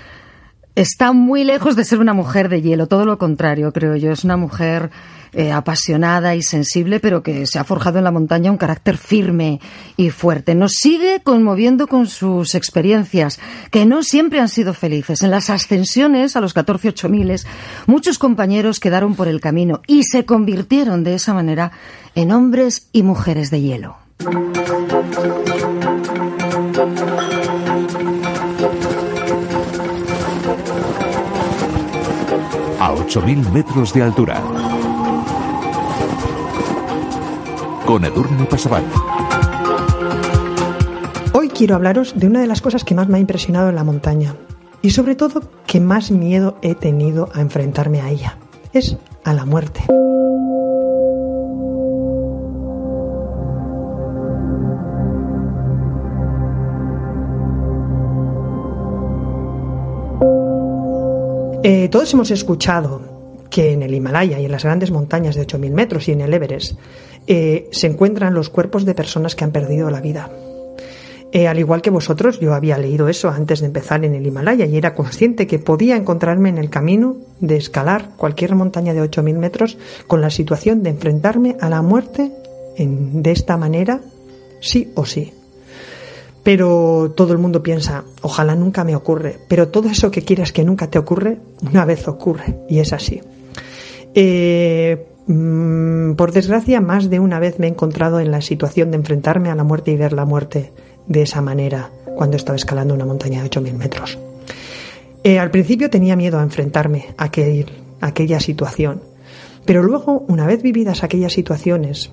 está 0.76 1.12
muy 1.12 1.42
lejos 1.42 1.74
de 1.74 1.84
ser 1.84 1.98
una 1.98 2.12
mujer 2.12 2.48
de 2.48 2.62
hielo, 2.62 2.86
todo 2.86 3.04
lo 3.04 3.18
contrario, 3.18 3.72
creo 3.72 3.96
yo. 3.96 4.12
Es 4.12 4.22
una 4.22 4.36
mujer 4.36 4.90
eh, 5.32 5.50
apasionada 5.50 6.36
y 6.36 6.42
sensible, 6.42 7.00
pero 7.00 7.22
que 7.22 7.46
se 7.46 7.58
ha 7.58 7.64
forjado 7.64 7.98
en 7.98 8.04
la 8.04 8.12
montaña 8.12 8.50
un 8.50 8.58
carácter 8.58 8.96
firme 8.98 9.60
y 9.96 10.10
fuerte. 10.10 10.54
Nos 10.54 10.74
sigue 10.74 11.20
conmoviendo 11.24 11.88
con 11.88 12.06
sus 12.06 12.54
experiencias, 12.54 13.40
que 13.70 13.86
no 13.86 14.02
siempre 14.02 14.38
han 14.38 14.48
sido 14.48 14.74
felices. 14.74 15.22
En 15.22 15.30
las 15.30 15.50
ascensiones 15.50 16.36
a 16.36 16.40
los 16.40 16.52
14 16.52 17.08
miles, 17.08 17.46
muchos 17.86 18.18
compañeros 18.18 18.78
quedaron 18.78 19.14
por 19.14 19.28
el 19.28 19.40
camino 19.40 19.80
y 19.86 20.04
se 20.04 20.24
convirtieron 20.26 21.04
de 21.04 21.14
esa 21.14 21.32
manera 21.34 21.72
en 22.14 22.32
hombres 22.32 22.88
y 22.92 23.02
mujeres 23.02 23.50
de 23.50 23.62
hielo. 23.62 23.96
8.000 33.06 33.52
metros 33.52 33.94
de 33.94 34.02
altura. 34.02 34.42
Con 37.86 38.04
Edurne 38.04 38.46
Pasaban. 38.46 38.82
Hoy 41.32 41.48
quiero 41.50 41.76
hablaros 41.76 42.18
de 42.18 42.26
una 42.26 42.40
de 42.40 42.48
las 42.48 42.60
cosas 42.60 42.82
que 42.82 42.96
más 42.96 43.08
me 43.08 43.18
ha 43.18 43.20
impresionado 43.20 43.68
en 43.68 43.76
la 43.76 43.84
montaña 43.84 44.34
y 44.82 44.90
sobre 44.90 45.14
todo 45.14 45.40
que 45.68 45.78
más 45.78 46.10
miedo 46.10 46.58
he 46.62 46.74
tenido 46.74 47.28
a 47.32 47.42
enfrentarme 47.42 48.00
a 48.00 48.10
ella. 48.10 48.38
Es 48.72 48.96
a 49.22 49.32
la 49.34 49.44
muerte. 49.44 49.84
Eh, 61.68 61.88
todos 61.88 62.12
hemos 62.14 62.30
escuchado 62.30 63.00
que 63.50 63.72
en 63.72 63.82
el 63.82 63.92
Himalaya 63.92 64.38
y 64.38 64.44
en 64.44 64.52
las 64.52 64.62
grandes 64.62 64.92
montañas 64.92 65.34
de 65.34 65.42
8.000 65.44 65.72
metros 65.72 66.06
y 66.08 66.12
en 66.12 66.20
el 66.20 66.32
Everest 66.32 66.78
eh, 67.26 67.68
se 67.72 67.88
encuentran 67.88 68.34
los 68.34 68.50
cuerpos 68.50 68.84
de 68.84 68.94
personas 68.94 69.34
que 69.34 69.42
han 69.42 69.50
perdido 69.50 69.90
la 69.90 70.00
vida. 70.00 70.30
Eh, 71.32 71.48
al 71.48 71.58
igual 71.58 71.82
que 71.82 71.90
vosotros, 71.90 72.38
yo 72.38 72.54
había 72.54 72.78
leído 72.78 73.08
eso 73.08 73.28
antes 73.30 73.58
de 73.60 73.66
empezar 73.66 74.04
en 74.04 74.14
el 74.14 74.24
Himalaya 74.24 74.64
y 74.66 74.76
era 74.76 74.94
consciente 74.94 75.48
que 75.48 75.58
podía 75.58 75.96
encontrarme 75.96 76.50
en 76.50 76.58
el 76.58 76.70
camino 76.70 77.16
de 77.40 77.56
escalar 77.56 78.10
cualquier 78.16 78.54
montaña 78.54 78.94
de 78.94 79.02
8.000 79.02 79.36
metros 79.36 79.76
con 80.06 80.20
la 80.20 80.30
situación 80.30 80.84
de 80.84 80.90
enfrentarme 80.90 81.56
a 81.60 81.68
la 81.68 81.82
muerte 81.82 82.30
en- 82.76 83.24
de 83.24 83.32
esta 83.32 83.56
manera, 83.56 84.00
sí 84.60 84.92
o 84.94 85.04
sí. 85.04 85.32
Pero 86.46 87.10
todo 87.16 87.32
el 87.32 87.40
mundo 87.40 87.60
piensa, 87.60 88.04
ojalá 88.22 88.54
nunca 88.54 88.84
me 88.84 88.94
ocurre, 88.94 89.36
pero 89.48 89.66
todo 89.66 89.88
eso 89.88 90.12
que 90.12 90.22
quieras 90.22 90.52
que 90.52 90.62
nunca 90.62 90.88
te 90.88 90.96
ocurre, 90.96 91.38
una 91.68 91.84
vez 91.84 92.06
ocurre, 92.06 92.60
y 92.68 92.78
es 92.78 92.92
así. 92.92 93.20
Eh, 94.14 95.08
mm, 95.26 96.12
por 96.12 96.30
desgracia, 96.30 96.80
más 96.80 97.10
de 97.10 97.18
una 97.18 97.40
vez 97.40 97.58
me 97.58 97.66
he 97.66 97.70
encontrado 97.70 98.20
en 98.20 98.30
la 98.30 98.42
situación 98.42 98.92
de 98.92 98.96
enfrentarme 98.98 99.50
a 99.50 99.56
la 99.56 99.64
muerte 99.64 99.90
y 99.90 99.96
ver 99.96 100.12
la 100.12 100.24
muerte 100.24 100.72
de 101.08 101.22
esa 101.22 101.42
manera 101.42 101.90
cuando 102.14 102.36
estaba 102.36 102.54
escalando 102.54 102.94
una 102.94 103.06
montaña 103.06 103.42
de 103.42 103.50
8.000 103.50 103.72
metros. 103.72 104.16
Eh, 105.24 105.40
al 105.40 105.50
principio 105.50 105.90
tenía 105.90 106.14
miedo 106.14 106.38
a 106.38 106.44
enfrentarme 106.44 107.06
a 107.18 107.28
aquella 108.02 108.38
situación, 108.38 109.02
pero 109.64 109.82
luego, 109.82 110.24
una 110.28 110.46
vez 110.46 110.62
vividas 110.62 111.02
aquellas 111.02 111.32
situaciones, 111.32 112.12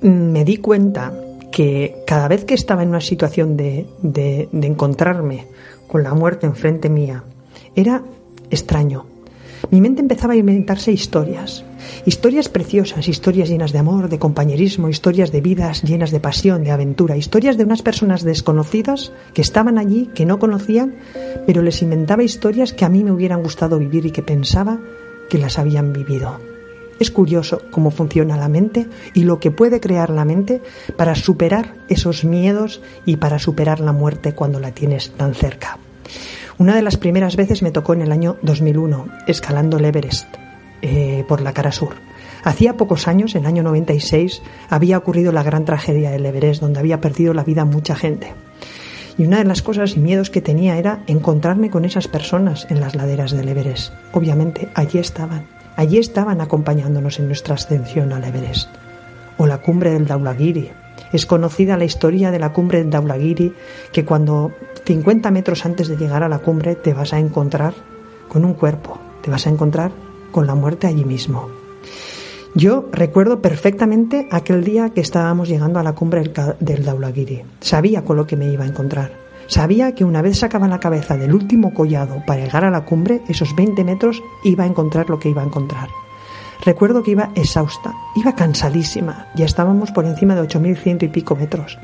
mm, 0.00 0.08
me 0.08 0.42
di 0.46 0.56
cuenta 0.56 1.12
que 1.56 2.04
cada 2.06 2.28
vez 2.28 2.44
que 2.44 2.52
estaba 2.52 2.82
en 2.82 2.90
una 2.90 3.00
situación 3.00 3.56
de, 3.56 3.86
de- 4.02 4.46
encontrarme 4.52 5.46
con 5.88 6.02
la 6.02 6.12
muerte 6.12 6.44
enfrente 6.44 6.90
mía, 6.90 7.24
era 7.74 8.02
extraño. 8.50 9.06
Mi 9.70 9.80
mente 9.80 10.02
empezaba 10.02 10.34
a 10.34 10.36
inventarse 10.36 10.92
historias, 10.92 11.64
historias 12.04 12.50
preciosas, 12.50 13.08
historias 13.08 13.48
llenas 13.48 13.72
de 13.72 13.78
amor, 13.78 14.10
de 14.10 14.18
compañerismo, 14.18 14.90
historias 14.90 15.32
de 15.32 15.40
vidas 15.40 15.82
llenas 15.82 16.10
de 16.10 16.20
pasión, 16.20 16.62
de 16.62 16.72
aventura, 16.72 17.16
historias 17.16 17.56
de 17.56 17.64
unas 17.64 17.80
personas 17.80 18.22
desconocidas 18.22 19.12
que 19.32 19.40
estaban 19.40 19.78
allí, 19.78 20.10
que 20.14 20.26
no 20.26 20.38
conocían, 20.38 20.96
pero 21.46 21.62
les 21.62 21.80
inventaba 21.80 22.22
historias 22.22 22.74
que 22.74 22.84
a 22.84 22.90
mí 22.90 23.02
me 23.02 23.12
hubieran 23.12 23.42
gustado 23.42 23.78
vivir 23.78 24.04
y 24.04 24.10
que 24.10 24.22
pensaba 24.22 24.78
que 25.30 25.38
las 25.38 25.58
habían 25.58 25.94
vivido. 25.94 26.38
Es 26.98 27.10
curioso 27.10 27.62
cómo 27.70 27.90
funciona 27.90 28.36
la 28.36 28.48
mente 28.48 28.86
y 29.14 29.24
lo 29.24 29.38
que 29.38 29.50
puede 29.50 29.80
crear 29.80 30.10
la 30.10 30.24
mente 30.24 30.62
para 30.96 31.14
superar 31.14 31.74
esos 31.88 32.24
miedos 32.24 32.80
y 33.04 33.16
para 33.16 33.38
superar 33.38 33.80
la 33.80 33.92
muerte 33.92 34.34
cuando 34.34 34.60
la 34.60 34.72
tienes 34.72 35.10
tan 35.10 35.34
cerca. 35.34 35.78
Una 36.58 36.74
de 36.74 36.82
las 36.82 36.96
primeras 36.96 37.36
veces 37.36 37.62
me 37.62 37.70
tocó 37.70 37.92
en 37.92 38.00
el 38.00 38.12
año 38.12 38.36
2001, 38.40 39.08
escalando 39.26 39.76
el 39.76 39.84
Everest 39.84 40.26
eh, 40.80 41.24
por 41.28 41.42
la 41.42 41.52
cara 41.52 41.70
sur. 41.70 41.94
Hacía 42.44 42.76
pocos 42.76 43.08
años, 43.08 43.34
en 43.34 43.42
el 43.42 43.46
año 43.46 43.62
96, 43.62 44.40
había 44.70 44.96
ocurrido 44.96 45.32
la 45.32 45.42
gran 45.42 45.64
tragedia 45.64 46.10
del 46.10 46.24
Everest, 46.24 46.62
donde 46.62 46.80
había 46.80 47.00
perdido 47.00 47.34
la 47.34 47.44
vida 47.44 47.64
mucha 47.64 47.94
gente. 47.94 48.32
Y 49.18 49.24
una 49.24 49.38
de 49.38 49.44
las 49.44 49.62
cosas 49.62 49.96
y 49.96 50.00
miedos 50.00 50.30
que 50.30 50.40
tenía 50.40 50.78
era 50.78 51.02
encontrarme 51.06 51.70
con 51.70 51.84
esas 51.84 52.08
personas 52.08 52.66
en 52.70 52.80
las 52.80 52.94
laderas 52.94 53.32
del 53.32 53.48
Everest. 53.48 53.92
Obviamente, 54.12 54.68
allí 54.74 54.98
estaban. 54.98 55.55
Allí 55.76 55.98
estaban 55.98 56.40
acompañándonos 56.40 57.18
en 57.18 57.26
nuestra 57.26 57.54
ascensión 57.54 58.12
al 58.12 58.24
Everest. 58.24 58.70
O 59.36 59.46
la 59.46 59.58
cumbre 59.58 59.90
del 59.90 60.06
Daulagiri. 60.06 60.70
Es 61.12 61.26
conocida 61.26 61.76
la 61.76 61.84
historia 61.84 62.30
de 62.30 62.38
la 62.38 62.52
cumbre 62.52 62.78
del 62.78 62.90
Daulagiri, 62.90 63.52
que 63.92 64.04
cuando 64.04 64.52
50 64.86 65.30
metros 65.30 65.66
antes 65.66 65.88
de 65.88 65.96
llegar 65.96 66.22
a 66.22 66.28
la 66.28 66.38
cumbre 66.38 66.74
te 66.74 66.94
vas 66.94 67.12
a 67.12 67.18
encontrar 67.18 67.74
con 68.28 68.44
un 68.44 68.54
cuerpo, 68.54 68.98
te 69.22 69.30
vas 69.30 69.46
a 69.46 69.50
encontrar 69.50 69.92
con 70.32 70.46
la 70.46 70.54
muerte 70.54 70.86
allí 70.86 71.04
mismo. 71.04 71.48
Yo 72.54 72.88
recuerdo 72.90 73.42
perfectamente 73.42 74.28
aquel 74.30 74.64
día 74.64 74.88
que 74.88 75.02
estábamos 75.02 75.46
llegando 75.46 75.78
a 75.78 75.82
la 75.82 75.92
cumbre 75.92 76.32
del, 76.58 76.84
Daulagiri. 76.84 77.42
Sabía 77.60 78.02
con 78.02 78.16
lo 78.16 78.26
que 78.26 78.36
me 78.36 78.50
iba 78.50 78.64
a 78.64 78.68
encontrar. 78.68 79.25
Sabía 79.46 79.94
que 79.94 80.04
una 80.04 80.22
vez 80.22 80.38
sacaba 80.38 80.68
la 80.68 80.80
cabeza 80.80 81.16
del 81.16 81.32
último 81.32 81.72
collado 81.72 82.22
para 82.26 82.42
llegar 82.42 82.64
a 82.64 82.70
la 82.70 82.84
cumbre, 82.84 83.22
esos 83.28 83.54
20 83.54 83.84
metros, 83.84 84.22
iba 84.44 84.64
a 84.64 84.66
encontrar 84.66 85.08
lo 85.08 85.18
que 85.18 85.28
iba 85.28 85.42
a 85.42 85.46
encontrar. 85.46 85.88
Recuerdo 86.64 87.02
que 87.02 87.12
iba 87.12 87.30
exhausta, 87.34 87.94
iba 88.16 88.34
cansadísima, 88.34 89.28
ya 89.34 89.44
estábamos 89.44 89.92
por 89.92 90.04
encima 90.04 90.34
de 90.34 90.42
8.100 90.42 91.04
y 91.04 91.08
pico 91.08 91.36
metros. 91.36 91.78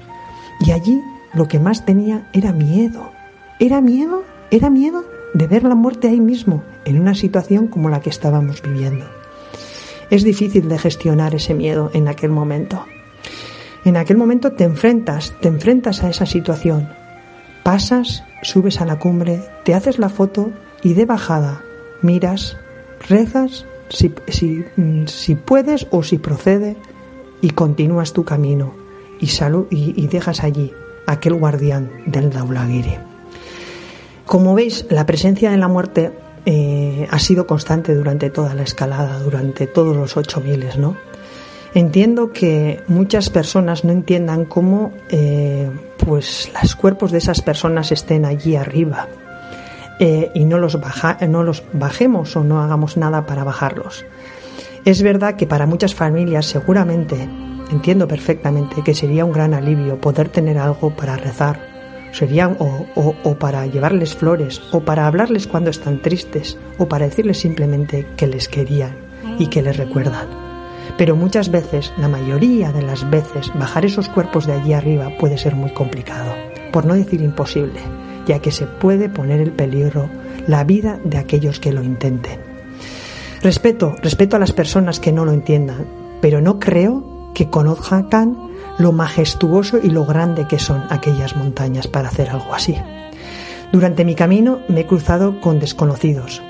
Y 0.61 0.73
allí 0.73 1.01
lo 1.35 1.47
que 1.47 1.61
más 1.61 1.85
tenía 1.85 2.29
era 2.33 2.53
miedo. 2.53 3.11
Era 3.61 3.81
miedo, 3.81 4.25
era 4.51 4.71
miedo 4.71 5.05
de 5.35 5.47
ver 5.47 5.63
la 5.63 5.75
muerte 5.75 6.09
ahí 6.09 6.21
mismo, 6.21 6.63
en 6.85 7.01
una 7.01 7.15
situación 7.15 7.69
como 7.69 7.89
la 7.89 8.01
que 8.01 8.11
estábamos 8.11 8.61
viviendo. 8.61 9.05
Es 10.11 10.25
difícil 10.25 10.69
de 10.69 10.79
gestionar 10.79 11.35
ese 11.35 11.55
miedo 11.55 11.91
en 11.95 12.09
aquel 12.09 12.31
momento. 12.31 12.85
En 13.85 13.97
aquel 13.97 14.17
momento 14.17 14.53
te 14.53 14.65
enfrentas, 14.65 15.33
te 15.41 15.49
enfrentas 15.49 16.03
a 16.03 16.11
esa 16.11 16.27
situación. 16.27 16.89
Pasas, 17.63 18.25
subes 18.43 18.81
a 18.81 18.87
la 18.87 18.99
cumbre, 18.99 19.41
te 19.65 19.75
haces 19.75 19.99
la 19.99 20.09
foto 20.09 20.51
y 20.83 20.95
de 20.95 21.07
bajada 21.07 21.63
miras, 22.03 22.57
rezas 23.09 23.67
si, 23.89 24.13
si, 24.29 24.65
mm, 24.77 25.07
si 25.07 25.35
puedes 25.37 25.87
o 25.91 26.03
si 26.03 26.19
procede 26.19 26.77
y 27.41 27.51
continúas 27.51 28.13
tu 28.13 28.25
camino 28.25 28.75
y, 29.21 29.27
salu- 29.27 29.69
y, 29.71 30.07
dejas 30.09 30.43
allí 30.43 30.73
aquel 31.07 31.35
guardián 31.35 31.91
del 32.07 32.31
Daulagiri. 32.31 32.97
Como 34.27 34.55
veis, 34.55 34.87
la 34.91 35.07
presencia 35.07 35.51
de 35.51 35.57
la 35.59 35.69
muerte 35.69 36.13
eh, 36.47 37.07
ha 37.11 37.19
sido 37.21 37.47
constante 37.47 37.95
durante 37.95 38.31
toda 38.31 38.55
la 38.55 38.63
escalada, 38.63 39.19
durante 39.21 39.67
todos 39.69 39.97
los 39.97 40.17
8000, 40.17 40.67
¿no? 40.79 40.97
Entiendo 41.75 42.33
que 42.33 42.83
muchas 42.87 43.31
personas 43.31 43.83
no 43.85 43.93
entiendan 43.93 44.45
cómo 44.45 44.93
eh, 45.09 45.71
pues 46.05 46.51
los 46.63 46.77
cuerpos 46.77 47.13
de 47.13 47.19
esas 47.19 47.41
personas 47.41 47.93
estén 47.93 48.27
allí 48.27 48.57
arriba 48.57 49.09
eh, 49.99 50.31
y 50.35 50.45
no 50.45 50.59
los, 50.59 50.79
baja, 50.79 51.17
no 51.29 51.43
los 51.43 51.63
bajemos 51.73 52.37
o 52.37 52.45
no 52.45 52.61
hagamos 52.63 52.97
nada 52.99 53.25
para 53.25 53.45
bajarlos. 53.45 54.05
Es 54.85 55.01
verdad 55.03 55.37
que 55.37 55.47
para 55.47 55.65
muchas 55.67 55.95
familias 55.95 56.45
seguramente, 56.45 57.27
entiendo 57.71 58.07
perfectamente 58.07 58.83
que 58.83 58.95
sería 58.95 59.25
un 59.25 59.33
gran 59.33 59.55
alivio 59.55 59.99
poder 59.99 60.29
tener 60.29 60.59
algo 60.59 60.91
para 60.95 61.17
rezar, 61.17 61.59
o- 62.95 63.15
o 63.25 63.35
para 63.37 63.65
llevarles 63.67 64.15
flores, 64.15 64.61
o 64.73 64.81
para 64.81 65.07
hablarles 65.07 65.47
cuando 65.47 65.71
están 65.71 66.03
tristes, 66.03 66.59
o 66.77 66.87
para 66.87 67.07
decirles 67.07 67.39
simplemente 67.39 68.07
que 68.19 68.27
les 68.27 68.49
querían 68.49 68.95
y 69.39 69.47
que 69.47 69.63
les 69.63 69.79
recuerdan. 69.79 70.52
Pero 70.99 71.17
muchas 71.17 71.51
veces, 71.51 71.93
la 71.99 72.09
mayoría 72.09 72.73
de 72.73 72.83
las 72.83 73.09
veces, 73.11 73.51
bajar 73.55 73.85
esos 73.85 74.09
cuerpos 74.09 74.47
de 74.47 74.55
allí 74.55 74.73
arriba 74.73 75.11
puede 75.19 75.39
ser 75.39 75.55
muy 75.55 75.71
complicado, 75.71 76.33
por 76.73 76.85
no 76.85 76.95
decir 76.95 77.23
imposible, 77.23 77.81
ya 78.27 78.41
que 78.41 78.51
se 78.51 78.67
puede 78.67 79.09
poner 79.09 79.41
en 79.41 79.57
peligro 79.57 80.09
la 80.47 80.65
vida 80.65 80.99
de 81.05 81.19
aquellos 81.19 81.61
que 81.61 81.73
lo 81.73 81.83
intenten. 81.83 82.41
Respeto, 83.43 83.97
respeto 84.03 84.37
a 84.37 84.39
las 84.39 84.53
personas 84.53 85.01
que 85.01 85.13
no 85.13 85.25
lo 85.25 85.33
entiendan, 85.33 85.87
pero 86.21 86.41
no 86.41 86.59
creo 86.59 87.31
que 87.35 87.51
conozcan 87.51 88.51
lo 88.79 88.93
majestuoso 88.93 89.79
y 89.83 89.91
lo 89.91 90.05
grande 90.05 90.47
que 90.47 90.59
son 90.59 90.83
aquellas 90.91 91.37
montañas 91.37 91.89
para 91.89 92.09
hacer 92.09 92.31
algo 92.31 92.55
así. 92.55 92.77
Durante 93.73 94.05
mi 94.05 94.15
camino 94.15 94.61
me 94.69 94.81
he 94.81 94.87
cruzado 94.87 95.41
con 95.41 95.59
desconocidos, 95.59 96.43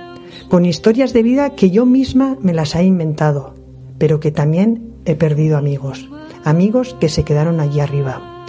con 0.48 0.66
historias 0.66 1.12
de 1.12 1.22
vida 1.22 1.50
que 1.50 1.70
yo 1.70 1.86
misma 1.86 2.36
me 2.40 2.52
las 2.52 2.74
he 2.74 2.84
inventado, 2.84 3.54
pero 4.02 4.18
que 4.18 4.32
también 4.32 4.94
he 5.04 5.14
perdido 5.14 5.56
amigos, 5.56 6.08
amigos 6.42 6.96
que 6.98 7.08
se 7.08 7.22
quedaron 7.22 7.60
allí 7.60 7.78
arriba. 7.78 8.44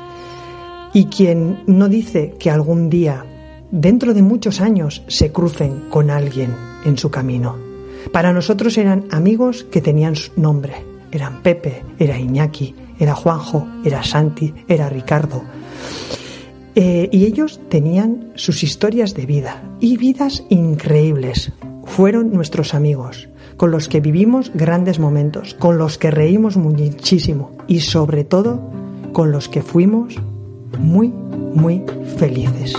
Y 0.94 1.06
quien 1.06 1.62
no 1.68 1.90
dice 1.90 2.34
que 2.40 2.50
algún 2.50 2.90
día, 2.90 3.24
dentro 3.70 4.16
de 4.16 4.24
muchos 4.24 4.62
años, 4.62 5.04
se 5.08 5.32
crucen 5.32 5.90
con 5.92 6.10
alguien 6.10 6.56
en 6.86 6.98
su 6.98 7.12
camino. 7.12 7.56
Para 8.12 8.34
nosotros 8.34 8.80
eran 8.80 9.06
amigos 9.12 9.64
que 9.66 9.80
tenían 9.80 10.16
su 10.16 10.32
nombre. 10.42 10.74
Eran 11.12 11.44
Pepe, 11.44 11.84
era 12.00 12.18
Iñaki, 12.18 12.74
era 12.98 13.14
Juanjo, 13.14 13.68
era 13.86 14.02
Santi, 14.02 14.52
era 14.68 14.90
Ricardo. 14.90 15.44
Eh, 16.74 17.10
y 17.12 17.26
ellos 17.26 17.62
tenían 17.70 18.32
sus 18.34 18.64
historias 18.64 19.14
de 19.14 19.28
vida 19.28 19.62
y 19.80 19.98
vidas 19.98 20.46
increíbles. 20.50 21.52
Fueron 21.86 22.34
nuestros 22.34 22.74
amigos, 22.74 23.30
con 23.58 23.72
los 23.72 23.88
que 23.88 24.00
vivimos 24.00 24.52
grandes 24.54 25.00
momentos, 25.00 25.54
con 25.54 25.78
los 25.78 25.98
que 25.98 26.12
reímos 26.12 26.58
muchísimo 26.58 27.52
y 27.68 27.82
sobre 27.82 28.24
todo 28.24 28.60
con 29.14 29.32
los 29.32 29.50
que 29.50 29.62
fuimos 29.62 30.16
muy, 30.80 31.10
muy 31.10 31.84
felices. 32.18 32.76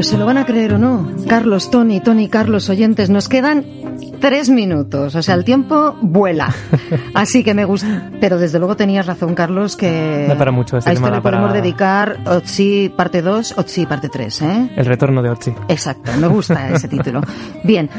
Pues 0.00 0.08
se 0.08 0.16
lo 0.16 0.24
van 0.24 0.38
a 0.38 0.46
creer 0.46 0.72
o 0.72 0.78
no. 0.78 1.06
Carlos, 1.28 1.70
Tony, 1.70 2.00
Tony, 2.00 2.30
Carlos, 2.30 2.70
oyentes, 2.70 3.10
nos 3.10 3.28
quedan 3.28 3.66
tres 4.18 4.48
minutos. 4.48 5.14
O 5.14 5.20
sea, 5.22 5.34
el 5.34 5.44
tiempo 5.44 5.94
vuela. 6.00 6.54
Así 7.14 7.44
que 7.44 7.52
me 7.52 7.66
gusta. 7.66 8.08
Pero 8.18 8.38
desde 8.38 8.58
luego 8.58 8.76
tenías 8.76 9.04
razón, 9.04 9.34
Carlos, 9.34 9.76
que 9.76 10.24
Da 10.26 10.38
para 10.38 10.52
mucho 10.52 10.78
este 10.78 10.88
a 10.88 10.92
esto 10.94 11.04
le 11.04 11.10
para- 11.10 11.22
podemos 11.22 11.52
dedicar 11.52 12.16
Otsi 12.24 12.90
parte 12.96 13.20
2, 13.20 13.58
Otsi 13.58 13.84
parte 13.84 14.08
3, 14.08 14.40
¿eh? 14.40 14.70
El 14.74 14.86
retorno 14.86 15.20
de 15.22 15.28
Ochi. 15.28 15.52
Exacto, 15.68 16.10
me 16.18 16.28
gusta 16.28 16.70
ese 16.70 16.88
título. 16.88 17.20
Bien, 17.62 17.90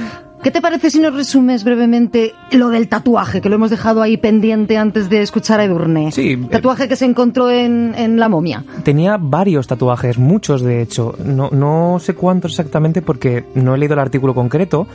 ¿qué 0.44 0.52
te 0.52 0.62
parece 0.62 0.90
si 0.90 1.00
nos 1.00 1.14
resumes 1.14 1.64
brevemente 1.64 2.34
lo 2.52 2.70
del 2.70 2.88
tatuaje, 2.88 3.42
que 3.42 3.50
lo 3.50 3.56
hemos 3.56 3.70
dejado 3.70 4.02
ahí 4.02 4.18
pendiente 4.18 4.78
antes 4.78 5.10
de 5.10 5.22
escuchar 5.22 5.60
a 5.60 5.66
Edurne? 5.66 6.12
Sí, 6.12 6.38
Tatuaje 6.50 6.88
que 6.88 6.96
se 6.96 7.06
encontró 7.06 7.50
en, 7.50 7.94
en 7.96 8.20
la 8.20 8.30
momia. 8.30 8.64
Tenía 8.84 9.18
varios 9.18 9.68
tatuajes, 9.68 10.18
muchos 10.18 10.62
de 10.62 10.82
hecho. 10.82 11.16
No, 11.24 11.50
no 11.52 12.00
sé 12.00 12.14
cuántos 12.14 12.52
exactamente 12.52 13.02
porque 13.02 13.46
no 13.56 13.76
he 13.76 13.78
leído 13.78 13.94
el 13.94 14.00
artículo 14.00 14.34
concreto, 14.34 14.88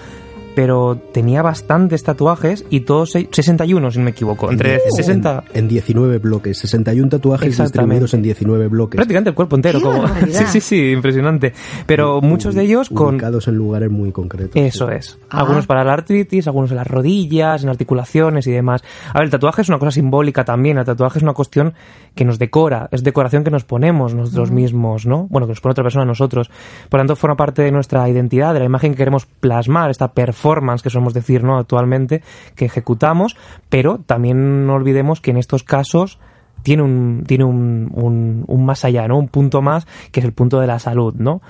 pero 0.56 0.98
tenía 1.12 1.42
bastantes 1.42 2.02
tatuajes 2.02 2.64
y 2.70 2.80
todos, 2.80 3.12
se- 3.12 3.28
61 3.30 3.90
si 3.90 3.98
no 3.98 4.04
me 4.06 4.10
equivoco, 4.12 4.50
entre 4.50 4.80
60... 4.90 5.44
En, 5.52 5.64
en 5.64 5.68
19 5.68 6.16
bloques, 6.16 6.56
61 6.58 7.10
tatuajes 7.10 7.58
distribuidos 7.58 8.14
en 8.14 8.22
19 8.22 8.68
bloques. 8.68 8.96
Prácticamente 8.96 9.28
el 9.30 9.36
cuerpo 9.36 9.56
entero. 9.56 9.78
¡Qué 9.78 9.84
como! 9.84 10.06
Sí, 10.26 10.44
sí, 10.46 10.60
sí, 10.60 10.90
impresionante. 10.92 11.52
Pero 11.84 12.22
muchos 12.22 12.54
de 12.54 12.62
ellos 12.62 12.88
con... 12.88 13.16
Ubicados 13.16 13.48
en 13.48 13.56
lugares 13.56 13.90
muy 13.90 14.12
concretos. 14.12 14.56
Eso 14.56 14.88
sí. 14.88 14.94
es. 14.94 15.18
Ah. 15.28 15.40
Algunos 15.40 15.66
para 15.66 15.84
la 15.84 15.92
artritis, 15.92 16.46
algunos 16.46 16.70
en 16.70 16.78
las 16.78 16.86
rodillas, 16.86 17.62
en 17.62 17.68
articulaciones 17.68 18.46
y 18.46 18.50
demás. 18.52 18.82
A 19.12 19.18
ver, 19.18 19.24
el 19.24 19.30
tatuaje 19.30 19.60
es 19.60 19.68
una 19.68 19.78
cosa 19.78 19.90
simbólica 19.90 20.44
también. 20.46 20.78
El 20.78 20.86
tatuaje 20.86 21.18
es 21.18 21.22
una 21.22 21.34
cuestión 21.34 21.74
que 22.14 22.24
nos 22.24 22.38
decora, 22.38 22.88
es 22.92 23.04
decoración 23.04 23.44
que 23.44 23.50
nos 23.50 23.64
ponemos 23.64 24.14
nosotros 24.14 24.50
mismos, 24.50 25.04
¿no? 25.04 25.26
Bueno, 25.28 25.46
que 25.46 25.50
nos 25.50 25.60
pone 25.60 25.72
otra 25.72 25.84
persona 25.84 26.04
a 26.04 26.06
nosotros. 26.06 26.48
Por 26.88 26.98
lo 26.98 27.02
tanto, 27.02 27.16
forma 27.16 27.36
parte 27.36 27.60
de 27.60 27.70
nuestra 27.72 28.08
identidad, 28.08 28.54
de 28.54 28.60
la 28.60 28.64
imagen 28.64 28.92
que 28.92 28.96
queremos 28.96 29.26
plasmar, 29.26 29.90
esta 29.90 30.12
performance 30.12 30.45
que 30.82 30.90
solemos 30.90 31.14
decir, 31.14 31.42
¿no? 31.44 31.58
Actualmente, 31.58 32.22
que 32.54 32.66
ejecutamos, 32.66 33.36
pero 33.68 33.98
también 33.98 34.66
no 34.66 34.74
olvidemos 34.74 35.20
que 35.20 35.32
en 35.32 35.38
estos 35.38 35.62
casos 35.62 36.18
tiene 36.62 36.82
un, 36.82 37.24
tiene 37.26 37.44
un, 37.44 37.90
un, 37.92 38.44
un 38.46 38.64
más 38.64 38.84
allá, 38.84 39.06
¿no? 39.08 39.18
Un 39.18 39.28
punto 39.28 39.62
más, 39.62 39.86
que 40.12 40.20
es 40.20 40.26
el 40.26 40.32
punto 40.32 40.60
de 40.60 40.66
la 40.66 40.78
salud, 40.78 41.14
¿no? 41.16 41.40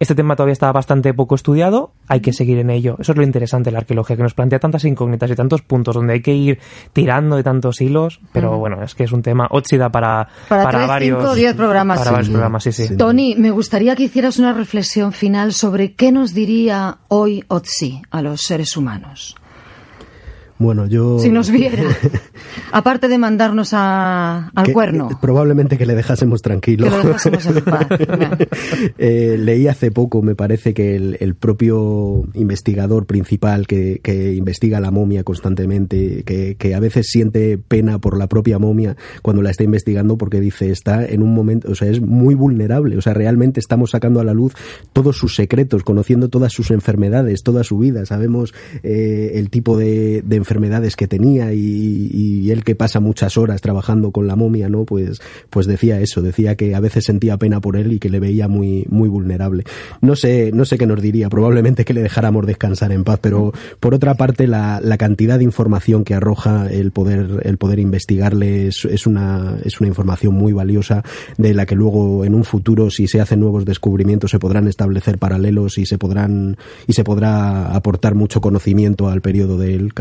Este 0.00 0.14
tema 0.14 0.34
todavía 0.34 0.52
está 0.52 0.72
bastante 0.72 1.14
poco 1.14 1.34
estudiado, 1.36 1.92
hay 2.08 2.20
que 2.20 2.32
seguir 2.32 2.58
en 2.58 2.68
ello. 2.70 2.96
Eso 2.98 3.12
es 3.12 3.18
lo 3.18 3.22
interesante 3.24 3.68
de 3.70 3.72
la 3.72 3.78
arqueología, 3.78 4.16
que 4.16 4.22
nos 4.22 4.34
plantea 4.34 4.58
tantas 4.58 4.84
incógnitas 4.84 5.30
y 5.30 5.34
tantos 5.36 5.62
puntos 5.62 5.94
donde 5.94 6.14
hay 6.14 6.20
que 6.20 6.34
ir 6.34 6.58
tirando 6.92 7.36
de 7.36 7.42
tantos 7.44 7.80
hilos, 7.80 8.20
pero 8.32 8.58
bueno, 8.58 8.82
es 8.82 8.94
que 8.94 9.04
es 9.04 9.12
un 9.12 9.22
tema 9.22 9.46
óxida 9.50 9.90
para, 9.90 10.28
Para 10.48 10.68
tres, 10.70 10.88
varios, 10.88 11.20
cinco, 11.22 11.34
diez 11.34 11.54
programas. 11.54 11.98
Para 11.98 12.10
Sí. 12.10 12.14
varios 12.14 12.30
programas, 12.30 12.62
sí, 12.64 12.72
sí. 12.72 12.86
Sí. 12.88 12.96
Tony, 12.96 13.34
me 13.36 13.50
gustaría 13.50 13.94
que 13.94 14.02
hicieras 14.04 14.38
una 14.38 14.52
reflexión 14.52 15.12
final 15.12 15.52
sobre 15.52 15.94
qué 15.94 16.10
nos 16.12 16.34
diría 16.34 16.98
hoy 17.08 17.44
Otzi 17.48 18.02
a 18.10 18.20
los 18.20 18.40
seres 18.42 18.76
humanos. 18.76 19.36
Bueno, 20.64 20.86
yo... 20.86 21.18
Si 21.18 21.28
nos 21.30 21.50
viera. 21.50 21.82
Aparte 22.72 23.08
de 23.08 23.18
mandarnos 23.18 23.70
a, 23.72 24.48
al 24.54 24.64
que- 24.66 24.72
cuerno. 24.72 25.08
Probablemente 25.20 25.76
que 25.76 25.84
le 25.86 25.94
dejásemos 25.94 26.40
tranquilo. 26.42 26.86
Que 26.86 26.90
lo 26.96 27.02
dejásemos 27.04 27.46
en 27.46 27.60
paz. 27.64 27.86
Eh, 28.98 29.36
leí 29.38 29.66
hace 29.68 29.90
poco, 29.90 30.22
me 30.22 30.34
parece 30.34 30.72
que 30.74 30.94
el, 30.96 31.16
el 31.20 31.34
propio 31.34 32.24
investigador 32.34 33.06
principal 33.06 33.66
que, 33.66 34.00
que 34.02 34.34
investiga 34.34 34.80
la 34.80 34.90
momia 34.90 35.24
constantemente, 35.24 36.22
que, 36.24 36.56
que 36.56 36.74
a 36.74 36.80
veces 36.80 37.06
siente 37.10 37.58
pena 37.58 37.98
por 37.98 38.16
la 38.16 38.26
propia 38.28 38.58
momia 38.58 38.96
cuando 39.22 39.42
la 39.42 39.50
está 39.50 39.64
investigando 39.64 40.16
porque 40.16 40.40
dice 40.40 40.70
está 40.70 41.04
en 41.04 41.22
un 41.22 41.34
momento, 41.34 41.70
o 41.70 41.74
sea, 41.74 41.88
es 41.88 42.00
muy 42.00 42.34
vulnerable, 42.34 42.96
o 42.96 43.02
sea, 43.02 43.14
realmente 43.14 43.60
estamos 43.60 43.90
sacando 43.90 44.20
a 44.20 44.24
la 44.24 44.32
luz 44.34 44.54
todos 44.92 45.16
sus 45.18 45.34
secretos, 45.34 45.82
conociendo 45.82 46.28
todas 46.28 46.52
sus 46.52 46.70
enfermedades, 46.70 47.42
toda 47.42 47.64
su 47.64 47.78
vida, 47.78 48.06
sabemos 48.06 48.54
eh, 48.82 49.32
el 49.34 49.50
tipo 49.50 49.76
de, 49.76 50.22
de 50.22 50.36
enfermedades 50.36 50.53
que 50.96 51.08
tenía 51.08 51.52
y, 51.52 52.50
él 52.50 52.62
que 52.62 52.74
pasa 52.74 53.00
muchas 53.00 53.36
horas 53.36 53.60
trabajando 53.60 54.10
con 54.10 54.26
la 54.26 54.36
momia, 54.36 54.68
¿no? 54.68 54.84
Pues, 54.84 55.20
pues 55.50 55.66
decía 55.66 56.00
eso, 56.00 56.22
decía 56.22 56.56
que 56.56 56.74
a 56.74 56.80
veces 56.80 57.04
sentía 57.04 57.36
pena 57.38 57.60
por 57.60 57.76
él 57.76 57.92
y 57.92 57.98
que 57.98 58.10
le 58.10 58.20
veía 58.20 58.48
muy, 58.48 58.86
muy 58.90 59.08
vulnerable. 59.08 59.64
No 60.00 60.14
sé, 60.14 60.50
no 60.52 60.64
sé 60.64 60.78
qué 60.78 60.86
nos 60.86 61.00
diría, 61.00 61.28
probablemente 61.30 61.84
que 61.84 61.94
le 61.94 62.02
dejáramos 62.02 62.46
descansar 62.46 62.92
en 62.92 63.02
paz, 63.02 63.18
pero 63.20 63.52
por 63.80 63.94
otra 63.94 64.14
parte 64.14 64.46
la, 64.46 64.80
la 64.82 64.98
cantidad 64.98 65.38
de 65.38 65.44
información 65.44 66.04
que 66.04 66.14
arroja 66.14 66.68
el 66.70 66.92
poder, 66.92 67.40
el 67.44 67.56
poder 67.56 67.78
investigarle 67.78 68.68
es, 68.68 69.06
una, 69.06 69.58
es 69.64 69.80
una 69.80 69.88
información 69.88 70.34
muy 70.34 70.52
valiosa 70.52 71.02
de 71.38 71.54
la 71.54 71.66
que 71.66 71.74
luego 71.74 72.24
en 72.24 72.34
un 72.34 72.44
futuro, 72.44 72.90
si 72.90 73.08
se 73.08 73.20
hacen 73.20 73.40
nuevos 73.40 73.64
descubrimientos, 73.64 74.30
se 74.30 74.38
podrán 74.38 74.68
establecer 74.68 75.18
paralelos 75.18 75.78
y 75.78 75.86
se 75.86 75.98
podrán, 75.98 76.56
y 76.86 76.92
se 76.92 77.04
podrá 77.04 77.74
aportar 77.74 78.14
mucho 78.14 78.40
conocimiento 78.40 79.08
al 79.08 79.20
periodo 79.20 79.58
del 79.58 79.94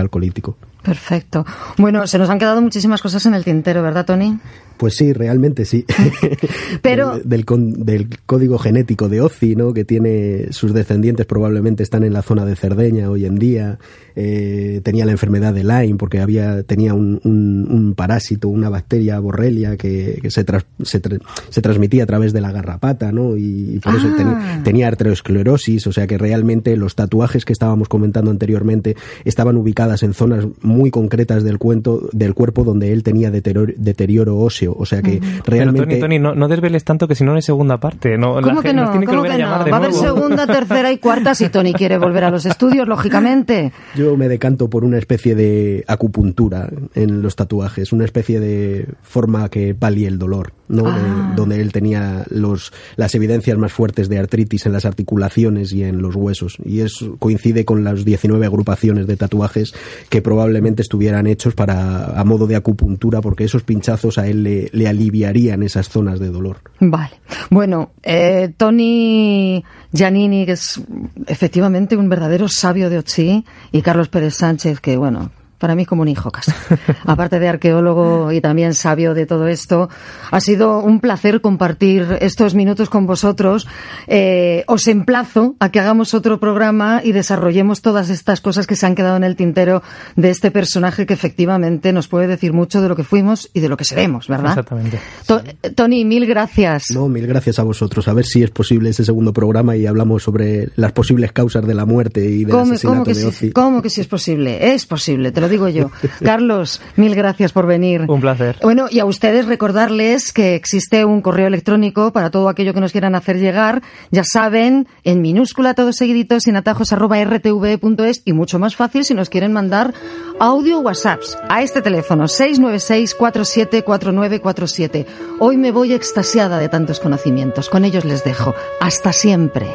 Perfecto. 0.84 1.46
Bueno, 1.78 2.06
se 2.08 2.18
nos 2.18 2.30
han 2.30 2.40
quedado 2.40 2.62
muchísimas 2.62 3.02
cosas 3.02 3.26
en 3.26 3.34
el 3.34 3.44
tintero, 3.46 3.82
¿verdad, 3.82 4.06
Tony? 4.06 4.38
Pues 4.78 4.96
sí, 4.96 5.14
realmente 5.14 5.64
sí. 5.64 5.86
Pero- 6.82 7.12
del, 7.20 7.30
del 7.30 7.46
con- 7.46 7.86
del 7.86 8.20
código 8.26 8.58
genético 8.58 9.08
de 9.08 9.22
Ozzy, 9.22 9.56
¿no? 9.56 9.74
Que 9.74 9.86
tiene 9.86 10.48
sus 10.52 10.74
descendientes 10.74 11.26
probablemente 11.26 11.84
están 11.84 12.04
en 12.04 12.12
la 12.14 12.22
zona 12.22 12.44
de 12.46 12.56
Cerdeña 12.56 13.10
hoy 13.10 13.26
en 13.26 13.36
día. 13.38 13.80
Eh, 14.16 14.82
tenía 14.84 15.06
la 15.06 15.12
enfermedad 15.12 15.54
de 15.54 15.64
Lyme 15.64 15.96
porque 15.98 16.20
había 16.20 16.64
tenía 16.64 16.94
un, 16.94 17.20
un- 17.24 17.68
un 17.70 17.94
parásito, 17.96 18.48
una 18.48 18.70
bacteria 18.70 19.20
borrelia 19.20 19.78
que, 19.78 20.20
que 20.22 20.30
se, 20.32 20.46
tras- 20.46 20.66
se, 20.84 21.02
tra- 21.02 21.22
se 21.50 21.62
transmitía 21.62 22.04
a 22.04 22.06
través 22.06 22.34
de 22.34 22.42
la 22.42 22.52
garrapata, 22.52 23.12
¿no? 23.12 23.38
Y, 23.38 23.80
por 23.84 23.96
eso 23.96 24.08
Ah. 24.14 24.18
teni- 24.18 24.64
tenía 24.64 24.88
arteriosclerosis, 24.88 25.88
o 25.88 25.92
sea 25.94 26.08
que 26.08 26.18
realmente 26.18 26.76
los 26.78 26.96
tatuajes 26.96 27.46
que 27.46 27.54
estábamos 27.54 27.88
comentando 27.90 28.32
anteriormente 28.32 28.96
estaban 29.26 29.58
ubicadas 29.58 30.04
en 30.04 30.14
zonas 30.14 30.46
muy 30.62 30.92
concretas 30.92 31.44
del 31.44 31.58
cuento 31.58 32.08
del 32.12 32.34
cuerpo 32.34 32.64
donde 32.64 32.94
él 32.94 33.04
tenía 33.04 33.32
deterioro, 33.32 33.74
deterioro 33.78 34.38
óseo, 34.38 34.76
o 34.78 34.86
sea 34.86 35.02
que 35.02 35.22
realmente 35.46 35.86
Tony, 35.96 36.00
Tony, 36.00 36.20
no, 36.20 36.36
no 36.36 36.48
desveles 36.48 36.84
tanto 36.84 37.08
que 37.08 37.16
si 37.16 37.24
no 37.24 37.32
no 37.32 37.38
hay 37.38 37.42
segunda 37.42 37.78
parte. 37.80 38.18
No, 38.18 38.40
la 38.40 38.48
¿Cómo 38.48 38.62
que 38.62 38.68
gente 38.70 38.82
nos 38.82 38.86
no? 38.88 38.92
tiene 38.92 39.06
que 39.08 39.12
¿Cómo 39.12 39.24
que 39.24 39.38
no? 39.38 39.50
Va 39.50 39.56
a 39.56 39.76
haber 39.78 39.94
segunda, 39.94 40.46
tercera 40.48 40.92
y 40.92 40.98
cuarta 41.00 41.34
si 41.34 41.50
Tony 41.50 41.74
quiere 41.74 41.98
volver 41.98 42.26
a 42.26 42.30
los 42.30 42.46
estudios, 42.46 42.88
lógicamente. 42.88 43.72
Yo 43.96 44.03
me 44.18 44.28
decanto 44.30 44.70
por 44.70 44.84
una 44.84 44.98
especie 44.98 45.36
de 45.36 45.84
acupuntura 45.88 46.70
en 46.96 47.22
los 47.22 47.36
tatuajes, 47.36 47.92
una 47.94 48.06
especie 48.06 48.40
de 48.40 48.88
forma 49.02 49.50
que 49.50 49.74
palie 49.76 50.08
el 50.08 50.20
dolor, 50.20 50.54
¿no? 50.68 50.88
Ah. 50.88 50.98
De- 51.32 51.36
donde 51.36 51.60
él 51.62 51.72
tenía 51.72 52.26
los, 52.30 52.72
las 52.96 53.16
evidencias 53.16 53.58
más 53.58 53.74
fuertes 53.74 54.10
de 54.10 54.20
artritis 54.20 54.66
en 54.66 54.74
las 54.74 54.86
articulaciones 54.86 55.74
y 55.74 55.84
en 55.84 56.02
los 56.02 56.16
huesos. 56.16 56.58
Y 56.64 56.82
eso 56.82 57.16
coincide 57.18 57.66
con 57.66 57.84
las 57.84 58.06
19 58.06 58.46
agrupaciones 58.46 59.08
de 59.08 59.18
tatuajes 59.18 59.74
que 60.10 60.22
probablemente 60.22 60.82
estuvieran 60.82 61.26
hechos 61.28 61.56
para, 61.56 62.20
a 62.20 62.24
modo 62.24 62.46
de 62.48 62.56
acupuntura, 62.56 63.22
porque 63.22 63.46
esos 63.46 63.64
pinchazos 63.64 64.18
a 64.18 64.28
él 64.28 64.44
le, 64.44 64.70
le 64.74 64.88
aliviarían 64.88 65.64
esas 65.64 65.90
zonas 65.90 66.20
de 66.20 66.30
dolor. 66.30 66.58
Vale. 66.80 67.14
Bueno, 67.50 67.92
eh, 68.04 68.52
Tony 68.58 69.64
Giannini, 69.92 70.46
que 70.46 70.54
es 70.54 70.82
efectivamente 71.28 71.96
un 71.98 72.10
verdadero 72.10 72.48
sabio 72.48 72.90
de 72.90 72.98
Ochi, 73.00 73.44
y 73.72 73.82
Carlos 73.94 74.10
Pérez 74.10 74.34
Sánchez, 74.34 74.80
que 74.80 74.98
bueno, 74.98 75.30
para 75.64 75.76
mí 75.76 75.84
es 75.84 75.88
como 75.88 76.02
un 76.02 76.10
hijo 76.10 76.30
casi. 76.30 76.52
Aparte 77.06 77.40
de 77.40 77.48
arqueólogo 77.48 78.34
y 78.34 78.42
también 78.42 78.74
sabio 78.74 79.14
de 79.14 79.26
todo 79.26 79.48
esto, 79.48 79.88
ha 80.30 80.42
sido 80.42 80.80
un 80.80 81.00
placer 81.00 81.40
compartir 81.40 82.18
estos 82.20 82.54
minutos 82.54 82.90
con 82.90 83.08
vosotros. 83.08 83.66
Eh, 84.08 84.66
os 84.68 84.90
emplazo 84.90 85.56
a 85.62 85.70
que 85.70 85.80
hagamos 85.80 86.14
otro 86.14 86.38
programa 86.38 87.00
y 87.02 87.14
desarrollemos 87.14 87.82
todas 87.82 88.10
estas 88.10 88.42
cosas 88.42 88.68
que 88.68 88.76
se 88.76 88.86
han 88.86 88.94
quedado 88.94 89.16
en 89.16 89.24
el 89.24 89.38
tintero 89.38 89.82
de 90.18 90.32
este 90.32 90.52
personaje 90.52 91.06
que 91.06 91.14
efectivamente 91.14 91.94
nos 91.94 92.10
puede 92.10 92.28
decir 92.28 92.52
mucho 92.52 92.82
de 92.82 92.90
lo 92.90 92.98
que 92.98 93.06
fuimos 93.06 93.50
y 93.54 93.62
de 93.62 93.70
lo 93.70 93.78
que 93.78 93.86
seremos, 93.86 94.28
¿verdad? 94.28 94.50
Exactamente. 94.50 95.00
To- 95.28 95.42
Tony, 95.76 96.04
mil 96.04 96.26
gracias. 96.26 96.88
No, 96.94 97.08
mil 97.08 97.26
gracias 97.26 97.58
a 97.60 97.64
vosotros. 97.64 98.10
A 98.10 98.14
ver 98.14 98.26
si 98.26 98.44
es 98.44 98.52
posible 98.52 98.90
ese 98.90 99.06
segundo 99.06 99.32
programa 99.32 99.78
y 99.78 99.86
hablamos 99.86 100.24
sobre 100.24 100.68
las 100.76 100.92
posibles 100.92 101.32
causas 101.32 101.66
de 101.66 101.74
la 101.74 101.86
muerte 101.86 102.26
y 102.26 102.40
del 102.44 102.50
¿Cómo, 102.52 102.64
asesinato 102.74 102.96
cómo 102.96 103.06
que 103.06 103.14
de 103.14 103.26
Ozzy. 103.28 103.52
cómo 103.54 103.82
que 103.82 103.90
sí 103.90 104.02
es 104.02 104.08
posible? 104.08 104.74
Es 104.74 104.86
posible, 104.86 105.32
te 105.32 105.40
lo 105.40 105.48
digo 105.54 105.70
yo. 105.70 105.92
Carlos, 106.24 106.82
mil 106.96 107.14
gracias 107.16 107.54
por 107.54 107.68
venir. 107.68 108.06
Un 108.08 108.22
placer. 108.22 108.58
Bueno, 108.62 108.86
y 108.90 109.00
a 109.00 109.06
ustedes 109.06 109.46
recordarles 109.46 110.34
que 110.34 110.56
existe 110.56 111.06
un 111.06 111.22
correo 111.22 111.46
electrónico 111.48 112.12
para 112.12 112.32
todo 112.32 112.50
aquello 112.50 112.74
que 112.74 112.82
nos 112.82 112.92
quieran 112.92 113.14
hacer 113.16 113.38
llegar. 113.40 113.84
Ya 114.12 114.24
saben, 114.24 114.88
en 115.04 115.22
minúscula, 115.22 115.76
todos 115.76 115.96
seguiditos, 115.96 116.44
sin 116.44 116.56
atajos, 116.56 116.92
arroba 116.92 117.24
rtv.es 117.24 118.24
y 118.26 118.34
mucho 118.34 118.58
más 118.60 118.76
fácil 118.76 119.06
si 119.06 119.14
nos 119.14 119.30
quieren 119.30 119.54
mandar 119.54 119.94
audio 120.40 120.80
o 120.80 120.82
WhatsApps 120.82 121.38
a 121.48 121.62
este 121.62 121.82
teléfono 121.82 122.26
696-474947. 122.26 125.06
Hoy 125.40 125.58
me 125.58 125.72
voy 125.72 125.94
extasiada 125.94 126.60
de 126.60 126.70
tantos 126.70 127.00
conocimientos. 127.00 127.70
Con 127.70 127.86
ellos 127.86 128.06
les 128.06 128.24
dejo. 128.24 128.56
Hasta 128.80 129.14
siempre. 129.14 129.68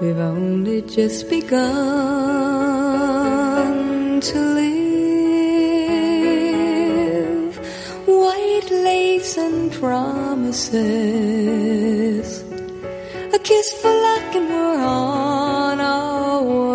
We've 0.00 0.20
only 0.20 0.82
just 0.82 1.28
begun 1.28 1.48
to 4.20 4.38
live. 4.54 4.67
And 9.36 9.70
promises. 9.72 10.78
A 13.34 13.38
kiss 13.38 13.72
for 13.80 13.90
luck 13.90 14.34
and 14.34 14.48
we're 14.48 14.80
on 14.80 15.80
our 15.80 16.42
way. 16.42 16.67